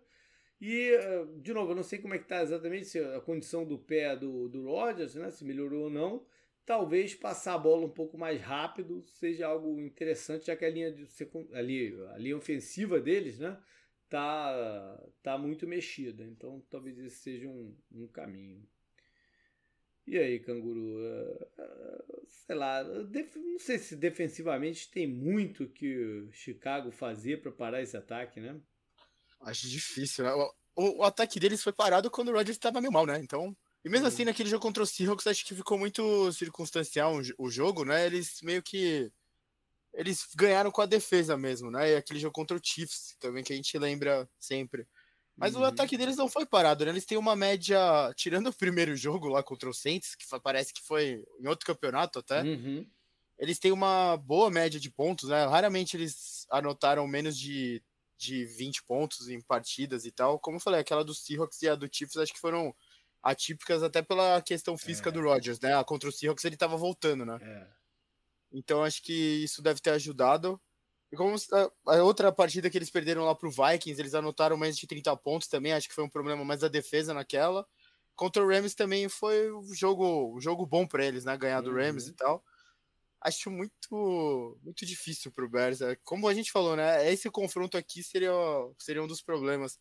E, 0.59 0.89
é, 0.89 1.26
de 1.38 1.53
novo, 1.53 1.72
eu 1.72 1.76
não 1.76 1.84
sei 1.84 1.99
como 1.99 2.14
é 2.14 2.18
que 2.18 2.26
está 2.26 2.41
exatamente 2.41 2.97
a 2.99 3.20
condição 3.20 3.66
do 3.66 3.78
pé 3.78 4.16
do, 4.16 4.47
do 4.47 4.66
Rodgers, 4.66 5.16
né? 5.16 5.30
se 5.30 5.43
melhorou 5.43 5.86
ou 5.86 5.89
não. 5.89 6.26
Talvez 6.66 7.14
passar 7.16 7.55
a 7.55 7.57
bola 7.57 7.86
um 7.86 7.89
pouco 7.89 8.18
mais 8.18 8.39
rápido 8.41 9.03
seja 9.07 9.47
algo 9.47 9.80
interessante, 9.80 10.45
já 10.45 10.55
que 10.55 10.64
a 10.64 10.70
linha, 10.70 10.91
de, 10.91 11.07
a 11.53 11.62
linha 12.18 12.38
ofensiva 12.38 12.99
deles, 12.99 13.39
né? 13.39 13.57
Tá, 14.12 15.03
tá 15.24 15.38
muito 15.38 15.66
mexida. 15.66 16.24
Então 16.24 16.62
talvez 16.70 16.99
esse 16.99 17.16
seja 17.16 17.47
um, 17.47 17.76
um 17.91 18.07
caminho. 18.07 18.62
E 20.05 20.18
aí, 20.18 20.39
Canguru? 20.39 20.97
Uh, 20.97 22.26
sei 22.28 22.55
lá, 22.55 22.84
não 22.84 23.59
sei 23.59 23.78
se 23.78 23.95
defensivamente 23.95 24.91
tem 24.91 25.07
muito 25.07 25.68
que 25.70 26.28
Chicago 26.32 26.91
fazer 26.91 27.41
para 27.41 27.51
parar 27.51 27.82
esse 27.82 27.95
ataque, 27.95 28.41
né? 28.41 28.59
Acho 29.39 29.70
difícil, 29.70 30.26
né? 30.26 30.34
O, 30.34 30.53
o, 30.76 30.97
o 30.97 31.03
ataque 31.03 31.39
deles 31.39 31.64
foi 31.64 31.72
parado 31.72 32.12
quando 32.12 32.30
o 32.30 32.34
Rodgers 32.34 32.57
estava 32.57 32.82
meio 32.82 32.91
mal, 32.91 33.05
né? 33.05 33.20
Então. 33.20 33.55
E 33.84 33.89
mesmo 33.89 34.05
assim, 34.05 34.26
naquele 34.26 34.49
jogo 34.49 34.62
contra 34.62 34.84
o 34.84 34.86
Seahawks, 34.86 35.26
acho 35.26 35.45
que 35.45 35.55
ficou 35.55 35.78
muito 35.78 36.32
circunstancial 36.34 37.20
o 37.38 37.49
jogo, 37.49 37.86
né? 37.86 38.05
Eles 38.05 38.41
meio 38.41 38.62
que. 38.62 39.12
Eles 39.94 40.26
ganharam 40.36 40.72
com 40.72 40.82
a 40.82 40.86
defesa 40.86 41.38
mesmo, 41.38 41.70
né? 41.70 41.92
E 41.92 41.96
aquele 41.96 42.20
jogo 42.20 42.34
contra 42.34 42.56
o 42.56 42.62
Chiefs 42.64 43.16
também, 43.20 43.44
que 43.44 43.52
a 43.52 43.56
gente 43.56 43.78
lembra 43.78 44.30
sempre. 44.39 44.88
Mas 45.36 45.56
uhum. 45.56 45.62
o 45.62 45.66
ataque 45.66 45.98
deles 45.98 46.18
não 46.18 46.30
foi 46.30 46.46
parado, 46.46 46.86
né? 46.86 46.92
Eles 46.92 47.06
têm 47.06 47.18
uma 47.18 47.36
média, 47.36 47.80
tirando 48.16 48.48
o 48.48 48.54
primeiro 48.54 48.96
jogo 48.96 49.28
lá 49.28 49.42
contra 49.42 49.70
o 49.70 49.74
Saints, 49.74 50.16
que 50.16 50.26
parece 50.42 50.74
que 50.74 50.82
foi 50.82 51.24
em 51.39 51.48
outro 51.48 51.66
campeonato 51.66 52.20
até. 52.20 52.42
Uhum. 52.42 52.86
Eles 53.38 53.58
têm 53.58 53.72
uma 53.72 54.18
boa 54.18 54.52
média 54.52 54.80
de 54.80 54.92
pontos, 54.92 55.30
né? 55.30 55.46
Raramente 55.48 55.98
eles 55.98 56.46
anotaram 56.52 57.08
menos 57.08 57.38
de, 57.38 57.82
de 58.18 58.46
20 58.46 58.84
pontos 58.84 59.30
em 59.30 59.42
partidas 59.42 60.06
e 60.06 60.12
tal. 60.12 60.39
Como 60.39 60.58
eu 60.58 60.62
falei, 60.62 60.80
aquela 60.80 61.04
do 61.04 61.14
Seahawks 61.14 61.62
e 61.64 61.68
a 61.68 61.76
do 61.76 61.89
Chiefs 61.92 62.18
acho 62.18 62.34
que 62.34 62.39
foram 62.39 62.74
atípicas 63.24 63.84
até 63.84 64.02
pela 64.02 64.42
questão 64.42 64.78
física 64.78 65.10
é. 65.10 65.12
do 65.12 65.22
Rodgers, 65.22 65.60
né? 65.60 65.76
A 65.76 65.84
contra 65.84 66.08
o 66.08 66.12
Seahawks 66.12 66.46
ele 66.46 66.58
tava 66.58 66.78
voltando, 66.78 67.26
né? 67.26 67.39
É. 67.42 67.80
Então 68.52 68.84
acho 68.84 69.02
que 69.02 69.43
isso 69.43 69.62
deve 69.62 69.80
ter 69.80 69.91
ajudado. 69.91 70.60
E 71.12 71.18
como 71.18 71.36
a 71.88 71.95
outra 72.04 72.32
partida 72.32 72.70
que 72.70 72.78
eles 72.78 72.89
perderam 72.89 73.26
lá 73.26 73.36
pro 73.36 73.52
Vikings, 73.52 73.99
eles 73.99 74.14
anotaram 74.14 74.56
mais 74.56 74.78
de 74.78 74.88
30 74.88 75.16
pontos 75.18 75.47
também, 75.47 75.74
acho 75.74 75.89
que 75.89 75.95
foi 75.95 76.04
um 76.04 76.10
problema 76.10 76.45
mais 76.45 76.62
da 76.62 76.70
defesa 76.70 77.14
naquela. 77.14 77.68
Contra 78.16 78.43
o 78.43 78.47
Rams 78.47 78.76
também 78.76 79.10
foi 79.10 79.52
um 79.52 79.74
jogo, 79.74 80.36
um 80.36 80.39
jogo 80.39 80.66
bom 80.66 80.88
para 80.88 81.06
eles, 81.06 81.26
né? 81.26 81.36
Ganhar 81.38 81.62
do 81.62 81.74
Rams 81.74 82.06
uhum. 82.06 82.12
e 82.12 82.14
tal. 82.14 82.45
Acho 83.20 83.52
muito 83.52 84.60
muito 84.64 84.86
difícil 84.86 85.32
pro 85.32 85.49
Bears. 85.49 85.82
É, 85.82 85.95
como 86.04 86.28
a 86.28 86.34
gente 86.34 86.52
falou, 86.52 86.76
né? 86.76 87.12
Esse 87.12 87.30
confronto 87.30 87.78
aqui 87.78 88.04
seria, 88.04 88.32
seria 88.80 89.04
um 89.04 89.08
dos 89.08 89.22
problemas. 89.22 89.80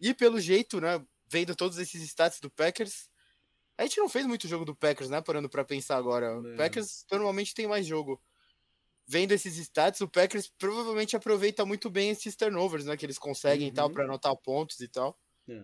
E 0.00 0.14
pelo 0.14 0.40
jeito, 0.40 0.80
né? 0.80 1.04
Vendo 1.30 1.56
todos 1.56 1.78
esses 1.78 2.02
stats 2.02 2.40
do 2.40 2.50
Packers, 2.50 3.07
a 3.78 3.82
gente 3.84 3.98
não 3.98 4.08
fez 4.08 4.26
muito 4.26 4.48
jogo 4.48 4.64
do 4.64 4.74
Packers, 4.74 5.08
né? 5.08 5.22
Parando 5.22 5.48
para 5.48 5.64
pensar 5.64 5.96
agora. 5.96 6.40
O 6.40 6.52
é. 6.52 6.56
Packers 6.56 7.06
normalmente 7.10 7.54
tem 7.54 7.66
mais 7.66 7.86
jogo 7.86 8.20
vendo 9.06 9.32
esses 9.32 9.56
stats, 9.56 10.02
o 10.02 10.08
Packers 10.08 10.52
provavelmente 10.58 11.16
aproveita 11.16 11.64
muito 11.64 11.88
bem 11.88 12.10
esses 12.10 12.36
turnovers, 12.36 12.84
né? 12.84 12.96
Que 12.96 13.06
eles 13.06 13.18
conseguem 13.18 13.68
uhum. 13.68 13.74
tal 13.74 13.90
para 13.90 14.04
anotar 14.04 14.36
pontos 14.36 14.80
e 14.80 14.88
tal. 14.88 15.18
É. 15.48 15.62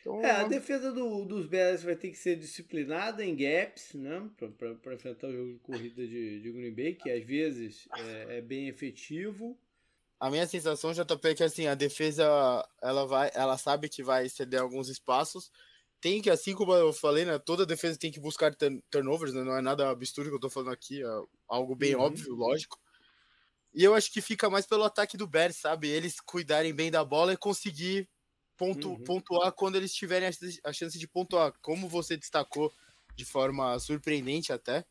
Então, 0.00 0.20
é, 0.22 0.30
a 0.30 0.44
defesa 0.44 0.92
do, 0.92 1.24
dos 1.24 1.46
Bears 1.46 1.82
vai 1.82 1.96
ter 1.96 2.10
que 2.10 2.18
ser 2.18 2.36
disciplinada 2.36 3.24
em 3.24 3.34
gaps, 3.34 3.94
né? 3.94 4.28
Para 4.36 4.94
enfrentar 4.94 5.28
o 5.28 5.32
jogo 5.32 5.52
de 5.54 5.58
corrida 5.60 6.06
de, 6.06 6.40
de 6.40 6.52
Green 6.52 6.74
Bay, 6.74 6.94
que 6.94 7.10
às 7.10 7.24
vezes 7.24 7.88
é, 7.96 8.38
é, 8.38 8.40
bem 8.42 8.68
efetivo. 8.68 9.58
A 10.20 10.30
minha 10.30 10.46
sensação, 10.46 10.92
JP, 10.92 11.28
é 11.28 11.34
que 11.34 11.42
assim, 11.42 11.66
a 11.66 11.74
defesa 11.74 12.24
ela 12.82 13.06
vai, 13.06 13.30
ela 13.34 13.56
sabe 13.56 13.88
que 13.88 14.02
vai 14.02 14.28
ceder 14.28 14.60
alguns 14.60 14.88
espaços, 14.88 15.50
tem 16.04 16.20
que, 16.20 16.28
assim 16.28 16.54
como 16.54 16.74
eu 16.74 16.92
falei, 16.92 17.24
né, 17.24 17.38
toda 17.38 17.64
defesa 17.64 17.98
tem 17.98 18.12
que 18.12 18.20
buscar 18.20 18.54
turnovers, 18.90 19.32
né, 19.32 19.42
não 19.42 19.56
é 19.56 19.62
nada 19.62 19.88
absurdo 19.88 20.28
que 20.28 20.36
eu 20.36 20.40
tô 20.40 20.50
falando 20.50 20.70
aqui, 20.70 21.02
é 21.02 21.06
algo 21.48 21.74
bem 21.74 21.94
uhum. 21.94 22.02
óbvio, 22.02 22.34
lógico. 22.34 22.78
E 23.72 23.82
eu 23.82 23.94
acho 23.94 24.12
que 24.12 24.20
fica 24.20 24.50
mais 24.50 24.66
pelo 24.66 24.84
ataque 24.84 25.16
do 25.16 25.26
Bears, 25.26 25.56
sabe? 25.56 25.88
Eles 25.88 26.20
cuidarem 26.20 26.74
bem 26.74 26.90
da 26.90 27.02
bola 27.02 27.32
e 27.32 27.38
conseguir 27.38 28.06
pontu 28.54 28.90
uhum. 28.90 29.02
pontuar 29.02 29.50
quando 29.52 29.76
eles 29.76 29.94
tiverem 29.94 30.28
a 30.62 30.72
chance 30.74 30.98
de 30.98 31.08
pontuar. 31.08 31.54
Como 31.62 31.88
você 31.88 32.18
destacou 32.18 32.70
de 33.16 33.24
forma 33.24 33.78
surpreendente 33.78 34.52
até, 34.52 34.84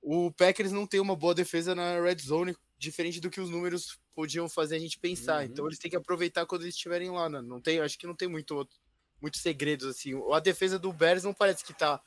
o 0.00 0.30
Packers 0.30 0.70
não 0.70 0.86
tem 0.86 1.00
uma 1.00 1.16
boa 1.16 1.34
defesa 1.34 1.74
na 1.74 2.00
red 2.00 2.18
zone, 2.20 2.56
diferente 2.78 3.20
do 3.20 3.28
que 3.28 3.40
os 3.40 3.50
números 3.50 3.98
podiam 4.14 4.48
fazer 4.48 4.76
a 4.76 4.78
gente 4.78 5.00
pensar. 5.00 5.40
Uhum. 5.40 5.50
Então 5.50 5.66
eles 5.66 5.80
têm 5.80 5.90
que 5.90 5.96
aproveitar 5.96 6.46
quando 6.46 6.62
eles 6.62 6.76
estiverem 6.76 7.10
lá, 7.10 7.28
né? 7.28 7.42
Não 7.42 7.60
tem, 7.60 7.80
acho 7.80 7.98
que 7.98 8.06
não 8.06 8.14
tem 8.14 8.28
muito 8.28 8.54
outro 8.54 8.78
muitos 9.20 9.40
segredos, 9.40 9.86
assim. 9.86 10.12
A 10.32 10.40
defesa 10.40 10.78
do 10.78 10.92
Bears 10.92 11.24
não 11.24 11.34
parece 11.34 11.64
que 11.64 11.72
tá 11.72 12.00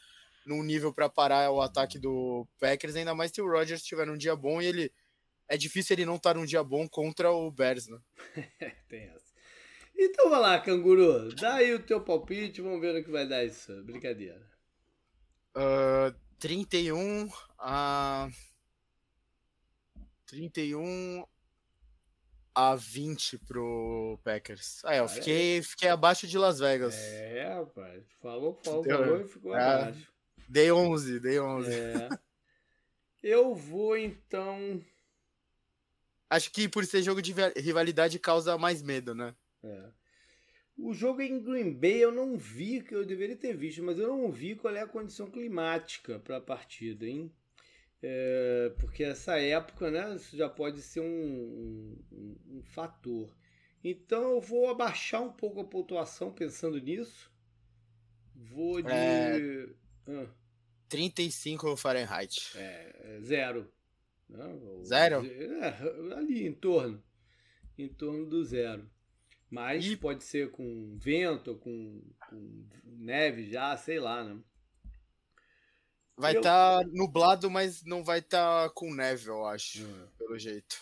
num 0.46 0.64
nível 0.64 0.94
para 0.94 1.10
parar 1.10 1.52
o 1.52 1.62
ataque 1.62 2.00
do 2.00 2.48
Packers, 2.60 2.96
ainda 2.96 3.14
mais 3.14 3.32
se 3.32 3.42
o 3.42 3.50
Rodgers 3.50 3.82
estiver 3.82 4.06
num 4.06 4.18
dia 4.18 4.36
bom 4.36 4.62
e 4.62 4.66
ele. 4.66 4.94
É 5.48 5.58
difícil 5.58 5.96
ele 5.96 6.06
não 6.06 6.16
estar 6.16 6.34
tá 6.34 6.40
num 6.40 6.46
dia 6.46 6.64
bom 6.64 6.88
contra 6.88 7.30
o 7.32 7.52
Bears, 7.52 7.88
né? 7.88 8.00
Tem 8.88 9.04
essa. 9.10 9.32
Então 9.98 10.30
vai 10.30 10.40
lá, 10.40 10.60
canguru. 10.60 11.34
Dá 11.36 11.56
aí 11.56 11.74
o 11.74 11.84
teu 11.84 12.02
palpite, 12.02 12.62
vamos 12.62 12.80
ver 12.80 12.96
o 12.96 13.04
que 13.04 13.12
vai 13.12 13.28
dar 13.28 13.44
isso. 13.44 13.84
Brincadeira. 13.84 14.42
Uh, 15.56 16.16
31 16.40 17.30
a. 17.60 18.30
31 20.26 21.26
a 22.54 22.76
20 22.76 23.38
pro 23.40 24.20
Packers. 24.24 24.82
Ah, 24.84 24.96
eu 24.96 25.08
fiquei, 25.08 25.62
fiquei 25.62 25.90
abaixo 25.90 26.28
de 26.28 26.38
Las 26.38 26.60
Vegas. 26.60 26.96
É, 26.96 27.54
rapaz. 27.54 28.04
Falou, 28.22 28.60
falou, 28.64 28.84
falou 28.84 29.22
e 29.22 29.28
ficou 29.28 29.56
é, 29.56 29.62
abaixo. 29.62 30.12
Dei 30.48 30.72
11, 30.72 31.20
dei 31.20 31.40
11. 31.40 31.72
É. 31.72 32.10
eu 33.24 33.56
vou 33.56 33.98
então. 33.98 34.84
Acho 36.30 36.52
que 36.52 36.68
por 36.68 36.86
ser 36.86 37.02
jogo 37.04 37.22
de 37.22 37.34
rivalidade 37.58 38.20
causa 38.20 38.58
mais 38.58 38.82
medo, 38.82 39.14
né? 39.16 39.36
É. 39.64 39.90
O 40.78 40.94
jogo 40.94 41.22
em 41.22 41.42
Green 41.42 41.74
Bay 41.74 42.04
eu 42.04 42.12
não 42.12 42.38
vi, 42.38 42.82
que 42.82 42.96
eu 42.96 43.06
deveria 43.06 43.36
ter 43.36 43.56
visto, 43.56 43.84
mas 43.84 44.00
eu 44.00 44.08
não 44.08 44.32
vi 44.32 44.56
qual 44.56 44.76
é 44.76 44.82
a 44.82 44.88
condição 44.88 45.30
climática 45.30 46.20
para 46.20 46.38
a 46.38 46.42
partida, 46.42 47.06
hein? 47.06 47.32
É, 48.04 48.74
porque 48.80 49.04
essa 49.04 49.38
época, 49.40 49.92
né, 49.92 50.16
isso 50.16 50.36
já 50.36 50.50
pode 50.50 50.82
ser 50.82 51.02
um, 51.02 51.96
um, 52.12 52.36
um, 52.48 52.64
fator. 52.64 53.30
Então 53.84 54.32
eu 54.32 54.42
vou 54.42 54.70
abaixar 54.70 55.22
um 55.22 55.32
pouco 55.32 55.62
a 55.62 55.64
pontuação 55.64 56.32
pensando 56.32 56.80
nisso. 56.80 57.32
Vou 58.36 58.82
de. 58.82 58.92
É, 58.92 59.70
ah, 60.08 60.28
35 60.90 61.78
Fahrenheit. 61.78 62.52
É, 62.56 63.20
zero. 63.22 63.72
Não, 64.28 64.84
zero? 64.84 65.24
É, 65.26 66.14
ali 66.16 66.48
em 66.48 66.54
torno. 66.54 67.02
Em 67.78 67.88
torno 67.88 68.26
do 68.26 68.44
zero. 68.44 68.90
Mas 69.50 69.86
e... 69.86 69.96
pode 69.96 70.24
ser 70.24 70.50
com 70.50 70.98
vento, 70.98 71.56
com, 71.56 72.02
com 72.30 72.66
neve 72.84 73.50
já, 73.50 73.76
sei 73.78 74.00
lá, 74.00 74.24
né? 74.24 74.40
Vai 76.22 76.38
estar 76.38 76.84
eu... 76.84 76.88
tá 76.88 76.92
nublado, 76.94 77.50
mas 77.50 77.84
não 77.84 78.04
vai 78.04 78.20
estar 78.20 78.70
tá 78.70 78.70
com 78.70 78.94
neve, 78.94 79.28
eu 79.28 79.44
acho, 79.44 79.84
uhum. 79.84 80.08
pelo 80.20 80.38
jeito. 80.38 80.80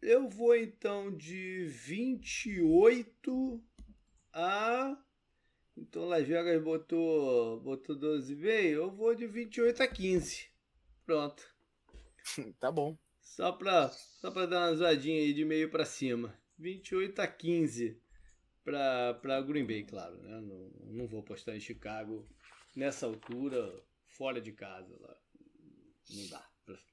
Eu 0.00 0.30
vou 0.30 0.56
então 0.56 1.14
de 1.14 1.66
28 1.66 3.62
a. 4.32 4.96
Então 5.76 6.06
Las 6.06 6.26
Vegas 6.26 6.62
botou, 6.62 7.60
botou 7.60 7.94
12,5. 7.96 8.46
Eu 8.46 8.90
vou 8.90 9.14
de 9.14 9.26
28 9.26 9.82
a 9.82 9.86
15. 9.86 10.48
Pronto. 11.04 11.46
tá 12.58 12.72
bom. 12.72 12.96
Só 13.20 13.52
pra, 13.52 13.90
só 13.90 14.30
pra 14.30 14.46
dar 14.46 14.68
uma 14.68 14.74
zoadinha 14.74 15.20
aí 15.20 15.34
de 15.34 15.44
meio 15.44 15.70
para 15.70 15.84
cima. 15.84 16.34
28 16.58 17.20
a 17.20 17.26
15 17.26 18.00
para 18.64 19.14
pra 19.14 19.42
Green 19.42 19.66
Bay, 19.66 19.84
claro. 19.84 20.16
Né? 20.22 20.40
Não, 20.40 20.70
não 20.94 21.06
vou 21.06 21.22
postar 21.22 21.54
em 21.54 21.60
Chicago 21.60 22.26
nessa 22.74 23.04
altura 23.06 23.86
fora 24.18 24.40
de 24.40 24.52
casa 24.52 24.94
lá. 25.00 25.16
Não 26.10 26.28
dá 26.28 26.48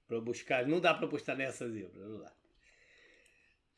para 0.07 0.21
buscar, 0.21 0.67
não 0.67 0.79
dá 0.79 0.93
para 0.93 1.07
postar 1.07 1.35
nessa 1.35 1.67
zebra, 1.67 2.07
não 2.07 2.19
dá. 2.19 2.31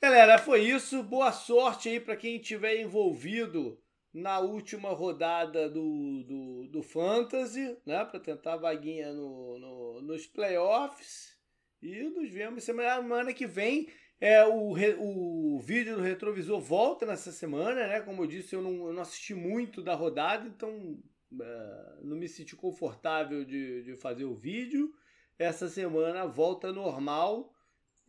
Galera, 0.01 0.37
foi 0.37 0.61
isso. 0.61 1.01
Boa 1.01 1.31
sorte 1.31 1.89
aí 1.89 1.99
para 1.99 2.17
quem 2.17 2.35
estiver 2.35 2.79
envolvido 2.79 3.81
na 4.13 4.39
última 4.39 4.89
rodada 4.89 5.69
do, 5.69 6.23
do, 6.23 6.67
do 6.67 6.83
Fantasy, 6.83 7.77
né? 7.85 8.03
Para 8.05 8.19
tentar 8.19 8.57
vaguinha 8.57 9.13
no, 9.13 9.57
no, 9.57 10.01
nos 10.01 10.27
playoffs. 10.27 11.35
E 11.81 12.03
nos 12.09 12.29
vemos 12.29 12.63
semana 12.63 13.33
que 13.33 13.47
vem. 13.47 13.89
É, 14.19 14.43
o, 14.45 14.73
o 14.99 15.59
vídeo 15.59 15.95
do 15.95 16.01
retrovisor 16.01 16.59
volta 16.59 17.05
nessa 17.05 17.31
semana, 17.31 17.87
né? 17.87 18.01
Como 18.01 18.23
eu 18.23 18.27
disse, 18.27 18.55
eu 18.55 18.61
não, 18.61 18.87
eu 18.87 18.93
não 18.93 19.01
assisti 19.01 19.33
muito 19.33 19.81
da 19.81 19.93
rodada, 19.93 20.47
então 20.47 20.99
uh, 21.31 22.03
não 22.03 22.17
me 22.17 22.27
senti 22.27 22.55
confortável 22.55 23.45
de, 23.45 23.83
de 23.83 23.95
fazer 23.95 24.25
o 24.25 24.35
vídeo. 24.35 24.93
Essa 25.37 25.69
semana 25.69 26.25
volta 26.25 26.73
normal 26.73 27.53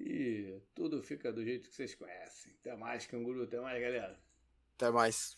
e 0.01 0.61
tudo 0.75 1.03
fica 1.03 1.33
do 1.33 1.45
jeito 1.45 1.69
que 1.69 1.75
vocês 1.75 1.95
conhecem. 1.95 2.55
Até 2.61 2.77
mais, 2.77 3.07
canguru. 3.07 3.45
Até 3.45 3.61
mais, 3.61 3.81
galera. 3.81 4.19
Até 4.77 4.91
mais. 4.91 5.38